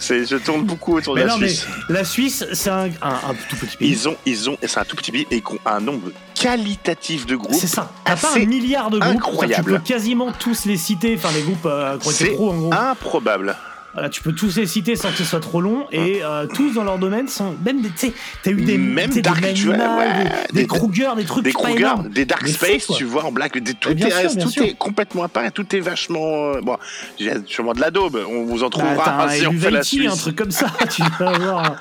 je 0.00 0.36
tourne 0.36 0.64
beaucoup 0.64 0.96
autour 0.96 1.14
Mais 1.14 1.22
de 1.22 1.26
la 1.26 1.32
non, 1.34 1.38
mais 1.38 1.48
Suisse. 1.48 1.66
la 1.88 2.04
Suisse, 2.04 2.46
c'est 2.52 2.70
un, 2.70 2.86
un- 3.02 3.20
un 3.30 3.34
tout 3.48 3.56
petit 3.56 3.76
pays. 3.76 3.90
Ils 3.90 4.08
ont, 4.08 4.16
ils 4.26 4.50
ont, 4.50 4.56
c'est 4.62 4.78
un 4.78 4.84
tout 4.84 4.96
petit 4.96 5.12
pays 5.12 5.26
et 5.30 5.36
ils 5.36 5.52
ont 5.52 5.58
un 5.66 5.80
nombre 5.80 6.10
qualitatif 6.34 7.26
de 7.26 7.36
groupes. 7.36 7.54
C'est 7.54 7.66
ça. 7.66 7.90
T'as 8.04 8.16
pas 8.16 8.34
un 8.36 8.44
milliard 8.46 8.90
de 8.90 8.98
groupes. 8.98 9.14
incroyable. 9.16 9.64
Tu 9.64 9.70
peux 9.70 9.78
quasiment 9.84 10.32
tous 10.32 10.64
les 10.66 10.76
citer. 10.76 11.14
Enfin, 11.16 11.30
les 11.34 11.42
groupes 11.42 11.66
euh, 11.66 11.96
C'est 12.02 12.30
pro, 12.32 12.50
en 12.50 12.54
gros. 12.56 12.74
improbable. 12.74 13.56
Voilà, 13.94 14.08
tu 14.08 14.22
peux 14.22 14.32
tous 14.32 14.56
les 14.56 14.66
citer 14.66 14.96
sans 14.96 15.10
que 15.12 15.18
ce 15.18 15.22
soit 15.24 15.38
trop 15.38 15.60
long. 15.60 15.86
Et 15.92 16.18
euh, 16.24 16.48
tous 16.52 16.72
dans 16.74 16.82
leur 16.82 16.98
domaine 16.98 17.28
sont. 17.28 17.54
Même 17.64 17.80
des. 17.80 17.90
Tu 17.90 18.08
sais, 18.08 18.12
t'as 18.42 18.50
eu 18.50 18.56
des. 18.60 18.76
Même 18.76 19.08
Dark, 19.20 19.40
des 19.40 19.54
tu 19.54 19.66
vois, 19.66 19.76
Manimal, 19.76 19.98
ouais, 20.18 20.24
des, 20.24 20.52
des- 20.52 20.60
des 20.62 20.66
Kruger, 20.66 21.10
des 21.16 21.24
trucs 21.24 21.44
Des 21.44 21.52
Kruger, 21.52 21.76
énormes. 21.78 22.08
des 22.08 22.24
Dark 22.24 22.44
Space, 22.48 22.88
tu 22.96 23.04
vois, 23.04 23.24
en 23.24 23.30
black, 23.30 23.56
des- 23.56 23.72
tout, 23.74 23.94
bien 23.94 24.08
est, 24.08 24.10
sûr, 24.10 24.34
bien 24.34 24.44
tout 24.46 24.50
sûr. 24.50 24.64
est 24.64 24.74
complètement 24.76 25.22
à 25.22 25.28
part, 25.28 25.52
tout 25.52 25.76
est 25.76 25.80
vachement. 25.80 26.54
euh, 26.54 26.60
bon, 26.60 26.74
a 26.74 26.78
sûrement 27.46 27.72
de 27.72 27.80
la 27.80 27.92
daube, 27.92 28.18
on 28.28 28.44
vous 28.46 28.64
en 28.64 28.68
Bah, 28.68 28.70
trouvera 28.80 29.22
un 29.26 29.28
si 29.28 29.46
on 29.46 29.52
fait 29.52 29.58
la 29.70 29.78
Helvetii, 29.78 30.06
un 30.06 30.10
Suisse. 30.10 30.22
truc 30.22 30.36
comme 30.36 30.50
ça. 30.50 30.66
tu 30.90 31.02
vas 31.20 31.32
voir. 31.38 31.76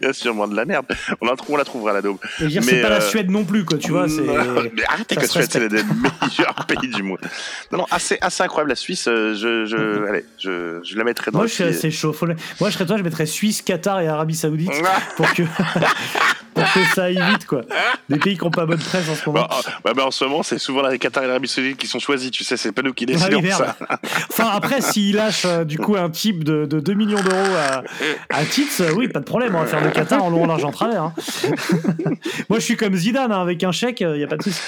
Il 0.00 0.06
y 0.06 0.10
a 0.10 0.12
sûrement 0.12 0.46
de 0.48 0.54
la 0.56 0.64
merde. 0.64 0.86
On, 1.20 1.26
la, 1.26 1.34
on 1.48 1.56
la 1.56 1.64
trouvera 1.64 1.92
la 1.92 2.02
daube. 2.02 2.18
Dire, 2.40 2.62
Mais, 2.64 2.70
c'est 2.72 2.82
pas 2.82 2.88
la 2.88 2.96
euh, 2.96 3.00
Suède 3.08 3.30
non 3.30 3.44
plus, 3.44 3.64
quoi. 3.64 3.78
Tu 3.78 3.90
vois, 3.90 4.08
c'est. 4.08 4.20
mais 4.22 4.84
arrêtez 4.86 5.16
que 5.16 5.26
se 5.26 5.32
Suède, 5.32 5.48
c'est 5.50 5.60
le 5.60 5.68
meilleur 5.68 6.54
pays 6.68 6.90
du 6.90 7.02
monde. 7.02 7.18
Non, 7.72 7.78
non, 7.78 7.86
assez, 7.90 8.18
assez 8.20 8.42
incroyable 8.42 8.70
la 8.70 8.76
Suisse. 8.76 9.06
euh, 9.08 9.34
Je, 9.34 9.64
je, 9.64 10.04
allez, 10.08 10.24
je, 10.38 10.80
je 10.82 10.96
la 10.96 11.04
mettrai 11.04 11.30
dans 11.30 11.38
Moi, 11.38 11.44
le 11.44 11.48
je 11.48 11.54
suis 11.54 11.64
assez 11.64 11.90
chaud. 11.90 12.12
Faut 12.12 12.26
Moi, 12.26 12.36
je 12.68 12.70
serais 12.70 12.86
toi, 12.86 12.96
je 12.96 13.02
mettrais 13.02 13.26
Suisse, 13.26 13.62
Qatar 13.62 14.00
et 14.00 14.08
Arabie 14.08 14.34
Saoudite 14.36 14.70
pour 15.16 15.32
que, 15.32 15.42
pour 16.64 16.72
que 16.72 16.94
ça 16.94 17.04
aille 17.04 17.20
vite, 17.30 17.46
quoi. 17.46 17.62
Des 18.08 18.18
pays 18.18 18.36
qui 18.36 18.44
n'ont 18.44 18.50
pas 18.50 18.66
bonne 18.66 18.78
presse 18.78 19.08
en 19.08 19.14
ce 19.14 19.28
moment. 19.28 19.46
Bah, 19.48 19.56
euh, 19.66 19.70
bah, 19.84 19.92
bah, 19.94 20.06
en 20.06 20.10
ce 20.10 20.24
moment, 20.24 20.42
c'est 20.42 20.58
souvent 20.58 20.86
les 20.88 20.98
Qatar 20.98 21.24
et 21.24 21.26
l'Arabie 21.26 21.48
Saoudite 21.48 21.76
qui 21.76 21.86
sont 21.86 21.98
choisis. 21.98 22.30
Tu 22.30 22.44
sais, 22.44 22.56
c'est 22.56 22.72
pas 22.72 22.82
nous 22.82 22.92
qui 22.94 23.04
Ah 23.08 23.12
décidons 23.28 23.42
ça. 23.50 23.76
Enfin, 24.30 24.50
après, 24.52 24.80
s'il 24.80 25.16
lâche 25.16 25.44
euh, 25.44 25.64
du 25.64 25.78
coup 25.78 25.96
un 25.96 26.10
type 26.10 26.44
de, 26.44 26.64
de 26.66 26.80
2 26.80 26.94
millions 26.94 27.20
d'euros 27.20 27.54
à, 27.56 27.82
à 28.30 28.44
Tits, 28.44 28.68
euh, 28.80 28.92
oui, 28.96 29.08
pas 29.08 29.20
de 29.20 29.24
problème, 29.24 29.54
on 29.54 29.60
va 29.60 29.66
faire 29.66 29.82
de 29.82 29.88
Qatar 29.90 30.22
en 30.22 30.30
long, 30.30 30.44
en 30.44 30.46
large, 30.46 30.64
en 30.64 30.70
travers. 30.72 31.02
hein. 31.02 31.14
Moi, 32.48 32.58
je 32.58 32.64
suis 32.64 32.76
comme 32.76 32.94
Zidane, 32.94 33.32
hein, 33.32 33.40
avec 33.42 33.62
un 33.64 33.72
chèque, 33.72 34.00
il 34.00 34.12
n'y 34.12 34.24
a 34.24 34.28
pas 34.28 34.36
de 34.36 34.42
souci. 34.42 34.60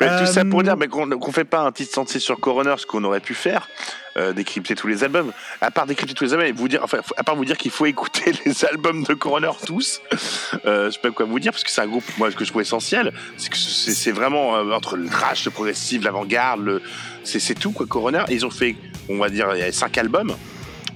Mais 0.00 0.08
tout 0.18 0.26
ça 0.26 0.44
pour 0.44 0.62
dire 0.62 0.76
mais 0.76 0.88
qu'on 0.88 1.08
qu'on 1.08 1.32
fait 1.32 1.44
pas 1.44 1.60
un 1.60 1.72
titre 1.72 1.92
senti 1.94 2.20
sur 2.20 2.38
Coroner, 2.38 2.74
ce 2.78 2.86
qu'on 2.86 3.02
aurait 3.04 3.20
pu 3.20 3.34
faire, 3.34 3.68
euh, 4.16 4.32
décrypter 4.32 4.74
tous 4.74 4.86
les 4.88 5.04
albums. 5.04 5.32
À 5.60 5.70
part 5.70 5.86
décrypter 5.86 6.14
tous 6.14 6.24
les 6.24 6.32
albums 6.34 6.46
et 6.48 6.52
vous 6.52 6.68
dire, 6.68 6.80
enfin, 6.82 6.98
à 7.16 7.22
part 7.24 7.34
vous 7.36 7.44
dire 7.44 7.56
qu'il 7.56 7.70
faut 7.70 7.86
écouter 7.86 8.32
les 8.46 8.64
albums 8.64 9.02
de 9.04 9.14
Coroner 9.14 9.50
tous, 9.66 10.00
euh, 10.66 10.86
je 10.86 10.90
sais 10.92 11.00
pas 11.00 11.10
quoi 11.10 11.25
vous 11.26 11.38
dire 11.40 11.52
parce 11.52 11.64
que 11.64 11.70
c'est 11.70 11.80
un 11.82 11.86
groupe 11.86 12.04
moi 12.18 12.30
que 12.32 12.44
je 12.44 12.50
trouve 12.50 12.62
essentiel. 12.62 13.12
C'est 13.36 13.50
que 13.50 13.56
c'est 13.58 14.12
vraiment 14.12 14.56
euh, 14.56 14.72
entre 14.72 14.96
le 14.96 15.08
trash, 15.08 15.44
le 15.44 15.50
progressif, 15.50 16.02
l'avant-garde, 16.04 16.60
le... 16.64 16.82
c'est 17.24 17.54
tout 17.58 17.72
quoi. 17.72 17.86
Coroner, 17.86 18.22
Et 18.28 18.34
ils 18.34 18.46
ont 18.46 18.50
fait, 18.50 18.76
on 19.08 19.18
va 19.18 19.28
dire, 19.28 19.48
il 19.54 19.60
y 19.60 19.62
a 19.62 19.72
cinq 19.72 19.98
albums. 19.98 20.34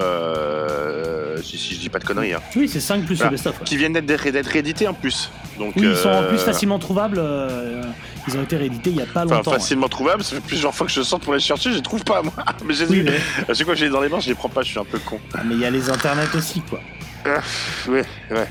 Euh, 0.03 1.37
si, 1.43 1.59
si 1.59 1.75
je 1.75 1.81
dis 1.81 1.89
pas 1.91 1.99
de 1.99 2.05
conneries, 2.05 2.33
hein, 2.33 2.41
Oui, 2.57 2.69
c'est 2.69 2.81
5 2.81 3.05
plus 3.05 3.17
Voilà. 3.17 3.31
le 3.33 3.37
best-of. 3.37 3.59
ouais. 3.59 3.65
qui 3.65 3.77
viennent 3.77 3.93
d'être 3.93 4.21
réédités 4.51 4.89
en 4.89 4.95
plus. 4.95 5.31
Donc, 5.59 5.75
Oui, 5.77 5.83
ils 5.91 5.97
sont 5.97 6.09
en 6.09 6.23
euh, 6.23 6.29
plus 6.29 6.39
facilement 6.39 6.79
trouvables. 6.79 7.19
euh, 7.19 7.83
ils 8.27 8.37
ont 8.37 8.43
été 8.43 8.57
réédités 8.57 8.91
il 8.91 8.97
n'y 8.97 9.03
a 9.03 9.07
pas 9.07 9.25
Enfin, 9.27 9.37
longtemps. 9.37 9.51
ouais. 9.53 9.59
facilement 9.59 9.89
trouvables, 9.89 10.25
ça 10.25 10.37
fait 10.37 10.43
plusieurs 10.43 10.75
fois 10.75 10.87
que 10.87 10.93
je 10.93 11.03
sors 11.03 11.21
pour 11.21 11.35
les 11.35 11.41
chercher, 11.41 11.71
je 11.71 11.77
les 11.77 11.83
trouve 11.83 12.03
pas 12.05 12.23
moi. 12.23 12.33
Mais 12.65 12.73
je 12.75 12.85
les 12.85 12.93
ai 12.95 12.97
Oui, 12.99 13.03
mais 13.05 13.17
À 13.49 13.55
chaque 13.55 13.65
fois 13.67 13.75
que 13.75 13.81
je 13.81 13.85
les 13.85 13.91
ai 13.91 13.93
dans 13.93 14.01
les 14.01 14.09
mains, 14.09 14.21
je 14.21 14.29
les 14.29 14.35
prends 14.35 14.49
pas, 14.49 14.63
je 14.63 14.69
suis 14.71 14.79
un 14.79 14.85
peu 14.85 14.99
con. 15.01 15.19
ah, 15.35 15.41
mais 15.45 15.55
il 15.55 15.61
y 15.61 15.65
a 15.67 15.71
les 15.71 15.91
internets 15.91 16.35
aussi, 16.35 16.61
quoi. 16.63 16.81
Ah, 17.27 17.41
ouais, 17.89 18.05
ouais. 18.31 18.49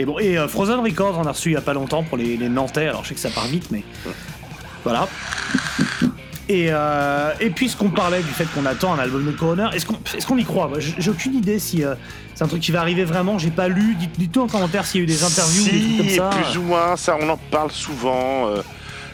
Et 0.00 0.06
bon, 0.06 0.18
et 0.18 0.38
euh, 0.38 0.48
Frozen 0.48 0.80
Records, 0.80 1.18
on 1.18 1.26
a 1.26 1.32
reçu 1.32 1.50
il 1.50 1.52
y 1.52 1.56
a 1.56 1.60
pas 1.60 1.74
longtemps 1.74 2.02
pour 2.02 2.16
les, 2.16 2.38
les 2.38 2.48
Nantais. 2.48 2.86
Alors 2.88 3.02
je 3.04 3.10
sais 3.10 3.14
que 3.14 3.20
ça 3.20 3.28
part 3.28 3.44
vite, 3.46 3.66
mais 3.70 3.84
voilà. 4.82 5.06
Et, 6.48 6.68
euh, 6.70 7.32
et 7.38 7.50
puisqu'on 7.50 7.90
parlait 7.90 8.22
du 8.22 8.30
fait 8.30 8.46
qu'on 8.54 8.64
attend 8.64 8.94
un 8.94 8.98
album 8.98 9.26
de 9.26 9.30
Coroner, 9.30 9.68
est-ce 9.74 9.84
qu'on 9.84 9.94
est 10.16 10.24
qu'on 10.26 10.38
y 10.38 10.44
croit? 10.44 10.70
J'ai 10.78 11.10
aucune 11.10 11.34
idée 11.34 11.58
si 11.58 11.84
euh, 11.84 11.94
c'est 12.34 12.42
un 12.44 12.48
truc 12.48 12.62
qui 12.62 12.72
va 12.72 12.80
arriver 12.80 13.04
vraiment. 13.04 13.38
J'ai 13.38 13.50
pas 13.50 13.68
lu. 13.68 13.94
Dites- 13.96 14.18
Dites-nous 14.18 14.42
en 14.42 14.46
commentaire 14.48 14.86
s'il 14.86 15.00
y 15.00 15.02
a 15.02 15.04
eu 15.04 15.06
des 15.06 15.22
interviews 15.22 15.62
ou 15.62 15.66
des 15.66 15.70
trucs 15.80 15.96
comme 15.98 16.08
Si, 16.08 16.16
ça. 16.16 16.30
plus 16.30 16.56
ou 16.58 16.62
moins, 16.62 16.96
ça, 16.96 17.16
on 17.20 17.28
en 17.28 17.36
parle 17.36 17.70
souvent. 17.70 18.48
euh, 18.48 18.62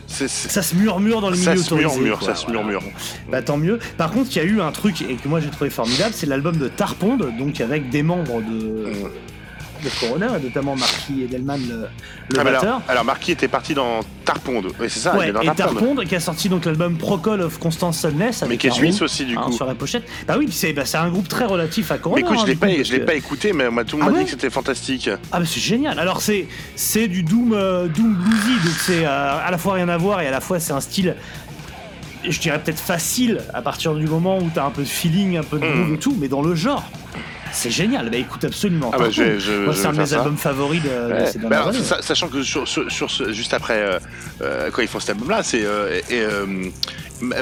Ça 0.07 0.63
se 0.63 0.77
murmure 0.77 1.21
dans 1.21 1.31
le 1.31 1.37
Ça 1.37 1.51
milieu 1.51 1.63
se 1.65 1.75
autorisé. 1.75 1.89
murmure, 1.99 2.19
quoi, 2.21 2.29
ça 2.29 2.37
se 2.37 2.49
murmure. 2.49 2.81
Bah 3.29 3.43
tant 3.43 3.57
mieux. 3.57 3.81
Par 3.99 4.13
contre, 4.13 4.31
il 4.31 4.37
y 4.37 4.41
a 4.41 4.45
eu 4.45 4.61
un 4.61 4.71
truc 4.71 5.03
et 5.03 5.17
que 5.17 5.27
moi 5.27 5.41
j'ai 5.41 5.51
trouvé 5.51 5.69
formidable, 5.69 6.13
c'est 6.15 6.27
l'album 6.27 6.57
de 6.57 6.69
Tarponde, 6.69 7.33
donc 7.37 7.61
avec 7.61 7.91
des 7.91 8.05
membres 8.05 8.41
de, 8.41 8.87
Mm. 8.87 9.09
De 9.85 9.89
Coroner, 10.01 10.29
et 10.39 10.43
notamment 10.43 10.77
Marquis 10.77 11.23
Edelman, 11.25 11.61
le, 11.69 11.75
le 11.77 11.87
Ah, 12.39 12.45
mais 12.45 12.53
batteur. 12.53 12.63
alors, 12.63 12.83
alors, 12.89 13.05
Marquis 13.05 13.33
était 13.33 13.49
parti 13.49 13.75
dans 13.75 14.01
Tarponde. 14.25 14.67
Oui, 14.81 14.87
c'est 14.89 15.01
ça, 15.01 15.15
il 15.23 15.29
est 15.29 15.33
dans 15.33 15.41
et 15.41 15.47
Tarponde. 15.47 15.79
Tarponde 15.79 16.05
qui 16.07 16.15
a 16.17 16.21
sorti 16.21 16.49
donc 16.49 16.65
l'album 16.65 16.97
Procol 16.97 17.41
of 17.43 17.59
Constance 17.59 17.99
Sadness 17.99 18.41
Mais 18.43 18.47
avec 18.49 18.61
qui 18.61 18.67
est 18.69 18.71
suisse 18.73 19.03
aussi, 19.03 19.25
du 19.25 19.37
hein, 19.37 19.43
coup. 19.45 19.53
sur 19.53 19.67
la 19.67 19.75
pochette. 19.75 20.05
Bah 20.27 20.37
oui, 20.39 20.49
c'est 20.51 20.73
bah, 20.73 20.85
c'est 20.85 20.97
un 20.99 21.09
groupe 21.09 21.29
très 21.29 21.45
relatif 21.45 21.91
à 21.91 21.99
Coroner. 21.99 22.23
Mais 22.23 22.27
écoute, 22.29 22.39
hein, 22.39 22.43
je 22.43 22.47
l'ai 22.49 22.55
du 22.55 22.61
pas, 22.61 22.69
je 22.69 22.93
l'ai 22.93 23.01
que- 23.01 23.05
pas 23.07 23.15
écouté, 23.15 23.53
mais 23.53 23.71
moi, 23.71 23.85
tout 23.85 23.97
le 23.97 24.03
Ah 24.03 24.07
monde 24.07 24.15
m'a 24.15 24.19
ouais 24.21 24.25
dit 24.25 24.31
que 24.33 24.37
c'était 24.37 24.51
fantastique. 24.53 25.11
Ah 25.33 25.41
bah 25.41 25.47
c'est 25.47 25.61
génial. 25.61 25.99
Alors 25.99 26.21
c'est 26.23 27.09
du 27.09 27.23
doom 27.23 27.53
euh, 27.53 27.87
doom 27.89 28.15
bluesy, 28.15 28.65
donc 28.65 28.75
c'est 28.81 29.05
euh, 29.05 29.39
à 29.47 29.51
la 29.51 29.59
fois 29.59 29.75
rien 29.75 29.89
à 29.89 29.97
voir 29.97 30.21
et 30.21 30.27
à 30.27 30.31
la 30.31 30.41
fois 30.41 30.59
c'est 30.61 30.73
un 30.73 30.81
style 30.81 31.15
je 32.29 32.41
dirais 32.41 32.59
peut-être 32.61 32.81
facile 32.81 33.41
à 33.55 33.63
partir 33.63 33.95
du 33.95 34.07
moment 34.07 34.39
où 34.39 34.51
t'as 34.53 34.65
un 34.67 34.71
peu 34.71 34.83
de 34.83 34.89
feeling, 34.89 35.37
un 35.37 35.45
peu 35.45 35.61
de 35.61 35.65
groove 35.67 35.95
et 35.95 35.99
tout, 35.99 36.17
mais 36.19 36.27
dans 36.27 36.43
le 36.43 36.57
genre. 36.57 36.83
C'est 37.57 37.71
génial, 37.71 38.11
bah 38.11 38.19
écoute 38.19 38.45
absolument. 38.45 38.91
Ah 38.93 38.99
bah, 38.99 39.07
je 39.11 39.39
je- 39.39 39.65
Moi 39.65 39.75
c'est 39.75 39.87
un 39.87 39.93
de 39.95 39.99
mes 39.99 40.07
ça. 40.07 40.19
albums 40.19 40.37
favoris 40.37 40.83
de, 40.83 40.89
ces 41.27 41.39
Bah 41.39 41.63
alors, 41.63 41.75
sa- 41.75 42.03
sachant 42.03 42.29
que 42.29 42.43
sur, 42.43 42.69
sur, 42.69 42.91
sur 42.93 43.11
ce- 43.11 43.33
juste 43.33 43.55
après, 43.55 43.79
euh, 43.79 43.99
euh, 44.43 44.71
quand 44.71 44.83
ils 44.83 44.89
font 44.89 45.01
cet 45.01 45.11
album-là, 45.11 45.43
c'est 45.43 45.65
euh, 45.65 45.99
euh, 46.13 46.47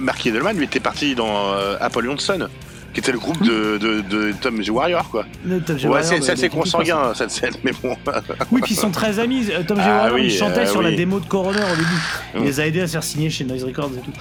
Mark 0.01 0.25
Edelman 0.25 0.57
lui 0.57 0.65
était 0.67 0.79
parti 0.79 1.17
dans 1.17 1.53
euh, 1.55 1.77
Apollyon 1.81 2.17
Sun, 2.19 2.49
qui 2.95 3.01
était 3.01 3.13
le 3.13 3.19
groupe 3.19 3.43
de, 3.43 3.77
de, 3.77 4.01
de 4.03 4.33
Tom 4.41 4.63
G. 4.63 4.71
Warrior, 4.71 5.09
quoi. 5.11 5.27
Le 5.45 5.61
Tom 5.61 5.77
G. 5.77 5.89
Ouais, 5.89 5.95
Warrior 6.01 6.23
c'est 6.23 6.31
assez 6.33 6.49
consanguin 6.49 7.13
cette 7.15 7.33
scène, 7.33 7.55
mais 7.65 7.73
bon. 7.83 7.97
Oui, 8.53 8.61
puis 8.63 8.75
ils 8.75 8.79
sont 8.79 8.93
très 8.93 9.19
amis. 9.19 9.49
Euh, 9.51 9.65
Tom 9.67 9.79
G. 9.79 9.83
Ah 9.85 9.97
Warrior, 9.97 10.15
oui, 10.15 10.27
il 10.27 10.31
chantait 10.31 10.61
euh, 10.61 10.67
sur 10.67 10.81
la 10.81 10.93
démo 10.93 11.19
de 11.19 11.27
Coroner 11.27 11.59
au 11.61 11.77
début. 11.77 11.89
Il 12.37 12.43
les 12.43 12.61
a 12.61 12.67
aidés 12.67 12.83
à 12.83 12.87
se 12.87 12.93
faire 12.93 13.03
signer 13.03 13.31
chez 13.31 13.45
Noise 13.45 13.65
Records 13.65 13.91
et 13.99 14.01
tout. 14.01 14.13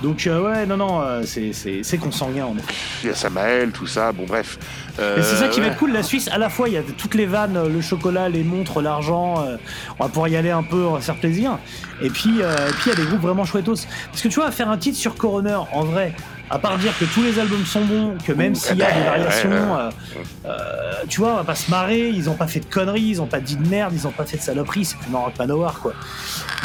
Donc, 0.00 0.24
euh, 0.26 0.40
ouais, 0.40 0.64
non, 0.64 0.76
non, 0.76 1.02
c'est- 1.24 1.98
consanguin 1.98 2.46
en 2.46 2.56
effet. 2.56 2.72
Il 3.02 3.08
y 3.08 3.12
a 3.12 3.14
Samael, 3.16 3.72
tout 3.72 3.86
ça, 3.88 4.12
bon 4.12 4.24
bref. 4.26 4.58
Euh, 5.00 5.18
Et 5.18 5.22
c'est 5.22 5.36
ça 5.36 5.48
qui 5.48 5.60
va 5.60 5.66
être 5.66 5.76
cool, 5.76 5.92
la 5.92 6.02
Suisse, 6.04 6.28
à 6.32 6.38
la 6.38 6.48
fois 6.48 6.68
il 6.68 6.74
y 6.74 6.78
a 6.78 6.82
toutes 6.96 7.14
les 7.14 7.26
vannes, 7.26 7.58
le 7.68 7.80
chocolat, 7.80 8.28
les 8.28 8.42
montres, 8.44 8.80
l'argent, 8.80 9.44
on 9.98 10.02
va 10.04 10.08
pouvoir 10.08 10.28
y 10.28 10.36
aller 10.36 10.50
un 10.50 10.62
peu, 10.62 10.84
on 10.84 10.92
va 10.94 11.00
se 11.00 11.06
faire 11.06 11.16
plaisir. 11.20 11.58
Et 12.00 12.08
puis 12.10 12.38
et 12.40 12.72
puis 12.78 12.84
il 12.86 12.88
y 12.90 12.92
a 12.92 12.94
des 12.94 13.04
groupes 13.04 13.20
vraiment 13.20 13.44
chouettos. 13.44 13.74
Parce 14.10 14.22
que 14.22 14.28
tu 14.28 14.36
vois, 14.36 14.50
faire 14.52 14.70
un 14.70 14.78
titre 14.78 14.96
sur 14.96 15.16
Coroner, 15.16 15.58
en 15.72 15.84
vrai, 15.84 16.14
à 16.50 16.58
part 16.58 16.78
dire 16.78 16.92
que 16.98 17.04
tous 17.04 17.22
les 17.22 17.38
albums 17.38 17.64
sont 17.64 17.84
bons, 17.84 18.16
que 18.26 18.32
même 18.32 18.56
s'il 18.56 18.76
y 18.76 18.82
a 18.82 18.90
des 18.90 19.02
variations, 19.04 19.50
euh, 19.78 19.90
euh, 20.46 20.92
tu 21.08 21.20
vois, 21.20 21.34
on 21.34 21.36
va 21.36 21.44
pas 21.44 21.54
se 21.54 21.70
marrer, 21.70 22.08
ils 22.08 22.28
ont 22.28 22.34
pas 22.34 22.48
fait 22.48 22.60
de 22.60 22.64
conneries, 22.66 23.02
ils 23.02 23.22
ont 23.22 23.26
pas 23.26 23.38
dit 23.40 23.56
de 23.56 23.68
merde, 23.68 23.92
ils 23.94 24.06
ont 24.06 24.10
pas 24.10 24.24
fait 24.24 24.36
de 24.36 24.42
saloperies, 24.42 24.84
c'est 24.84 24.98
plus 24.98 25.10
marrant 25.10 25.30
que 25.30 25.38
Manowar, 25.38 25.78
quoi. 25.78 25.92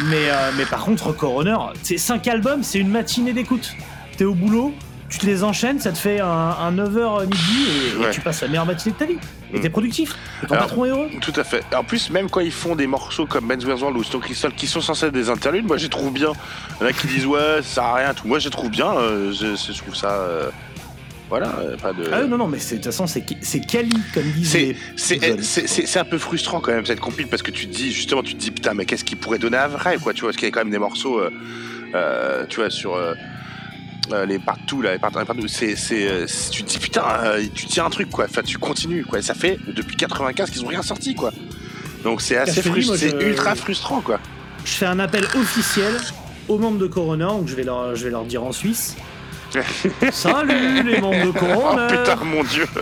Mais, 0.05 0.29
euh, 0.29 0.51
mais 0.57 0.65
par 0.65 0.83
contre, 0.83 1.11
Coroner, 1.11 1.57
c'est 1.83 1.99
5 1.99 2.27
albums, 2.27 2.63
c'est 2.63 2.79
une 2.79 2.89
matinée 2.89 3.33
d'écoute. 3.33 3.73
T'es 4.17 4.25
au 4.25 4.33
boulot, 4.33 4.73
tu 5.09 5.19
te 5.19 5.25
les 5.27 5.43
enchaînes, 5.43 5.79
ça 5.79 5.91
te 5.91 5.97
fait 5.99 6.19
un, 6.19 6.27
un 6.27 6.71
9h 6.71 7.25
midi 7.25 7.67
et, 7.99 8.03
et 8.03 8.09
tu 8.09 8.21
passes 8.21 8.41
la 8.41 8.47
meilleure 8.47 8.65
matinée 8.65 8.93
de 8.93 8.97
ta 8.97 9.05
vie. 9.05 9.19
Et 9.55 9.59
Mm. 9.59 9.61
t'es 9.61 9.69
productif, 9.69 10.15
et 10.43 10.47
ton 10.47 10.53
Alors, 10.55 10.67
patron 10.67 10.85
est 10.85 10.89
heureux. 10.89 11.09
Tout 11.21 11.33
à 11.37 11.43
fait. 11.43 11.63
En 11.75 11.83
plus, 11.83 12.09
même 12.09 12.29
quand 12.29 12.41
ils 12.41 12.51
font 12.51 12.75
des 12.75 12.87
morceaux 12.87 13.25
comme 13.25 13.47
Ben's 13.47 13.63
World 13.65 13.95
ou 13.97 14.03
Stone 14.03 14.21
Crystal 14.21 14.51
qui 14.53 14.67
sont 14.67 14.81
censés 14.81 15.05
être 15.07 15.13
des 15.13 15.29
interludes, 15.29 15.65
moi 15.65 15.77
je 15.77 15.87
trouve 15.87 16.11
bien. 16.11 16.33
Il 16.79 16.83
y 16.83 16.85
en 16.85 16.89
a 16.89 16.93
qui 16.93 17.07
disent 17.07 17.25
ouais, 17.25 17.61
ça 17.61 17.63
sert 17.63 17.83
à 17.83 17.95
rien, 17.95 18.13
tout. 18.13 18.27
Moi 18.27 18.39
je 18.39 18.49
trouve 18.49 18.69
bien, 18.69 18.91
euh, 18.95 19.31
je, 19.31 19.55
je 19.55 19.77
trouve 19.79 19.95
ça. 19.95 20.11
euh, 20.11 20.49
voilà, 21.27 21.55
euh, 21.59 21.75
pas 21.77 21.91
de. 21.91 22.07
Ah 22.13 22.23
non, 22.25 22.37
non, 22.37 22.47
mais 22.47 22.59
de 22.59 22.63
toute 22.63 22.83
façon, 22.85 23.07
c'est 23.07 23.23
Cali, 23.65 23.89
comme 24.13 24.23
disent 24.31 24.75
C'est- 24.95 25.97
un 25.97 26.03
peu 26.05 26.17
frustrant 26.19 26.59
quand 26.59 26.71
même 26.71 26.85
cette 26.85 26.99
compile 26.99 27.27
parce 27.27 27.41
que 27.41 27.49
tu 27.51 27.67
te 27.67 27.73
dis 27.73 27.91
justement 27.91 28.21
tu 28.21 28.35
te 28.35 28.39
dis 28.39 28.51
putain 28.51 28.73
mais 28.75 28.85
qu'est-ce 28.85 29.03
qu'il 29.03 29.17
pourrait 29.17 29.39
donner 29.39 29.57
à 29.57 29.67
vrai 29.67 29.97
quoi 29.97 30.13
tu 30.13 30.21
vois 30.21 30.29
parce 30.29 30.37
qu'il 30.37 30.47
y 30.47 30.51
a 30.51 30.53
quand 30.53 30.59
même 30.59 30.69
des 30.71 30.77
morceaux 30.77 31.19
euh, 31.95 32.45
tu 32.49 32.59
vois 32.59 32.69
sur 32.69 32.95
euh, 34.11 34.25
les 34.25 34.39
partout 34.39 34.81
là 34.81 34.93
les 34.93 34.99
partout, 34.99 35.23
partout, 35.25 35.47
c'est 35.47 35.75
c'est 35.75 36.07
euh, 36.07 36.27
c'est- 36.27 36.49
tu 36.51 36.63
te 36.63 36.69
dis 36.69 36.79
putain 36.79 37.03
euh, 37.23 37.43
tu 37.53 37.65
tiens 37.65 37.85
un 37.85 37.89
truc 37.89 38.09
quoi. 38.09 38.25
Enfin 38.29 38.41
tu 38.43 38.57
continues 38.57 39.05
quoi. 39.05 39.21
Ça 39.21 39.33
fait 39.33 39.59
depuis 39.67 39.95
95 39.95 40.49
qu'ils 40.49 40.63
ont 40.63 40.67
rien 40.67 40.81
sorti 40.83 41.15
quoi. 41.15 41.31
Donc 42.03 42.21
c'est 42.21 42.37
assez 42.37 42.61
je 42.61 42.69
te 42.69 42.73
dis, 42.73 42.81
frust- 42.81 42.87
moi, 42.87 42.97
c'est 42.97 43.09
je- 43.21 43.27
ultra 43.27 43.55
frustrant 43.55 44.01
quoi. 44.01 44.19
Je 44.63 44.71
fais 44.71 44.85
un 44.85 44.99
appel 44.99 45.23
officiel 45.35 45.93
aux 46.47 46.57
membres 46.57 46.77
de 46.79 46.87
Coroner, 46.87 47.25
donc 47.25 47.47
je 47.47 47.55
vais 47.55 47.63
leur, 47.63 47.95
je 47.95 48.03
vais 48.05 48.09
leur 48.11 48.23
dire 48.25 48.43
en 48.43 48.51
Suisse. 48.51 48.95
Salut 50.11 50.83
les 50.83 50.99
membres 50.99 51.23
de 51.23 51.29
oh 51.29 51.33
Coroner 51.33 51.87
putain 51.87 52.15
mon 52.25 52.43
dieu. 52.43 52.65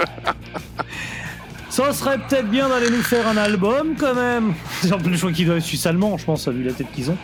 Ça 1.69 1.91
serait 1.91 2.19
peut-être 2.19 2.49
bien 2.49 2.69
d'aller 2.69 2.89
nous 2.91 3.01
faire 3.01 3.27
un 3.27 3.37
album 3.37 3.95
quand 3.99 4.13
même. 4.13 4.53
En 4.91 4.97
plus, 4.99 5.13
je 5.13 5.17
crois 5.19 5.31
qu'ils 5.31 5.45
doivent 5.47 5.57
être 5.57 5.63
suisse 5.63 5.85
allemand, 5.87 6.17
je 6.19 6.25
pense, 6.25 6.47
vu 6.47 6.63
la 6.63 6.71
tête 6.73 6.87
qu'ils 6.93 7.09
ont. 7.09 7.17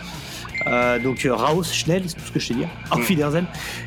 Euh, 0.67 0.99
donc 0.99 1.25
euh, 1.25 1.33
Raus, 1.33 1.71
Schnell, 1.73 2.03
c'est 2.07 2.15
tout 2.15 2.25
ce 2.25 2.31
que 2.31 2.39
je 2.39 2.47
sais 2.47 2.53
dire. 2.53 2.67
Auf 2.91 2.99
Mm. 2.99 3.09
Wiedersehen. 3.09 3.45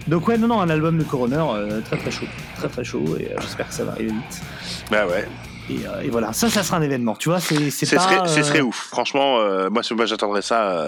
Donc 0.08 0.26
ouais, 0.28 0.38
non, 0.38 0.48
non, 0.48 0.60
un 0.60 0.70
album 0.70 0.98
de 0.98 1.04
Coroner, 1.04 1.42
euh, 1.54 1.80
très 1.82 1.96
très 1.98 2.10
chaud. 2.10 2.26
Très 2.56 2.68
très 2.68 2.84
chaud, 2.84 3.04
et 3.18 3.30
euh, 3.32 3.36
j'espère 3.40 3.68
que 3.68 3.74
ça 3.74 3.84
va 3.84 3.92
arriver 3.92 4.12
vite. 4.12 4.42
bah 4.90 5.06
ouais 5.06 5.28
Et, 5.70 6.06
et 6.06 6.10
voilà, 6.10 6.32
ça, 6.32 6.48
ça 6.48 6.62
sera 6.62 6.78
un 6.78 6.82
événement, 6.82 7.14
tu 7.14 7.28
vois, 7.28 7.40
c'est 7.40 7.70
c'est 7.70 7.86
ce 7.86 7.96
pas... 7.96 8.02
serait, 8.02 8.28
ce 8.28 8.42
serait 8.42 8.60
ouf 8.62 8.88
franchement 8.90 9.38
moi, 9.70 9.82
moi 9.94 10.06
j'attendrais 10.06 10.42
ça 10.42 10.86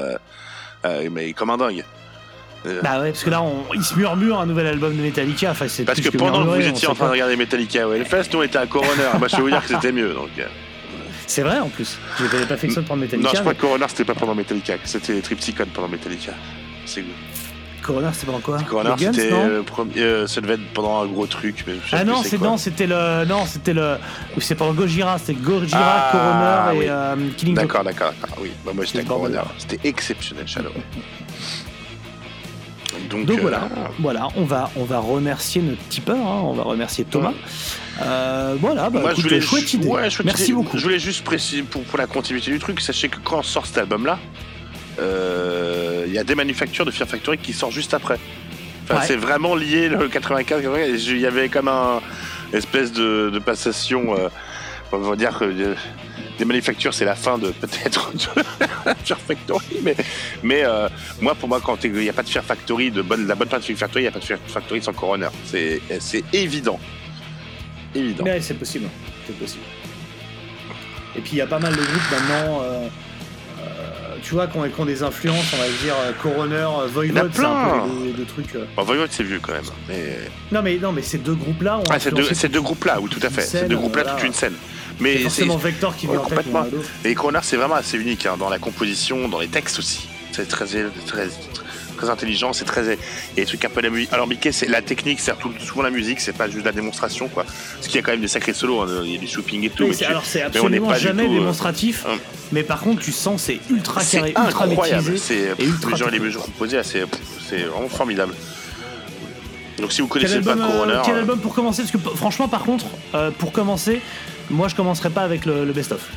mais 1.12 1.32
comme 1.32 1.50
un 1.50 1.56
dingue 1.56 1.84
Bah 2.82 3.00
ouais, 3.00 3.10
parce 3.10 3.24
que 3.24 3.30
là, 3.30 3.42
on, 3.42 3.64
il 3.74 3.84
se 3.84 3.94
murmure 3.94 4.40
un 4.40 4.46
nouvel 4.46 4.66
album 4.66 4.96
de 4.96 5.02
Metallica, 5.02 5.50
enfin 5.50 5.68
c'est 5.68 5.84
Parce 5.84 6.00
que 6.00 6.08
pendant 6.16 6.44
que 6.44 6.50
vous 6.60 6.66
étiez 6.66 6.88
en 6.88 6.94
train 6.94 7.06
de 7.06 7.12
regarder 7.12 7.36
Metallica 7.36 7.86
au 7.86 7.92
Hellfest, 7.92 8.30
nous 8.32 8.38
on 8.40 8.42
était 8.42 8.58
à 8.58 8.66
Coroner. 8.66 9.10
Moi 9.18 9.28
je 9.28 9.36
peux 9.36 9.42
vous 9.42 9.50
dire 9.50 9.62
que 9.62 9.68
c'était 9.68 9.92
mieux. 9.92 10.12
Donc. 10.14 10.30
C'est 11.26 11.42
vrai 11.42 11.58
en 11.58 11.68
plus, 11.68 11.98
je 12.18 12.24
n'avais 12.24 12.46
pas 12.46 12.56
fait 12.56 12.68
de 12.68 12.80
prendre 12.80 13.00
Metallica. 13.00 13.28
Non, 13.28 13.34
je 13.34 13.40
crois 13.40 13.52
mais 13.52 13.56
que 13.56 13.60
Coroner 13.62 13.86
c'était 13.88 14.04
pas 14.04 14.14
pendant 14.14 14.34
Metallica, 14.34 14.74
c'était 14.84 15.20
Triptychon 15.20 15.66
pendant 15.72 15.88
Metallica. 15.88 16.32
C'est 16.86 17.02
good. 17.02 17.10
Coroner, 17.82 18.08
c'était 18.14 18.26
pendant 18.26 18.40
quoi? 18.40 18.58
Guns, 18.96 19.12
c'était. 19.12 19.30
euh, 19.32 19.62
premier- 19.62 19.98
euh, 20.00 20.26
ça 20.26 20.40
devait 20.40 20.54
être 20.54 20.72
pendant 20.72 21.02
un 21.02 21.06
gros 21.06 21.26
truc. 21.26 21.64
Mais 21.66 21.74
Ah 21.92 22.02
non, 22.04 22.22
c'est 22.22 22.38
non, 22.40 22.56
c'était 22.56 22.86
le 22.86 23.24
non, 23.26 23.44
c'était 23.46 23.74
le 23.74 23.96
c'est 24.38 24.54
pendant 24.54 24.72
Gojira, 24.72 25.18
c'était 25.18 25.34
Gojira, 25.34 25.80
Ah, 25.82 26.08
Coroner 26.12 26.82
et 26.84 26.88
euh, 26.90 27.16
Killing. 27.36 27.54
D'accord, 27.56 27.84
d'accord, 27.84 28.12
d'accord. 28.22 28.38
Oui, 28.40 28.52
bah, 28.64 28.72
moi 28.74 28.84
j'étais 28.86 29.02
le. 29.02 29.04
Coroner. 29.04 29.42
C'était 29.58 29.86
exceptionnel, 29.86 30.46
Shadow. 30.48 30.70
Donc, 33.14 33.26
Donc 33.26 33.38
euh, 33.38 33.42
voilà, 33.42 33.68
voilà, 34.00 34.28
on 34.36 34.44
va 34.44 34.70
on 34.76 34.84
va 34.84 34.98
remercier 34.98 35.62
notre 35.62 35.82
tipeur, 35.88 36.16
hein, 36.16 36.40
on 36.44 36.52
va 36.52 36.62
remercier 36.64 37.04
Thomas. 37.04 37.32
Euh, 38.02 38.56
voilà, 38.60 38.90
bah 38.90 39.00
Moi, 39.00 39.12
écoute, 39.12 39.22
je 39.24 39.28
voulais 39.28 39.40
chouette 39.40 39.72
idée. 39.74 39.86
ouais, 39.88 40.10
chouette 40.10 40.26
Merci 40.26 40.44
idée. 40.44 40.52
beaucoup. 40.54 40.76
Je 40.78 40.82
voulais 40.82 40.98
juste 40.98 41.24
préciser 41.24 41.62
pour, 41.62 41.82
pour 41.84 41.98
la 41.98 42.06
continuité 42.06 42.50
du 42.50 42.58
truc, 42.58 42.80
sachez 42.80 43.08
que 43.08 43.18
quand 43.22 43.42
sort 43.42 43.66
cet 43.66 43.78
album-là, 43.78 44.18
euh, 45.00 46.04
il 46.06 46.12
y 46.12 46.18
a 46.18 46.24
des 46.24 46.34
manufactures 46.34 46.84
de 46.84 46.90
Fear 46.90 47.08
Factory 47.08 47.38
qui 47.38 47.52
sortent 47.52 47.72
juste 47.72 47.94
après. 47.94 48.18
Enfin, 48.84 49.00
Ouais. 49.00 49.06
c'est 49.06 49.16
vraiment 49.16 49.54
lié 49.54 49.88
le 49.88 50.08
95. 50.08 50.62
95, 50.62 51.06
et 51.08 51.12
Il 51.12 51.20
y 51.20 51.26
avait 51.26 51.48
comme 51.48 51.68
un 51.68 52.00
espèce 52.52 52.92
de, 52.92 53.30
de 53.32 53.38
passation. 53.38 54.14
euh, 54.18 54.28
on 54.92 54.98
va 54.98 55.16
dire 55.16 55.36
que 55.38 55.74
des 56.38 56.44
manufactures, 56.44 56.92
c'est 56.94 57.04
la 57.04 57.14
fin 57.14 57.38
de 57.38 57.50
peut-être 57.50 58.12
Fear 59.04 59.18
Factory, 59.20 59.78
mais 59.82 59.94
mais 60.42 60.64
euh, 60.64 60.88
moi 61.20 61.34
pour 61.34 61.48
moi 61.48 61.60
quand 61.64 61.82
il 61.84 61.92
n'y 61.92 62.08
a 62.08 62.12
pas 62.12 62.22
de 62.22 62.28
Fear 62.28 62.44
Factory, 62.44 62.90
de 62.90 63.02
bonne, 63.02 63.26
la 63.26 63.34
bonne 63.34 63.48
fin 63.48 63.58
de 63.58 63.62
Fear 63.64 63.78
Factory, 63.78 64.00
il 64.02 64.04
n'y 64.04 64.08
a 64.08 64.12
pas 64.12 64.18
de 64.18 64.24
Fear 64.24 64.38
Factory 64.46 64.82
sans 64.82 64.92
Coroner. 64.92 65.28
C'est 65.44 65.80
c'est 66.00 66.24
évident, 66.32 66.78
évident. 67.94 68.24
Mais 68.24 68.40
c'est 68.40 68.54
possible, 68.54 68.88
c'est 69.26 69.36
possible. 69.38 69.62
Et 71.16 71.20
puis 71.20 71.32
il 71.34 71.38
y 71.38 71.42
a 71.42 71.46
pas 71.46 71.60
mal 71.60 71.72
de 71.72 71.80
groupes 71.80 72.10
maintenant, 72.10 72.62
euh, 72.62 72.88
euh, 73.60 74.16
tu 74.20 74.34
vois, 74.34 74.48
qui 74.48 74.58
ont, 74.58 74.68
qui 74.68 74.80
ont 74.80 74.84
des 74.84 75.02
influences, 75.04 75.52
on 75.54 75.58
va 75.58 75.68
dire 75.82 75.94
Coroner, 76.20 76.56
Il 77.04 77.10
y 77.10 77.12
en 77.12 77.16
a 77.16 77.22
Voivod, 77.24 77.30
c'est 77.32 77.44
un 77.44 77.62
plein. 77.62 77.86
peu 77.86 78.04
des, 78.06 78.12
des 78.12 78.24
trucs. 78.24 78.56
Bon, 78.76 78.82
Voivod, 78.82 79.08
c'est 79.12 79.22
vieux 79.22 79.38
quand 79.40 79.52
même. 79.52 79.62
Mais... 79.88 80.18
Non 80.50 80.62
mais 80.62 80.76
non 80.78 80.90
mais 80.90 81.02
ces 81.02 81.18
deux 81.18 81.34
groupes-là 81.34 81.78
ont 81.78 81.84
Ah, 81.90 82.00
ces 82.00 82.10
deux, 82.10 82.24
ces 82.34 82.48
deux 82.48 82.60
groupes-là, 82.60 82.98
oui, 83.00 83.08
tout 83.08 83.24
à 83.24 83.30
fait. 83.30 83.42
Ces 83.42 83.68
deux 83.68 83.76
groupes-là, 83.76 84.04
toute 84.16 84.24
une 84.24 84.32
scène. 84.34 84.54
Mais 85.00 85.16
c'est. 85.16 85.22
forcément 85.24 85.56
Vector 85.56 85.96
qui 85.96 86.06
Ouais, 86.06 86.12
vient 86.12 86.20
il 86.20 86.22
y 86.22 86.26
en 86.26 86.28
complètement. 86.28 86.62
d'autres. 86.64 86.88
Et 87.04 87.14
Coroner, 87.14 87.40
c'est 87.42 87.56
vraiment 87.56 87.74
assez 87.74 87.96
unique 87.98 88.26
hein, 88.26 88.36
dans 88.38 88.48
la 88.48 88.58
composition, 88.58 89.28
dans 89.28 89.40
les 89.40 89.48
textes 89.48 89.78
aussi. 89.78 90.08
C'est 90.32 90.48
très, 90.48 90.64
très, 90.66 90.84
très, 91.06 91.28
très 91.96 92.10
intelligent, 92.10 92.52
c'est 92.52 92.64
très. 92.64 92.82
Il 92.84 92.88
y 92.88 92.92
a 92.92 92.96
des 93.36 93.46
trucs 93.46 93.64
un 93.64 93.68
peu 93.68 93.80
alambiqués, 94.10 94.50
c'est 94.52 94.66
la 94.68 94.82
technique, 94.82 95.20
c'est 95.20 95.32
souvent 95.60 95.82
la 95.82 95.90
musique, 95.90 96.20
c'est 96.20 96.32
pas 96.36 96.48
juste 96.48 96.64
la 96.64 96.72
démonstration, 96.72 97.28
quoi. 97.28 97.44
Parce 97.44 97.86
qu'il 97.86 97.96
y 97.96 97.98
a 97.98 98.02
quand 98.02 98.10
même 98.12 98.20
des 98.20 98.28
sacrés 98.28 98.52
solos, 98.52 98.82
hein, 98.82 99.02
il 99.04 99.12
y 99.12 99.16
a 99.16 99.18
du 99.18 99.28
swooping 99.28 99.64
et 99.64 99.70
tout. 99.70 99.84
Oui, 99.84 99.90
mais 99.90 99.96
tu- 99.96 100.04
alors 100.04 100.24
c'est 100.24 100.40
on 100.40 100.68
n'est 100.68 100.78
absolument 100.78 100.94
jamais 100.94 101.24
tout, 101.26 101.30
euh, 101.32 101.38
démonstratif, 101.38 102.04
hum. 102.06 102.18
mais 102.52 102.62
par 102.64 102.80
contre 102.80 103.00
tu 103.00 103.12
sens 103.12 103.42
c'est 103.42 103.60
ultra 103.70 104.02
carré, 104.04 104.32
C'est 104.34 104.42
ultra 104.44 104.64
incroyable. 104.64 105.18
C'est 105.18 105.54
les 105.58 105.96
gens 105.96 106.08
et 106.08 106.12
les 106.12 106.20
mesures 106.20 106.42
composées, 106.42 106.80
c'est 106.82 107.00
vraiment 107.62 107.88
formidable. 107.88 108.34
Donc 109.78 109.92
si 109.92 110.02
vous 110.02 110.08
connaissez 110.08 110.40
pas 110.40 110.52
album, 110.52 110.66
euh, 110.68 110.72
Coroner, 110.72 111.00
quel 111.04 111.14
euh, 111.16 111.20
album 111.20 111.40
pour 111.40 111.54
commencer? 111.54 111.82
Parce 111.82 111.92
que 111.92 111.98
franchement, 112.16 112.48
par 112.48 112.62
contre, 112.62 112.86
euh, 113.14 113.30
pour 113.32 113.52
commencer, 113.52 114.00
moi 114.50 114.68
je 114.68 114.74
commencerai 114.74 115.10
pas 115.10 115.22
avec 115.22 115.44
le, 115.46 115.64
le 115.64 115.72
best-of. 115.72 116.08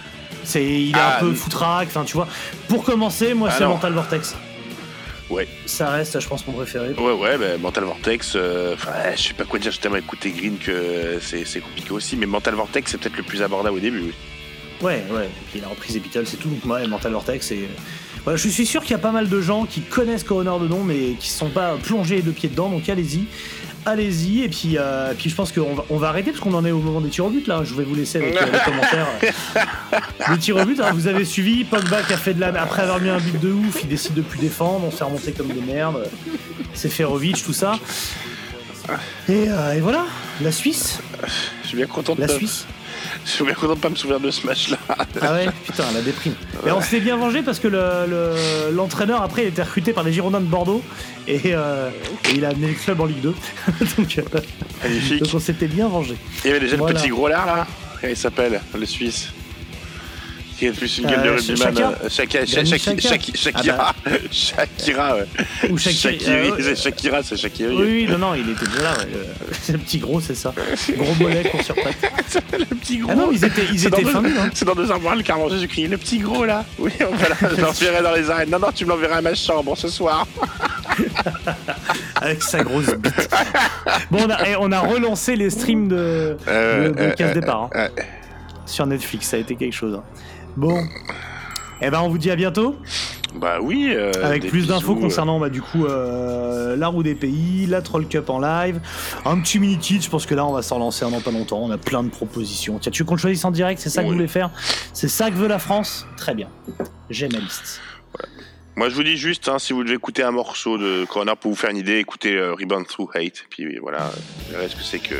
C'est, 0.43 0.63
il 0.63 0.91
est 0.91 0.99
Ah, 0.99 1.17
un 1.17 1.19
peu 1.19 1.29
n- 1.29 1.35
foutraque, 1.35 1.87
enfin 1.89 2.03
tu 2.05 2.13
vois. 2.13 2.27
Pour 2.69 2.83
commencer, 2.83 3.33
moi 3.33 3.49
Ah, 3.51 3.55
c'est 3.57 3.63
non. 3.63 3.71
Mental 3.71 3.93
Vortex. 3.93 4.35
Ouais. 5.29 5.45
Ça 5.65 5.89
reste, 5.89 6.17
je 6.21 6.27
pense, 6.27 6.47
mon 6.47 6.53
préféré. 6.53 6.93
Ouais, 6.97 7.11
ouais, 7.11 7.37
bah, 7.37 7.57
Mental 7.59 7.83
Vortex, 7.83 8.33
euh, 8.37 8.75
enfin, 8.75 8.91
je 9.13 9.21
sais 9.21 9.33
pas 9.33 9.43
quoi 9.43 9.59
dire, 9.59 9.73
j'ai 9.73 9.79
tellement 9.79 9.97
écouté 9.97 10.31
Green 10.31 10.57
que 10.57 11.19
c'est 11.21 11.59
compliqué 11.59 11.91
aussi, 11.91 12.15
mais 12.15 12.25
Mental 12.25 12.53
Vortex, 12.55 12.91
c'est 12.91 12.97
peut-être 12.97 13.17
le 13.17 13.23
plus 13.23 13.41
abordable 13.41 13.75
au 13.75 13.79
début, 13.81 13.99
oui. 14.01 14.13
Ouais, 14.81 15.03
ouais. 15.11 15.25
Et 15.25 15.43
puis 15.49 15.59
il 15.59 15.63
a 15.65 15.67
repris 15.67 15.91
les 15.91 15.99
Beatles, 15.99 16.23
c'est 16.27 16.37
tout. 16.37 16.47
Donc 16.49 16.63
moi, 16.63 16.79
Mental 16.87 17.11
Vortex, 17.11 17.51
et 17.51 17.67
voilà, 18.23 18.37
je 18.37 18.47
suis 18.47 18.65
sûr 18.65 18.81
qu'il 18.83 18.91
y 18.91 18.93
a 18.93 18.99
pas 18.99 19.11
mal 19.11 19.27
de 19.27 19.41
gens 19.41 19.65
qui 19.65 19.81
connaissent 19.81 20.23
Coroner 20.23 20.63
de 20.63 20.67
nom, 20.69 20.83
mais 20.83 21.15
qui 21.19 21.29
sont 21.29 21.49
pas 21.49 21.75
plongés 21.83 22.17
les 22.17 22.21
deux 22.21 22.31
pieds 22.31 22.47
dedans. 22.47 22.69
Donc 22.69 22.87
allez-y, 22.87 23.25
allez-y. 23.87 24.43
Et 24.43 24.49
puis, 24.49 24.77
euh, 24.77 25.13
puis 25.17 25.29
je 25.29 25.35
pense 25.35 25.51
qu'on 25.51 25.73
va, 25.73 25.85
on 25.89 25.97
va 25.97 26.09
arrêter 26.09 26.31
parce 26.31 26.41
qu'on 26.43 26.53
en 26.53 26.65
est 26.65 26.71
au 26.71 26.79
moment 26.79 27.01
des 27.01 27.09
tirs 27.09 27.25
au 27.25 27.29
but 27.29 27.47
là. 27.47 27.61
Je 27.63 27.73
vais 27.73 27.83
vous 27.83 27.95
laisser 27.95 28.19
avec 28.19 28.35
euh, 28.35 28.45
les 28.45 28.59
commentaires. 28.59 29.07
Les 30.29 30.37
tirs 30.37 30.57
au 30.57 30.65
but, 30.65 30.79
hein, 30.79 30.91
vous 30.93 31.07
avez 31.07 31.25
suivi. 31.25 31.63
Pogba 31.63 32.01
qui 32.03 32.13
a 32.13 32.17
fait 32.17 32.33
de 32.33 32.41
la. 32.41 32.47
Après 32.61 32.81
avoir 32.81 32.99
mis 32.99 33.09
un 33.09 33.19
but 33.19 33.39
de 33.39 33.51
ouf, 33.51 33.79
il 33.83 33.89
décide 33.89 34.13
de 34.13 34.21
plus 34.21 34.39
défendre. 34.39 34.85
On 34.85 34.91
se 34.91 34.97
fait 34.97 35.03
remonter 35.03 35.31
comme 35.31 35.47
des 35.47 35.61
merdes. 35.61 36.09
C'est 36.73 36.89
Ferovic, 36.89 37.43
tout 37.43 37.53
ça. 37.53 37.79
Et, 39.29 39.49
euh, 39.49 39.73
et 39.73 39.79
voilà, 39.79 40.05
la 40.41 40.51
Suisse. 40.51 40.99
Je 41.63 41.67
suis 41.67 41.77
bien 41.77 41.87
content 41.87 42.15
de 42.15 42.21
La 42.21 42.27
Suisse. 42.27 42.65
Je 43.27 43.31
suis 43.33 43.43
bien 43.43 43.53
content 43.55 43.75
de 43.75 43.79
pas 43.79 43.89
me 43.89 43.95
souvenir 43.95 44.21
de 44.21 44.31
ce 44.31 44.45
match-là. 44.47 44.77
Ah 45.21 45.33
ouais, 45.33 45.47
putain, 45.65 45.83
la 45.93 46.01
déprime. 46.01 46.33
Et 46.65 46.71
on 46.71 46.79
s'était 46.79 47.01
bien 47.01 47.17
vengé 47.17 47.41
parce 47.41 47.59
que 47.59 47.67
le- 47.67 48.05
le- 48.07 48.71
l'entraîneur, 48.73 49.21
après, 49.21 49.43
il 49.43 49.47
était 49.49 49.63
recruté 49.63 49.91
par 49.91 50.05
les 50.05 50.13
Girondins 50.13 50.39
de 50.39 50.45
Bordeaux 50.45 50.81
et, 51.27 51.41
euh, 51.47 51.89
et 52.29 52.35
il 52.35 52.45
a 52.45 52.49
amené 52.49 52.67
le 52.69 52.73
club 52.75 53.01
en 53.01 53.05
Ligue 53.05 53.19
2. 53.21 53.35
donc, 53.97 54.17
euh, 54.17 54.39
Magnifique. 54.81 55.23
donc 55.23 55.33
on 55.33 55.39
s'était 55.39 55.67
bien 55.67 55.89
vengé. 55.89 56.15
Il 56.45 56.47
y 56.47 56.51
avait 56.51 56.61
déjà 56.61 56.77
Voilà. 56.77 56.93
le 56.93 56.99
petit 57.01 57.09
gros 57.09 57.27
lard, 57.27 57.45
là. 57.47 57.67
Il 58.09 58.15
s'appelle, 58.15 58.61
le 58.77 58.85
Suisse? 58.85 59.29
Qui 60.57 60.67
a 60.67 60.71
plus 60.71 60.97
une 60.97 61.05
gueule 61.07 61.21
de 61.23 61.29
rugbyman. 61.29 61.95
Shakira. 62.09 63.93
Shakira, 64.31 65.15
ouais. 65.15 65.25
Ou. 65.69 65.77
Shakiri, 65.77 66.49
euh, 66.51 66.55
c'est 66.59 66.75
Shakira, 66.75 67.21
c'est 67.23 67.37
Shakiri. 67.37 67.75
Oui, 67.77 68.07
non, 68.09 68.17
non, 68.17 68.33
il 68.33 68.49
était 68.49 68.65
déjà 68.65 68.81
là. 68.81 68.91
ouais. 68.97 69.05
Euh, 69.15 69.23
C'est 69.61 69.73
le 69.73 69.77
petit 69.79 69.99
gros, 69.99 70.19
c'est 70.19 70.33
ça. 70.35 70.53
Gros 70.97 71.13
mollet, 71.19 71.43
court 71.43 71.61
sur 71.61 71.75
patte. 71.75 72.41
le 72.59 72.65
petit 72.65 72.97
gros. 72.97 73.11
Ah 73.11 73.15
non, 73.15 73.31
ils 73.31 73.43
étaient, 73.45 73.65
ils 73.71 73.79
C'est 73.79 73.89
dans 73.89 73.97
étaient 73.97 74.15
hein. 74.15 74.49
C'est 74.53 74.65
dans 74.65 74.73
deux 74.75 74.89
armoires, 74.89 75.15
le 75.15 75.23
car 75.23 75.37
j'ai 75.49 75.67
crié 75.67 75.87
le 75.87 75.97
petit 75.97 76.19
gros 76.19 76.45
là. 76.45 76.65
Oui, 76.79 76.91
voilà, 76.99 77.35
je 77.55 77.61
l'enverrai 77.61 78.01
dans 78.01 78.13
les 78.15 78.29
arènes. 78.29 78.49
Non, 78.49 78.59
non, 78.59 78.69
tu 78.73 78.85
me 78.85 78.89
l'enverras 78.91 79.17
à 79.17 79.21
ma 79.21 79.35
chambre 79.35 79.75
ce 79.77 79.89
soir. 79.89 80.25
avec 82.21 82.41
sa 82.41 82.63
grosse 82.63 82.87
bite. 82.95 83.29
Bon, 84.09 84.19
on 84.25 84.29
a, 84.29 84.47
eh, 84.49 84.55
on 84.59 84.71
a 84.71 84.79
relancé 84.79 85.35
les 85.35 85.49
streams 85.49 85.87
de, 85.87 86.37
Euh, 86.47 86.89
de, 86.89 86.93
de 86.93 87.01
euh, 87.01 87.11
Casse 87.11 87.31
euh, 87.31 87.33
Départ 87.39 87.69
hein, 87.75 87.87
sur 88.65 88.85
Netflix. 88.87 89.27
Ça 89.27 89.37
a 89.37 89.39
été 89.39 89.55
quelque 89.55 89.73
chose. 89.75 89.95
hein. 89.95 90.03
Bon. 90.57 90.83
Eh 91.81 91.91
ben, 91.91 92.01
on 92.01 92.09
vous 92.09 92.17
dit 92.17 92.31
à 92.31 92.35
bientôt. 92.35 92.75
Bah 93.35 93.59
oui. 93.61 93.91
euh, 93.91 94.11
Avec 94.23 94.47
plus 94.47 94.65
d'infos 94.65 94.97
euh, 94.97 94.99
concernant 94.99 95.39
bah, 95.39 95.49
du 95.49 95.61
coup 95.61 95.85
euh, 95.85 96.75
la 96.75 96.87
roue 96.87 97.03
des 97.03 97.13
pays, 97.13 97.67
la 97.67 97.83
Troll 97.83 98.07
Cup 98.07 98.29
en 98.31 98.39
live, 98.39 98.81
un 99.25 99.39
petit 99.39 99.59
mini 99.59 99.77
kit, 99.77 100.01
je 100.01 100.09
pense 100.09 100.25
que 100.25 100.33
là 100.33 100.45
on 100.45 100.53
va 100.53 100.63
s'en 100.63 100.79
lancer 100.79 101.05
dans 101.05 101.21
pas 101.21 101.29
longtemps, 101.29 101.59
on 101.59 101.69
a 101.69 101.77
plein 101.77 102.03
de 102.03 102.09
propositions. 102.09 102.79
Tiens, 102.79 102.91
tu 102.91 103.03
veux 103.03 103.07
qu'on 103.07 103.17
choisisse 103.17 103.45
en 103.45 103.51
direct, 103.51 103.79
c'est 103.79 103.89
ça 103.89 104.01
que 104.01 104.07
vous 104.07 104.13
voulez 104.13 104.27
faire? 104.27 104.49
C'est 104.93 105.09
ça 105.09 105.29
que 105.29 105.35
veut 105.35 105.47
la 105.47 105.59
France? 105.59 106.07
Très 106.17 106.33
bien. 106.33 106.49
J'aime 107.11 107.33
la 107.33 107.39
liste. 107.39 107.79
Moi, 108.75 108.89
je 108.89 108.95
vous 108.95 109.03
dis 109.03 109.17
juste, 109.17 109.49
hein, 109.49 109.59
si 109.59 109.73
vous 109.73 109.83
devez 109.83 109.95
écouter 109.95 110.23
un 110.23 110.31
morceau 110.31 110.77
de 110.77 111.05
Corner 111.05 111.35
pour 111.37 111.51
vous 111.51 111.57
faire 111.57 111.69
une 111.69 111.77
idée, 111.77 111.97
écoutez 111.97 112.35
euh, 112.35 112.55
Through 112.87 113.09
Hate. 113.15 113.45
Puis 113.49 113.77
voilà, 113.79 114.11
verrez 114.49 114.69
ce 114.69 114.75
que 114.75 114.83
c'est 114.83 114.99
que 114.99 115.15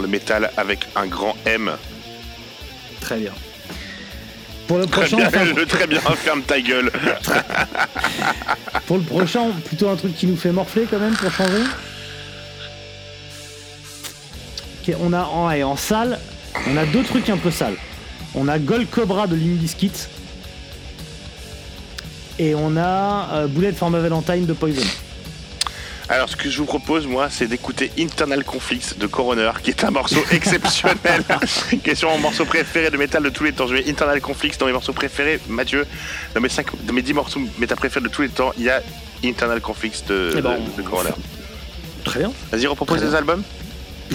le 0.00 0.06
métal 0.06 0.50
avec 0.56 0.86
un 0.96 1.06
grand 1.06 1.36
M. 1.44 1.70
Très 3.00 3.18
bien. 3.18 3.32
Pour 4.66 4.78
le 4.78 4.86
Très 4.86 5.02
prochain, 5.02 5.16
bien, 5.18 5.26
enfin, 5.28 5.44
le 5.56 5.66
très 5.66 5.86
bien, 5.86 6.00
ferme 6.00 6.42
ta 6.42 6.60
gueule. 6.60 6.90
pour 8.86 8.96
le 8.96 9.02
prochain, 9.02 9.50
plutôt 9.66 9.88
un 9.88 9.96
truc 9.96 10.14
qui 10.16 10.26
nous 10.26 10.36
fait 10.36 10.52
morfler 10.52 10.86
quand 10.90 10.98
même 10.98 11.14
pour 11.14 11.30
changer. 11.30 11.62
Ok, 14.82 14.94
on 15.00 15.12
a 15.12 15.22
en, 15.24 15.50
en 15.62 15.76
salle, 15.76 16.18
on 16.70 16.76
a 16.76 16.86
deux 16.86 17.02
trucs 17.02 17.28
un 17.28 17.36
peu 17.36 17.50
sales. 17.50 17.76
On 18.34 18.48
a 18.48 18.58
Gold 18.58 18.90
Cobra 18.90 19.26
de 19.26 19.36
Limp 19.36 19.58
Bizkit. 19.58 19.92
Et 22.38 22.54
on 22.54 22.76
a 22.76 23.28
euh, 23.32 23.46
Bullet 23.46 23.72
for 23.72 23.90
My 23.90 24.00
Valentine 24.00 24.44
de 24.46 24.52
Poison. 24.52 24.82
Alors, 26.08 26.28
ce 26.28 26.36
que 26.36 26.50
je 26.50 26.58
vous 26.58 26.66
propose, 26.66 27.06
moi, 27.06 27.28
c'est 27.30 27.46
d'écouter 27.46 27.90
Internal 27.98 28.44
Conflicts 28.44 28.98
de 28.98 29.06
Coroner, 29.06 29.50
qui 29.62 29.70
est 29.70 29.84
un 29.84 29.90
morceau 29.90 30.20
exceptionnel, 30.32 31.24
qui 31.82 31.90
est 31.90 31.94
sur 31.94 32.10
mon 32.10 32.18
morceau 32.18 32.44
préféré 32.44 32.90
de 32.90 32.96
métal 32.98 33.22
de 33.22 33.30
tous 33.30 33.44
les 33.44 33.52
temps. 33.52 33.66
Je 33.66 33.74
mets 33.74 33.88
Internal 33.88 34.20
Conflicts 34.20 34.58
dans 34.60 34.66
mes 34.66 34.72
morceaux 34.72 34.92
préférés. 34.92 35.40
Mathieu, 35.48 35.86
dans 36.34 36.40
mes, 36.42 36.48
dans 36.86 36.92
mes 36.92 37.02
10 37.02 37.14
morceaux 37.14 37.40
métal 37.58 37.78
préférés 37.78 38.04
de 38.04 38.10
tous 38.10 38.20
les 38.22 38.28
temps, 38.28 38.52
il 38.58 38.64
y 38.64 38.70
a 38.70 38.82
Internal 39.24 39.60
Conflicts 39.62 40.06
de, 40.08 40.34
Eh 40.36 40.42
ben, 40.42 40.58
de- 40.76 40.82
Coroner. 40.82 41.10
Très 42.04 42.20
bien. 42.20 42.32
Vas-y, 42.52 42.66
repropose 42.66 42.98
Très 42.98 43.08
des 43.08 43.14
albums. 43.14 43.42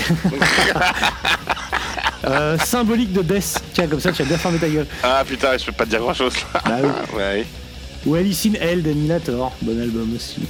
Euh, 2.26 2.58
symbolique 2.60 3.14
de 3.14 3.22
Death. 3.22 3.60
Tiens, 3.74 3.88
comme 3.88 4.02
ça, 4.02 4.12
tu 4.12 4.22
as 4.22 4.26
bien 4.26 4.38
fermé 4.38 4.58
ta 4.60 4.68
gueule. 4.68 4.86
Ah 5.04 5.24
putain, 5.26 5.58
je 5.58 5.64
peux 5.66 5.72
pas 5.72 5.86
te 5.86 5.90
dire 5.92 6.02
grand 6.02 6.14
chose 6.14 6.34
là. 6.54 6.62
Bah 6.66 6.76
oui. 6.84 7.18
Ouais. 7.18 7.46
Ou 8.06 8.16
Alice 8.16 8.46
in 8.46 8.54
Hell 8.60 8.84
d'Animator. 8.84 9.54
Bon 9.62 9.80
album 9.82 10.14
aussi. 10.16 10.42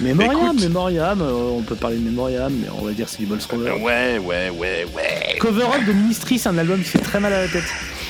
Memoriam, 0.00 0.46
Écoute. 0.56 0.62
Memoriam. 0.62 1.20
euh, 1.20 1.32
on 1.58 1.62
peut 1.62 1.74
parler 1.76 1.96
de 1.96 2.04
Memoriam, 2.08 2.52
mais 2.52 2.68
on 2.76 2.84
va 2.84 2.92
dire 2.92 3.08
c'est 3.08 3.18
du 3.18 3.26
Bols 3.26 3.38
Rover. 3.50 3.72
Ouais, 3.72 4.18
ouais, 4.18 4.50
ouais, 4.50 4.86
ouais. 4.94 5.36
Cover 5.38 5.64
Up 5.64 5.84
de 5.86 5.92
Ministry, 5.92 6.38
c'est 6.38 6.48
un 6.48 6.58
album 6.58 6.78
qui 6.78 6.88
fait 6.88 6.98
très 6.98 7.20
mal 7.20 7.32
à 7.32 7.42
la 7.42 7.48
tête. 7.48 7.64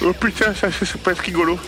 Oh 0.04 0.12
putain, 0.12 0.54
ça, 0.54 0.70
ça, 0.70 0.86
ça 0.86 0.94
peut 1.02 1.10
être 1.10 1.18
rigolo. 1.20 1.58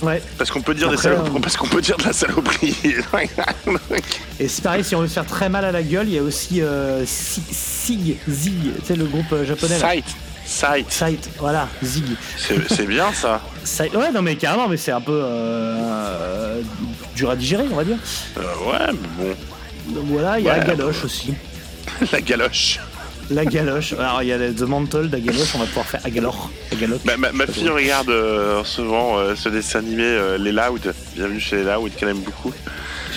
Ouais. 0.00 0.22
Parce 0.38 0.50
qu'on 0.50 0.60
peut 0.62 0.74
dire 0.74 0.90
des 0.90 0.96
salopes- 0.96 1.26
euh, 1.36 1.40
parce 1.40 1.56
qu'on 1.56 1.66
peut 1.66 1.80
dire 1.80 1.96
de 1.96 2.04
la 2.04 2.12
saloperie. 2.12 2.76
Et 4.40 4.48
c'est 4.48 4.62
pareil, 4.62 4.84
si 4.84 4.94
on 4.94 5.00
veut 5.00 5.08
se 5.08 5.14
faire 5.14 5.26
très 5.26 5.48
mal 5.48 5.64
à 5.64 5.72
la 5.72 5.82
gueule, 5.82 6.06
il 6.08 6.14
y 6.14 6.18
a 6.18 6.22
aussi 6.22 6.62
euh, 6.62 7.02
Si- 7.04 7.42
Sig, 7.50 8.16
Zig, 8.28 8.54
tu 8.80 8.86
sais, 8.86 8.94
le 8.96 9.04
groupe 9.06 9.32
euh, 9.32 9.44
japonais. 9.44 9.76
là. 9.78 9.90
Sight, 9.90 10.04
sight. 10.46 10.92
Sight, 10.92 11.30
voilà, 11.40 11.68
Zig. 11.82 12.04
C'est 12.36 12.72
c'est 12.72 12.86
bien 12.86 13.12
ça. 13.12 13.40
Sight- 13.64 13.94
Ouais, 13.96 14.12
non 14.12 14.22
mais 14.22 14.36
carrément, 14.36 14.68
mais 14.68 14.76
c'est 14.76 14.92
un 14.92 15.00
peu 15.00 15.12
euh, 15.12 15.76
euh, 15.78 16.60
dur 17.16 17.30
à 17.30 17.36
digérer, 17.36 17.64
on 17.72 17.76
va 17.76 17.84
dire. 17.84 17.98
Euh, 18.38 18.42
ouais, 18.70 18.92
mais 19.18 19.34
Donc 19.88 20.04
voilà, 20.06 20.38
il 20.38 20.44
y 20.44 20.48
a 20.48 20.52
Ouais. 20.54 20.58
la 20.60 20.64
galoche 20.66 21.04
aussi. 21.04 21.34
La 22.12 22.20
galoche. 22.20 22.78
La 23.30 23.44
galoche. 23.44 23.92
Alors 23.94 24.22
il 24.22 24.28
y 24.28 24.32
a 24.32 24.38
The 24.38 24.62
Mantle, 24.62 25.08
la 25.10 25.20
galoche, 25.20 25.54
on 25.54 25.58
va 25.58 25.66
pouvoir 25.66 25.86
faire 25.86 26.00
Agalor. 26.04 26.50
Agaloc. 26.72 27.04
Ma, 27.04 27.16
ma, 27.16 27.32
ma 27.32 27.46
fille 27.46 27.68
regarde 27.68 28.08
euh, 28.10 28.60
en 28.60 28.64
ce 28.64 28.80
moment 28.82 29.18
euh, 29.18 29.34
ce 29.34 29.48
dessin 29.48 29.80
animé 29.80 30.02
euh, 30.04 30.38
Les 30.38 30.52
Loud. 30.52 30.94
Bienvenue 31.14 31.40
chez 31.40 31.56
Les 31.56 31.64
Loud, 31.64 31.90
qu'elle 31.94 32.10
aime 32.10 32.20
beaucoup. 32.20 32.52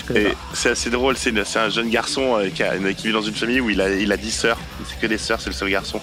Je 0.02 0.06
connais 0.08 0.20
Et 0.20 0.24
pas. 0.30 0.38
c'est 0.54 0.70
assez 0.70 0.90
drôle, 0.90 1.16
c'est 1.16 1.32
un 1.56 1.68
jeune 1.70 1.88
garçon 1.90 2.38
euh, 2.38 2.48
qui, 2.54 2.62
a- 2.62 2.76
qui 2.96 3.06
vit 3.08 3.12
dans 3.12 3.22
une 3.22 3.34
famille 3.34 3.60
où 3.60 3.70
il 3.70 3.80
a, 3.80 3.88
il 3.90 4.10
a 4.12 4.16
10 4.16 4.30
sœurs. 4.30 4.58
C'est 4.88 4.98
que 5.00 5.06
des 5.06 5.18
sœurs, 5.18 5.40
c'est 5.40 5.50
le 5.50 5.54
seul 5.54 5.70
garçon. 5.70 6.00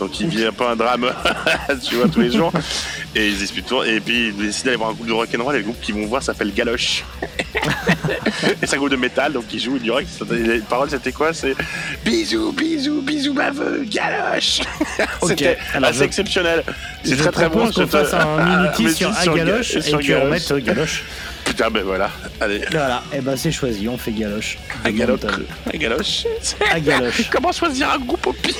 Donc 0.00 0.18
il 0.20 0.28
vit 0.28 0.44
un 0.44 0.52
peu 0.52 0.64
un 0.66 0.76
drame, 0.76 1.10
tu 1.88 1.94
vois, 1.96 2.08
tous 2.08 2.20
les 2.20 2.30
jours. 2.32 2.52
Et 3.14 3.28
ils 3.28 3.38
disputent 3.38 3.64
toujours. 3.66 3.84
Et 3.84 4.00
puis 4.00 4.28
il 4.28 4.36
décide 4.36 4.66
d'aller 4.66 4.76
voir 4.76 4.90
un 4.90 4.92
groupe 4.92 5.06
de 5.06 5.12
rock'n'roll 5.12 5.54
et 5.54 5.58
le 5.58 5.64
groupe 5.64 5.80
qu'ils 5.80 5.94
vont 5.94 6.06
voir 6.06 6.22
s'appelle 6.22 6.52
Galoche. 6.52 7.04
et 8.62 8.66
c'est 8.66 8.74
un 8.74 8.78
groupe 8.78 8.90
de 8.90 8.96
métal, 8.96 9.32
donc 9.32 9.44
ils 9.52 9.60
jouent 9.60 9.78
du 9.78 9.90
rock. 9.90 10.04
Les 10.30 10.58
paroles 10.60 10.90
c'était 10.90 11.12
quoi? 11.12 11.32
C'est 11.32 11.54
bisous, 12.04 12.52
bisous, 12.52 13.00
bisous 13.02 13.32
baveux, 13.34 13.84
Galoche. 13.88 14.60
C'était 15.26 15.56
assez 15.82 15.98
je- 15.98 16.04
exceptionnel. 16.04 16.62
C'est 17.04 17.16
très 17.16 17.30
très 17.30 17.48
bon. 17.48 17.66
je 17.66 17.72
te- 17.82 17.86
fasse 17.86 18.12
un 18.14 18.70
Mais 18.78 18.90
sur 18.90 19.12
si, 19.14 19.28
Agaloche 19.28 19.72
Ga- 19.72 19.78
et 19.78 19.82
sur 19.82 19.98
qu'on 19.98 20.04
Galoche. 20.04 20.30
mette 20.30 20.50
euh, 20.52 20.60
Galoche. 20.60 21.02
Putain, 21.46 21.70
ben 21.70 21.82
voilà. 21.84 22.10
Allez, 22.40 22.60
Voilà, 22.70 23.02
et 23.14 23.20
ben 23.20 23.36
c'est 23.36 23.50
choisi, 23.52 23.88
on 23.88 23.96
fait 23.96 24.12
Galoche. 24.12 24.58
à 24.84 24.90
Galoche. 24.90 25.20
À 25.72 25.76
Galoche. 25.76 26.26
À 26.70 26.80
Galoche. 26.80 27.22
Comment 27.32 27.52
choisir 27.52 27.90
un 27.90 27.98
groupe 27.98 28.26
au 28.26 28.32
pire 28.34 28.54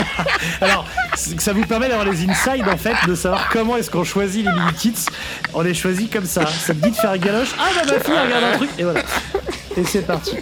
Alors, 0.60 0.86
ça 1.14 1.52
vous 1.52 1.64
permet 1.66 1.88
d'avoir 1.88 2.06
les 2.08 2.24
insides 2.28 2.66
en 2.68 2.76
fait, 2.76 2.94
de 3.06 3.14
savoir 3.14 3.48
comment 3.50 3.76
est-ce 3.76 3.90
qu'on 3.90 4.02
choisit 4.04 4.44
les 4.44 4.50
mini 4.52 4.72
kits. 4.76 4.94
On 5.54 5.60
les 5.62 5.74
choisit 5.74 6.12
comme 6.12 6.24
ça. 6.24 6.46
Ça 6.46 6.74
te 6.74 6.78
dit 6.80 6.90
de 6.90 6.96
faire 6.96 7.16
Galoche. 7.18 7.50
Ah 7.60 7.68
bah 7.76 7.92
ma 7.92 8.00
fille 8.00 8.12
regarde 8.18 8.44
un 8.44 8.56
truc 8.56 8.70
et 8.78 8.82
voilà. 8.84 9.02
Et 9.76 9.84
c'est 9.84 10.02
parti. 10.06 10.36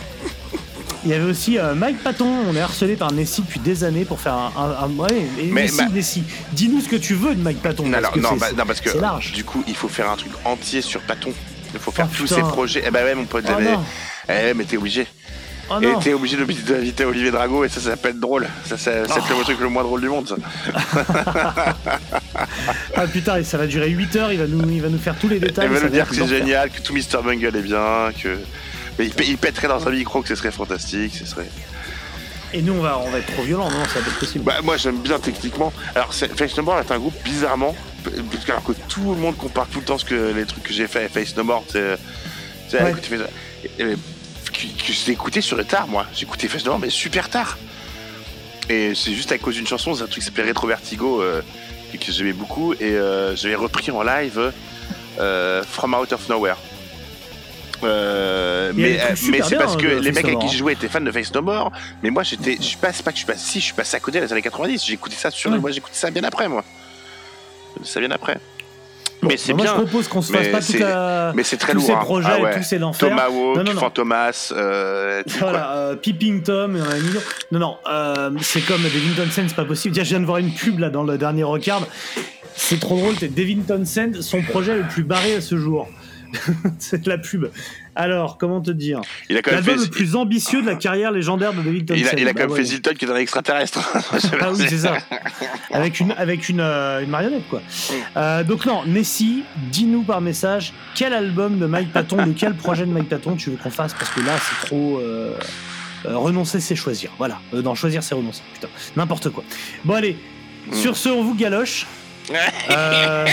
Il 1.04 1.10
y 1.10 1.14
avait 1.14 1.24
aussi 1.30 1.58
euh, 1.58 1.74
Mike 1.74 2.02
Patton, 2.02 2.28
on 2.46 2.54
est 2.54 2.60
harcelé 2.60 2.94
par 2.94 3.10
Nessie 3.10 3.40
depuis 3.40 3.58
des 3.60 3.84
années 3.84 4.04
pour 4.04 4.20
faire 4.20 4.34
un. 4.34 4.52
un, 4.56 4.84
un- 4.84 4.90
ouais, 4.98 5.26
Mais 5.50 5.62
Nessie, 5.62 5.88
Nessie, 5.92 6.24
dis-nous 6.52 6.82
ce 6.82 6.88
que 6.90 6.96
tu 6.96 7.14
veux 7.14 7.34
de 7.34 7.40
Mike 7.40 7.62
Patton. 7.62 7.84
non, 7.86 7.92
parce 7.92 7.98
alors, 8.04 8.12
que 8.12 8.18
non, 8.20 8.36
bah, 8.54 8.64
parce 8.66 8.80
que 8.82 8.98
large. 8.98 9.32
du 9.32 9.42
coup, 9.42 9.64
il 9.66 9.74
faut 9.74 9.88
faire 9.88 10.10
un 10.10 10.16
truc 10.16 10.32
entier 10.44 10.82
sur 10.82 11.00
Paton. 11.00 11.32
Il 11.74 11.80
faut 11.80 11.90
faire 11.92 12.08
Oh, 12.10 12.14
tous 12.16 12.26
ces 12.26 12.40
projets. 12.40 12.82
Eh 12.86 12.90
ben 12.90 13.04
ouais, 13.04 13.14
mon 13.14 13.24
pote, 13.24 13.44
Oh. 13.48 13.80
Eh, 14.28 14.54
mais 14.54 14.64
t'es 14.64 14.76
obligé. 14.76 15.06
Oh 15.72 15.80
et 15.80 16.02
t'es 16.02 16.12
obligé 16.12 16.36
d'inviter 16.36 17.04
Olivier 17.04 17.30
Drago 17.30 17.64
et 17.64 17.68
ça, 17.68 17.80
ça 17.80 17.96
peut 17.96 18.08
être 18.08 18.18
drôle. 18.18 18.48
Ça, 18.66 18.76
ça- 18.76 19.06
c'est 19.06 19.36
le 19.38 19.42
truc 19.44 19.60
le 19.60 19.68
moins 19.68 19.84
drôle 19.84 20.00
du 20.00 20.08
monde, 20.08 20.28
ça. 20.28 20.34
Ah 22.96 23.06
putain, 23.06 23.38
et 23.38 23.44
ça 23.44 23.58
va 23.58 23.66
durer 23.66 23.88
8 23.90 24.16
heures, 24.16 24.32
il 24.32 24.38
va 24.38 24.46
nous, 24.46 24.68
il 24.70 24.82
va 24.82 24.88
nous 24.88 24.98
faire 24.98 25.14
tous 25.16 25.28
les 25.28 25.38
détails. 25.38 25.66
Il 25.70 25.72
va 25.72 25.80
nous 25.80 25.88
dire 25.88 26.08
que 26.08 26.14
c'est 26.14 26.26
génial, 26.26 26.70
que 26.70 26.80
tout 26.80 26.92
Mr. 26.92 27.22
Bungle 27.24 27.54
est 27.56 27.62
bien, 27.62 28.10
que. 28.20 28.38
Mais 28.98 29.06
il, 29.06 29.12
pè- 29.12 29.26
il 29.28 29.38
pèterait 29.38 29.68
dans 29.68 29.86
un 29.86 29.90
micro 29.90 30.20
que 30.22 30.28
ce 30.28 30.34
serait 30.34 30.50
fantastique, 30.50 31.14
ce 31.16 31.24
serait. 31.26 31.48
Et 32.52 32.62
nous, 32.62 32.72
on 32.74 32.80
va, 32.82 32.98
on 32.98 33.08
va 33.10 33.18
être 33.18 33.32
trop 33.32 33.42
violents, 33.44 33.70
non, 33.70 33.84
ça 33.84 34.00
va 34.00 34.08
être 34.08 34.18
possible. 34.18 34.44
Bah, 34.44 34.56
moi 34.64 34.76
j'aime 34.76 34.98
bien 34.98 35.18
techniquement. 35.20 35.72
Alors 35.94 36.10
No 36.56 36.62
More 36.64 36.80
est 36.80 36.90
un 36.90 36.98
groupe 36.98 37.14
bizarrement, 37.24 37.76
alors 38.48 38.64
que 38.64 38.72
tout 38.88 39.14
le 39.14 39.20
monde 39.20 39.36
compare 39.36 39.66
tout 39.68 39.80
le 39.80 39.84
temps 39.84 39.98
ce 39.98 40.04
que 40.04 40.32
les 40.34 40.44
trucs 40.46 40.62
que 40.64 40.72
j'ai 40.72 40.86
fait 40.86 41.08
Face 41.08 41.36
No 41.36 41.44
More, 41.44 41.64
c'est. 41.68 41.98
Ouais. 42.74 42.92
que, 42.92 43.86
que 44.52 44.92
j'ai 44.92 45.12
écouté 45.12 45.40
sur 45.40 45.56
le 45.56 45.64
tard 45.64 45.88
moi. 45.88 46.06
J'ai 46.14 46.22
écouté 46.24 46.48
Face 46.48 46.64
No 46.64 46.72
More 46.72 46.80
mais 46.80 46.90
super 46.90 47.28
tard. 47.28 47.58
Et 48.68 48.94
c'est 48.94 49.12
juste 49.12 49.32
à 49.32 49.38
cause 49.38 49.56
d'une 49.56 49.66
chanson, 49.66 49.94
c'est 49.94 50.02
un 50.02 50.06
truc 50.06 50.20
qui 50.20 50.24
s'appelait 50.26 50.44
Retro 50.48 50.66
Vertigo 50.68 51.20
euh, 51.22 51.42
et 51.92 51.98
que 51.98 52.12
j'aimais 52.12 52.32
beaucoup 52.32 52.72
et 52.74 52.82
euh, 52.82 53.34
j'avais 53.34 53.56
repris 53.56 53.90
en 53.90 54.02
live 54.04 54.52
euh, 55.18 55.62
From 55.64 55.94
Out 55.94 56.12
of 56.12 56.28
Nowhere. 56.28 56.56
Euh, 57.82 58.72
mais 58.74 59.00
euh, 59.00 59.14
mais 59.30 59.40
c'est 59.42 59.56
parce 59.56 59.76
que 59.76 59.86
les 59.86 60.12
mecs 60.12 60.24
avec 60.26 60.38
qui 60.38 60.48
je 60.48 60.58
jouais 60.58 60.74
étaient 60.74 60.88
fans 60.88 61.00
de 61.00 61.10
Face 61.10 61.32
No 61.34 61.40
More, 61.42 61.72
mais 62.02 62.10
moi 62.10 62.22
j'étais, 62.22 62.56
je 62.58 62.62
suis 62.62 62.76
pas, 62.76 62.92
que 62.92 63.10
je 63.12 63.16
suis 63.16 63.24
pas, 63.26 63.36
si 63.36 63.58
je 63.58 63.64
suis 63.64 63.74
passé 63.74 63.96
à 63.96 64.00
côté 64.00 64.20
des 64.20 64.30
années 64.30 64.42
90, 64.42 64.84
j'ai 64.84 64.92
écouté 64.92 65.16
ça 65.16 65.30
sur, 65.30 65.50
Ouais. 65.50 65.58
moi 65.58 65.70
j'écoutais 65.70 65.96
ça 65.96 66.10
bien 66.10 66.22
après 66.24 66.46
moi, 66.48 66.62
ça 67.84 68.00
bien 68.00 68.10
après. 68.10 68.38
Bon, 69.22 69.28
mais 69.28 69.36
c'est 69.36 69.52
bah, 69.52 69.56
moi, 69.58 69.64
bien, 69.64 69.72
je 69.74 69.80
propose 69.82 70.08
qu'on 70.08 70.22
se 70.22 70.32
fasse 70.32 70.46
mais 70.46 70.50
pas 70.50 70.60
toute 70.62 70.78
la. 70.78 71.32
mais 71.34 71.42
c'est 71.44 71.58
très 71.58 71.72
tous 71.72 71.78
lourd. 71.78 71.86
ces 71.88 71.92
hein. 71.92 71.98
projets, 71.98 72.28
Ah 72.32 72.40
ouais. 72.40 72.56
tous 72.56 72.62
ces 72.62 72.78
l'enfer. 72.78 73.10
Tomahawk, 73.10 73.56
Non, 73.56 73.64
non, 73.64 73.74
non. 73.74 73.80
Fantomas, 73.80 74.52
euh. 74.56 75.22
Voilà, 75.38 75.76
euh, 75.76 75.96
Peeping 75.96 76.42
Tom. 76.42 76.82
Non, 77.52 77.58
non, 77.58 77.76
euh, 77.90 78.30
c'est 78.40 78.62
comme 78.62 78.82
Devin 78.82 79.12
Townsend, 79.16 79.48
c'est 79.48 79.54
pas 79.56 79.66
possible. 79.66 79.94
Tiens, 79.94 80.04
je 80.04 80.08
viens 80.10 80.20
de 80.20 80.24
voir 80.24 80.38
une 80.38 80.52
pub 80.52 80.78
là 80.78 80.88
dans 80.88 81.02
le 81.02 81.18
dernier 81.18 81.42
Rockard. 81.42 81.86
C'est 82.56 82.80
trop 82.80 82.96
drôle, 82.96 83.14
c'est 83.18 83.34
Devin 83.34 83.60
Townsend, 83.66 84.22
son 84.22 84.40
projet 84.42 84.76
le 84.76 84.84
plus 84.84 85.02
barré 85.02 85.34
à 85.34 85.40
ce 85.42 85.56
jour. 85.58 85.86
c'est 86.78 87.02
de 87.02 87.08
la 87.08 87.18
pub. 87.18 87.46
Alors, 87.96 88.38
comment 88.38 88.60
te 88.60 88.70
dire? 88.70 89.00
Il 89.28 89.36
a 89.36 89.42
quand 89.42 89.50
même 89.50 89.62
fait, 89.62 89.70
L'album 89.70 89.84
le 89.86 89.90
plus 89.90 90.16
ambitieux 90.16 90.62
de 90.62 90.66
la 90.66 90.76
carrière 90.76 91.10
légendaire 91.10 91.52
de 91.52 91.60
Devin 91.60 91.80
Townsend. 91.84 91.94
il 91.96 92.08
a, 92.08 92.20
il 92.20 92.28
a 92.28 92.32
Bah 92.32 92.40
quand 92.40 92.46
même 92.48 92.50
ouais. 92.52 92.56
fait 92.58 92.64
Zilton 92.64 92.94
qui 92.94 93.04
est 93.04 93.10
un 93.10 93.16
extraterrestre. 93.16 93.80
Ah 94.40 94.52
oui, 94.52 94.64
c'est 94.68 94.78
ça. 94.78 94.96
Avec 95.72 96.00
une, 96.00 96.12
avec 96.12 96.48
une, 96.48 96.60
euh, 96.60 97.02
une 97.02 97.10
marionnette, 97.10 97.48
quoi. 97.48 97.60
Euh, 98.16 98.42
donc, 98.44 98.64
non, 98.64 98.84
Nessie, 98.86 99.42
dis-nous 99.70 100.02
par 100.02 100.20
message 100.20 100.72
quel 100.94 101.12
album 101.12 101.58
de 101.58 101.66
Mike 101.66 101.92
Patton, 101.92 102.24
de 102.26 102.32
quel 102.32 102.54
projet 102.54 102.86
de 102.86 102.90
Mike 102.92 103.08
Patton 103.08 103.36
tu 103.36 103.50
veux 103.50 103.56
qu'on 103.56 103.70
fasse? 103.70 103.92
Parce 103.94 104.10
que 104.10 104.20
là, 104.20 104.32
c'est 104.38 104.66
trop. 104.66 104.98
euh, 105.00 105.34
renoncer, 106.04 106.60
c'est 106.60 106.76
choisir. 106.76 107.10
Voilà. 107.18 107.40
Non, 107.52 107.74
choisir, 107.74 108.02
c'est 108.02 108.14
renoncer. 108.14 108.42
Putain, 108.54 108.68
n'importe 108.96 109.30
quoi. 109.30 109.44
Bon, 109.84 109.94
allez. 109.94 110.16
Sur 110.72 110.96
ce, 110.96 111.08
on 111.08 111.22
vous 111.24 111.34
galoche. 111.34 111.86
Euh, 112.70 113.26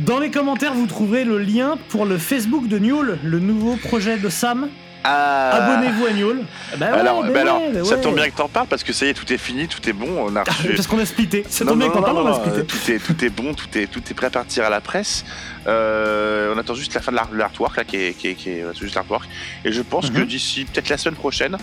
Dans 0.00 0.18
les 0.18 0.30
commentaires, 0.30 0.74
vous 0.74 0.86
trouverez 0.86 1.24
le 1.24 1.38
lien 1.38 1.76
pour 1.88 2.06
le 2.06 2.16
Facebook 2.18 2.68
de 2.68 2.78
Newell, 2.78 3.18
le 3.22 3.38
nouveau 3.38 3.76
projet 3.76 4.16
de 4.16 4.28
Sam. 4.28 4.68
Ah. 5.02 5.50
Abonnez-vous 5.52 6.06
à 6.06 6.12
Niol. 6.12 6.40
Bah 6.76 6.86
ouais, 6.92 6.98
alors, 6.98 7.22
bah 7.22 7.28
bah 7.28 7.32
ouais, 7.34 7.40
alors 7.40 7.60
bah 7.72 7.84
ça 7.84 7.94
ouais. 7.96 8.00
tombe 8.02 8.14
bien 8.16 8.28
que 8.28 8.36
t'en 8.36 8.48
parles 8.48 8.66
parce 8.66 8.84
que 8.84 8.92
ça 8.92 9.06
y 9.06 9.08
est, 9.08 9.14
tout 9.14 9.30
est 9.32 9.38
fini, 9.38 9.66
tout 9.66 9.86
est 9.88 9.94
bon. 9.94 10.08
On 10.26 10.36
a 10.36 10.44
reçu. 10.44 10.74
Parce 10.74 10.86
qu'on 10.86 10.98
a 10.98 11.06
splitté. 11.06 11.42
Ça 11.48 11.64
tombe 11.64 11.78
bien 11.78 11.90
on 11.94 12.00
non, 12.12 12.26
a 12.26 12.34
splitté. 12.34 12.64
tout 12.66 12.90
est, 12.92 12.98
tout 12.98 13.24
est 13.24 13.30
bon, 13.30 13.54
tout 13.54 13.78
est, 13.78 13.86
tout 13.86 14.02
est 14.10 14.14
prêt 14.14 14.26
à 14.26 14.30
partir 14.30 14.64
à 14.64 14.70
la 14.70 14.82
presse. 14.82 15.24
Euh, 15.66 16.52
on 16.54 16.58
attend 16.58 16.74
juste 16.74 16.92
la 16.94 17.00
fin 17.00 17.12
de 17.12 17.16
l'art- 17.16 17.32
l'artwork, 17.32 17.76
là, 17.78 17.84
qui 17.84 17.96
est, 17.96 18.12
qui 18.14 18.28
est, 18.28 18.34
qui 18.34 18.50
est- 18.50 18.64
c'est 18.74 18.80
juste 18.80 18.94
l'artwork. 18.94 19.26
Et 19.64 19.72
je 19.72 19.80
pense 19.80 20.10
que 20.10 20.18
Mhm. 20.18 20.26
d'ici 20.26 20.66
peut-être 20.66 20.90
la 20.90 20.98
semaine 20.98 21.16
prochaine, 21.16 21.56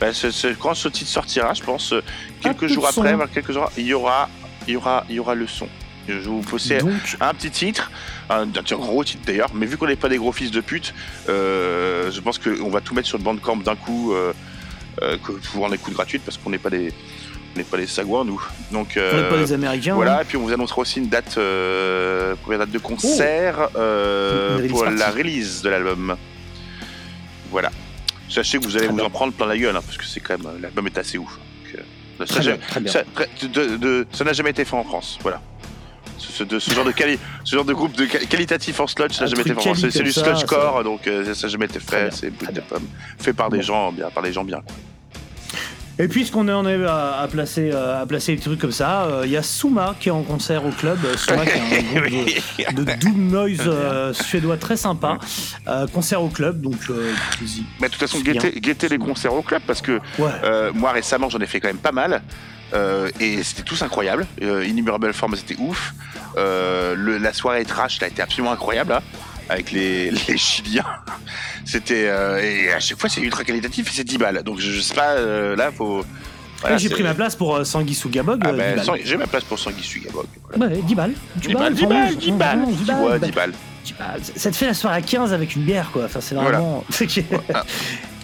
bah, 0.00 0.14
ce, 0.14 0.30
ce- 0.30 0.48
quand 0.48 0.72
ce 0.74 0.88
titre 0.88 1.10
sortira, 1.10 1.52
je 1.52 1.62
pense, 1.62 1.92
euh, 1.92 2.02
quelques 2.40 2.66
jours 2.66 2.86
après, 2.88 3.14
quelques 3.32 3.52
jours, 3.52 3.70
il 3.76 3.84
y 3.86 3.92
aura, 3.92 4.30
il 4.66 4.72
y 4.72 4.76
aura, 4.76 5.04
il 5.10 5.16
y 5.16 5.18
aura 5.20 5.34
le 5.34 5.46
son. 5.46 5.68
Je 6.08 6.14
vais 6.14 6.20
vous 6.26 6.40
poster 6.40 6.78
Donc, 6.78 6.92
un 7.20 7.34
petit 7.34 7.50
titre, 7.50 7.90
un, 8.30 8.42
un 8.42 8.76
gros 8.76 9.04
titre 9.04 9.22
d'ailleurs, 9.26 9.50
mais 9.54 9.66
vu 9.66 9.76
qu'on 9.76 9.86
n'est 9.86 9.96
pas 9.96 10.08
des 10.08 10.16
gros 10.16 10.32
fils 10.32 10.50
de 10.50 10.60
pute, 10.60 10.94
euh, 11.28 12.10
je 12.10 12.20
pense 12.20 12.38
qu'on 12.38 12.70
va 12.70 12.80
tout 12.80 12.94
mettre 12.94 13.08
sur 13.08 13.18
le 13.18 13.24
Bandcamp 13.24 13.56
d'un 13.58 13.76
coup, 13.76 14.12
euh, 14.14 14.32
euh, 15.02 15.16
pour 15.52 15.64
en 15.64 15.72
écoute 15.72 15.94
gratuite, 15.94 16.22
parce 16.24 16.38
qu'on 16.38 16.50
n'est 16.50 16.58
pas 16.58 16.70
des, 16.70 16.92
on 17.54 17.58
n'est 17.58 17.64
pas 17.64 17.76
des 17.76 17.86
sagouins 17.86 18.24
nous. 18.24 18.42
Donc 18.72 18.92
on 18.96 19.00
n'est 19.00 19.28
pas 19.28 19.34
euh, 19.34 19.44
des 19.44 19.52
Américains. 19.52 19.94
voilà, 19.94 20.18
hein. 20.18 20.22
et 20.22 20.24
puis 20.24 20.36
on 20.36 20.42
vous 20.42 20.52
annoncera 20.52 20.80
aussi 20.80 20.98
une 20.98 21.08
date, 21.08 21.36
euh, 21.38 22.34
première 22.42 22.60
date 22.60 22.70
de 22.70 22.78
concert 22.78 23.68
euh, 23.76 24.56
release 24.56 24.70
pour 24.70 24.84
la 24.86 25.10
release 25.10 25.62
de 25.62 25.68
l'album. 25.68 26.16
Voilà. 27.50 27.70
Sachez 28.28 28.58
que 28.58 28.64
vous 28.64 28.76
allez 28.76 28.84
Très 28.86 28.90
vous 28.92 28.96
bien. 28.96 29.06
en 29.06 29.10
prendre 29.10 29.32
plein 29.32 29.46
la 29.46 29.56
gueule, 29.56 29.74
hein, 29.76 29.80
parce 29.84 29.96
que 29.96 30.04
c'est 30.04 30.20
quand 30.20 30.38
même 30.38 30.60
l'album 30.60 30.86
est 30.86 30.98
assez 30.98 31.16
ouf. 31.18 31.38
Donc, 32.18 32.26
euh, 33.56 34.04
ça 34.12 34.24
n'a 34.24 34.32
jamais 34.32 34.50
été 34.50 34.64
fait 34.64 34.74
en 34.74 34.84
France. 34.84 35.18
Voilà. 35.22 35.40
Ce, 36.18 36.32
ce- 36.32 36.44
de- 36.44 36.58
ce 36.58 36.72
genre 36.72 36.84
de 36.84 36.92
quali- 36.92 37.18
ce 37.44 37.54
genre 37.56 37.64
de 37.64 37.72
groupe 37.72 37.96
de 37.96 38.04
qualitatif 38.06 38.80
en 38.80 38.86
sludge, 38.86 39.12
ça 39.12 39.24
n'a 39.24 39.30
jamais 39.30 39.42
été 39.42 39.54
fait. 39.54 39.74
C'est 39.90 40.02
du 40.02 40.12
comme 40.12 40.12
ça, 40.12 40.24
sludgecore, 40.36 40.84
donc 40.84 41.06
euh, 41.06 41.34
ça 41.34 41.46
n'a 41.46 41.50
jamais 41.52 41.66
été 41.66 41.80
fait. 41.80 42.10
C'est 42.12 42.32
fait 43.18 43.32
par 43.32 43.50
des 43.50 43.62
gens 43.62 43.92
bien, 43.92 44.10
par 44.10 44.22
des 44.22 44.32
gens 44.32 44.44
bien. 44.44 44.60
Et 46.00 46.06
puisqu'on 46.06 46.46
en 46.48 46.64
est 46.64 46.84
à, 46.84 47.22
à 47.22 47.26
placer, 47.26 47.70
euh, 47.72 48.00
à 48.02 48.06
placer 48.06 48.36
des 48.36 48.40
trucs 48.40 48.60
comme 48.60 48.70
ça, 48.70 49.06
euh, 49.06 49.22
il 49.24 49.32
y 49.32 49.36
a 49.36 49.42
Suma 49.42 49.96
qui 49.98 50.08
est 50.10 50.12
en 50.12 50.22
concert 50.22 50.64
au 50.64 50.70
club. 50.70 50.96
Suma 51.16 51.44
qui 51.44 51.58
est 51.58 51.60
un 51.60 52.00
groupe 52.00 52.76
de, 52.76 52.84
de 52.84 53.00
doom 53.00 53.28
noise 53.28 53.58
euh, 53.66 54.12
suédois 54.12 54.56
très 54.58 54.76
sympa. 54.76 55.18
Euh, 55.66 55.88
concert 55.88 56.22
au 56.22 56.28
club, 56.28 56.60
donc. 56.60 56.76
Mais 57.80 57.88
de 57.88 57.92
toute 57.92 58.00
façon, 58.00 58.20
guettez, 58.20 58.60
guettez 58.60 58.88
les 58.88 58.98
concerts 58.98 59.34
au 59.34 59.42
club 59.42 59.62
parce 59.66 59.82
que 59.82 59.98
Ouais. 60.20 60.30
Moi 60.72 60.92
récemment 60.92 61.28
j'en 61.30 61.38
ai 61.40 61.46
fait 61.46 61.58
quand 61.58 61.68
même 61.68 61.78
pas 61.78 61.90
mal 61.92 62.22
euh, 62.74 63.08
et 63.20 63.42
c'était 63.42 63.62
tous 63.62 63.82
incroyables. 63.82 64.26
Euh, 64.42 64.64
Innumerable 64.66 65.12
Form 65.12 65.34
c'était 65.36 65.56
ouf. 65.58 65.94
Euh, 66.36 66.94
le- 66.96 67.18
la 67.18 67.32
soirée 67.32 67.64
trash 67.64 67.98
elle 68.00 68.06
a 68.06 68.08
été 68.08 68.22
absolument 68.22 68.52
incroyable 68.52 68.92
hein, 68.92 69.00
avec 69.48 69.72
les, 69.72 70.10
les 70.28 70.36
Chiliens. 70.36 70.84
C'était 71.64 72.06
euh, 72.08 72.38
et 72.42 72.72
à 72.72 72.80
chaque 72.80 72.98
fois 73.00 73.08
c'est 73.08 73.20
ultra 73.20 73.44
qualitatif 73.44 73.88
et 73.88 73.92
c'est 73.94 74.04
10 74.04 74.18
balles. 74.18 74.42
Donc 74.42 74.58
je, 74.60 74.70
je 74.70 74.80
sais 74.80 74.94
pas 74.94 75.12
euh, 75.12 75.56
là 75.56 75.70
faut. 75.72 76.04
voilà, 76.60 76.76
j'ai 76.78 76.88
pris 76.88 77.02
ma 77.02 77.14
place 77.14 77.36
pour 77.36 77.56
euh, 77.56 77.64
Sanguissou 77.64 78.08
Gabog. 78.08 78.40
Ah 78.44 78.52
ben, 78.52 78.70
10 78.70 78.76
balles. 78.76 78.84
sans- 78.84 79.04
j'ai 79.04 79.16
ma 79.16 79.26
place 79.26 79.44
pour 79.44 79.58
Sanguy 79.58 79.82
Sugabog. 79.82 80.26
Voilà. 80.54 80.74
Ouais, 80.74 80.82
10 80.82 80.94
balles. 80.94 81.12
10 81.36 81.54
balles, 81.54 81.74
10 81.74 81.86
balles, 81.86 82.16
10 82.16 82.32
balles, 82.32 82.64
10 82.66 82.84
balles, 82.84 82.84
10 82.84 82.86
balles. 82.86 83.20
10 83.20 83.32
balles. 83.32 83.52
Ça 84.36 84.50
te 84.50 84.56
fait 84.56 84.66
la 84.66 84.74
soirée 84.74 84.96
à 84.96 85.02
15 85.02 85.32
avec 85.32 85.56
une 85.56 85.62
bière, 85.62 85.90
quoi. 85.92 86.04
Enfin, 86.04 86.20
c'est 86.20 86.34
vraiment. 86.34 86.84
que- 86.90 87.04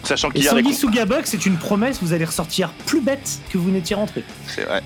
Sachant 0.02 0.28
qu'il 0.30 0.44
y 0.44 0.48
a 0.48 0.52
des 0.52 0.62
Sanguissou 0.62 0.90
Gabog, 0.90 1.22
c'est 1.24 1.46
une 1.46 1.56
promesse, 1.56 1.98
vous 2.02 2.12
allez 2.12 2.26
ressortir 2.26 2.68
plus 2.86 3.00
bête 3.00 3.38
que 3.50 3.56
vous 3.56 3.70
n'étiez 3.70 3.96
rentré. 3.96 4.22
c'est 4.46 4.64
vrai. 4.64 4.82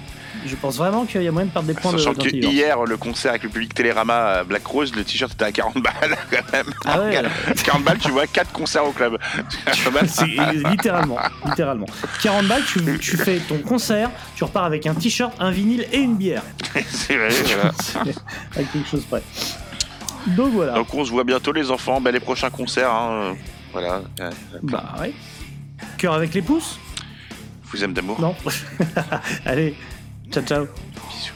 Je 0.47 0.55
pense 0.55 0.77
vraiment 0.77 1.05
qu'il 1.05 1.21
y 1.21 1.27
a 1.27 1.33
moyen 1.33 1.47
de 1.49 1.51
perdre 1.53 1.67
des 1.67 1.75
points 1.75 1.93
de 1.93 1.99
Sachant 1.99 2.13
que 2.13 2.19
d'intelligence. 2.19 2.53
hier 2.53 2.85
le 2.85 2.97
concert 2.97 3.33
avec 3.33 3.43
le 3.43 3.49
public 3.49 3.75
Télérama 3.75 4.15
à 4.15 4.45
Black 4.45 4.65
Rose, 4.65 4.95
le 4.95 5.03
t-shirt 5.03 5.33
était 5.33 5.45
à 5.47 5.51
40 5.51 5.75
balles 5.83 6.17
quand 6.31 6.53
même. 6.53 6.67
Ah 6.85 7.01
ouais. 7.01 7.23
40 7.65 7.83
balles, 7.83 7.99
tu 7.99 8.13
vois 8.13 8.29
4 8.29 8.53
concerts 8.53 8.87
au 8.87 8.93
club. 8.93 9.19
C'est 10.07 10.27
littéralement, 10.71 11.19
littéralement. 11.45 11.87
40 12.23 12.47
balles, 12.47 12.63
tu, 12.73 12.99
tu 13.01 13.17
fais 13.17 13.39
ton 13.41 13.59
concert, 13.59 14.11
tu 14.37 14.45
repars 14.45 14.65
avec 14.65 14.87
un 14.87 14.95
t-shirt, 14.95 15.33
un 15.41 15.51
vinyle 15.51 15.87
et 15.93 15.99
une 15.99 16.15
bière. 16.15 16.43
c'est 16.89 17.17
vrai, 17.17 17.31
avec 18.55 18.71
quelque 18.73 18.89
chose 18.89 19.05
près. 19.11 19.23
Donc 20.37 20.53
voilà. 20.53 20.75
Donc 20.75 20.93
on 20.95 21.05
se 21.05 21.11
voit 21.11 21.25
bientôt 21.25 21.53
les 21.53 21.71
enfants, 21.71 22.01
ben, 22.01 22.11
les 22.13 22.21
prochains 22.21 22.51
concerts. 22.51 22.91
hein, 22.93 23.11
euh, 23.13 23.35
voilà, 23.73 24.03
Ouais. 24.21 24.31
Bah 24.63 24.95
ouais. 25.01 25.13
Cœur 25.97 26.15
avec 26.15 26.35
les 26.35 26.43
pouces? 26.43 26.79
Je 27.67 27.77
vous 27.77 27.85
aime 27.85 27.93
d'amour. 27.93 28.21
Non. 28.21 28.35
Allez, 29.45 29.75
ciao 30.31 30.43
ciao. 30.45 30.65
Bisous. 30.65 31.33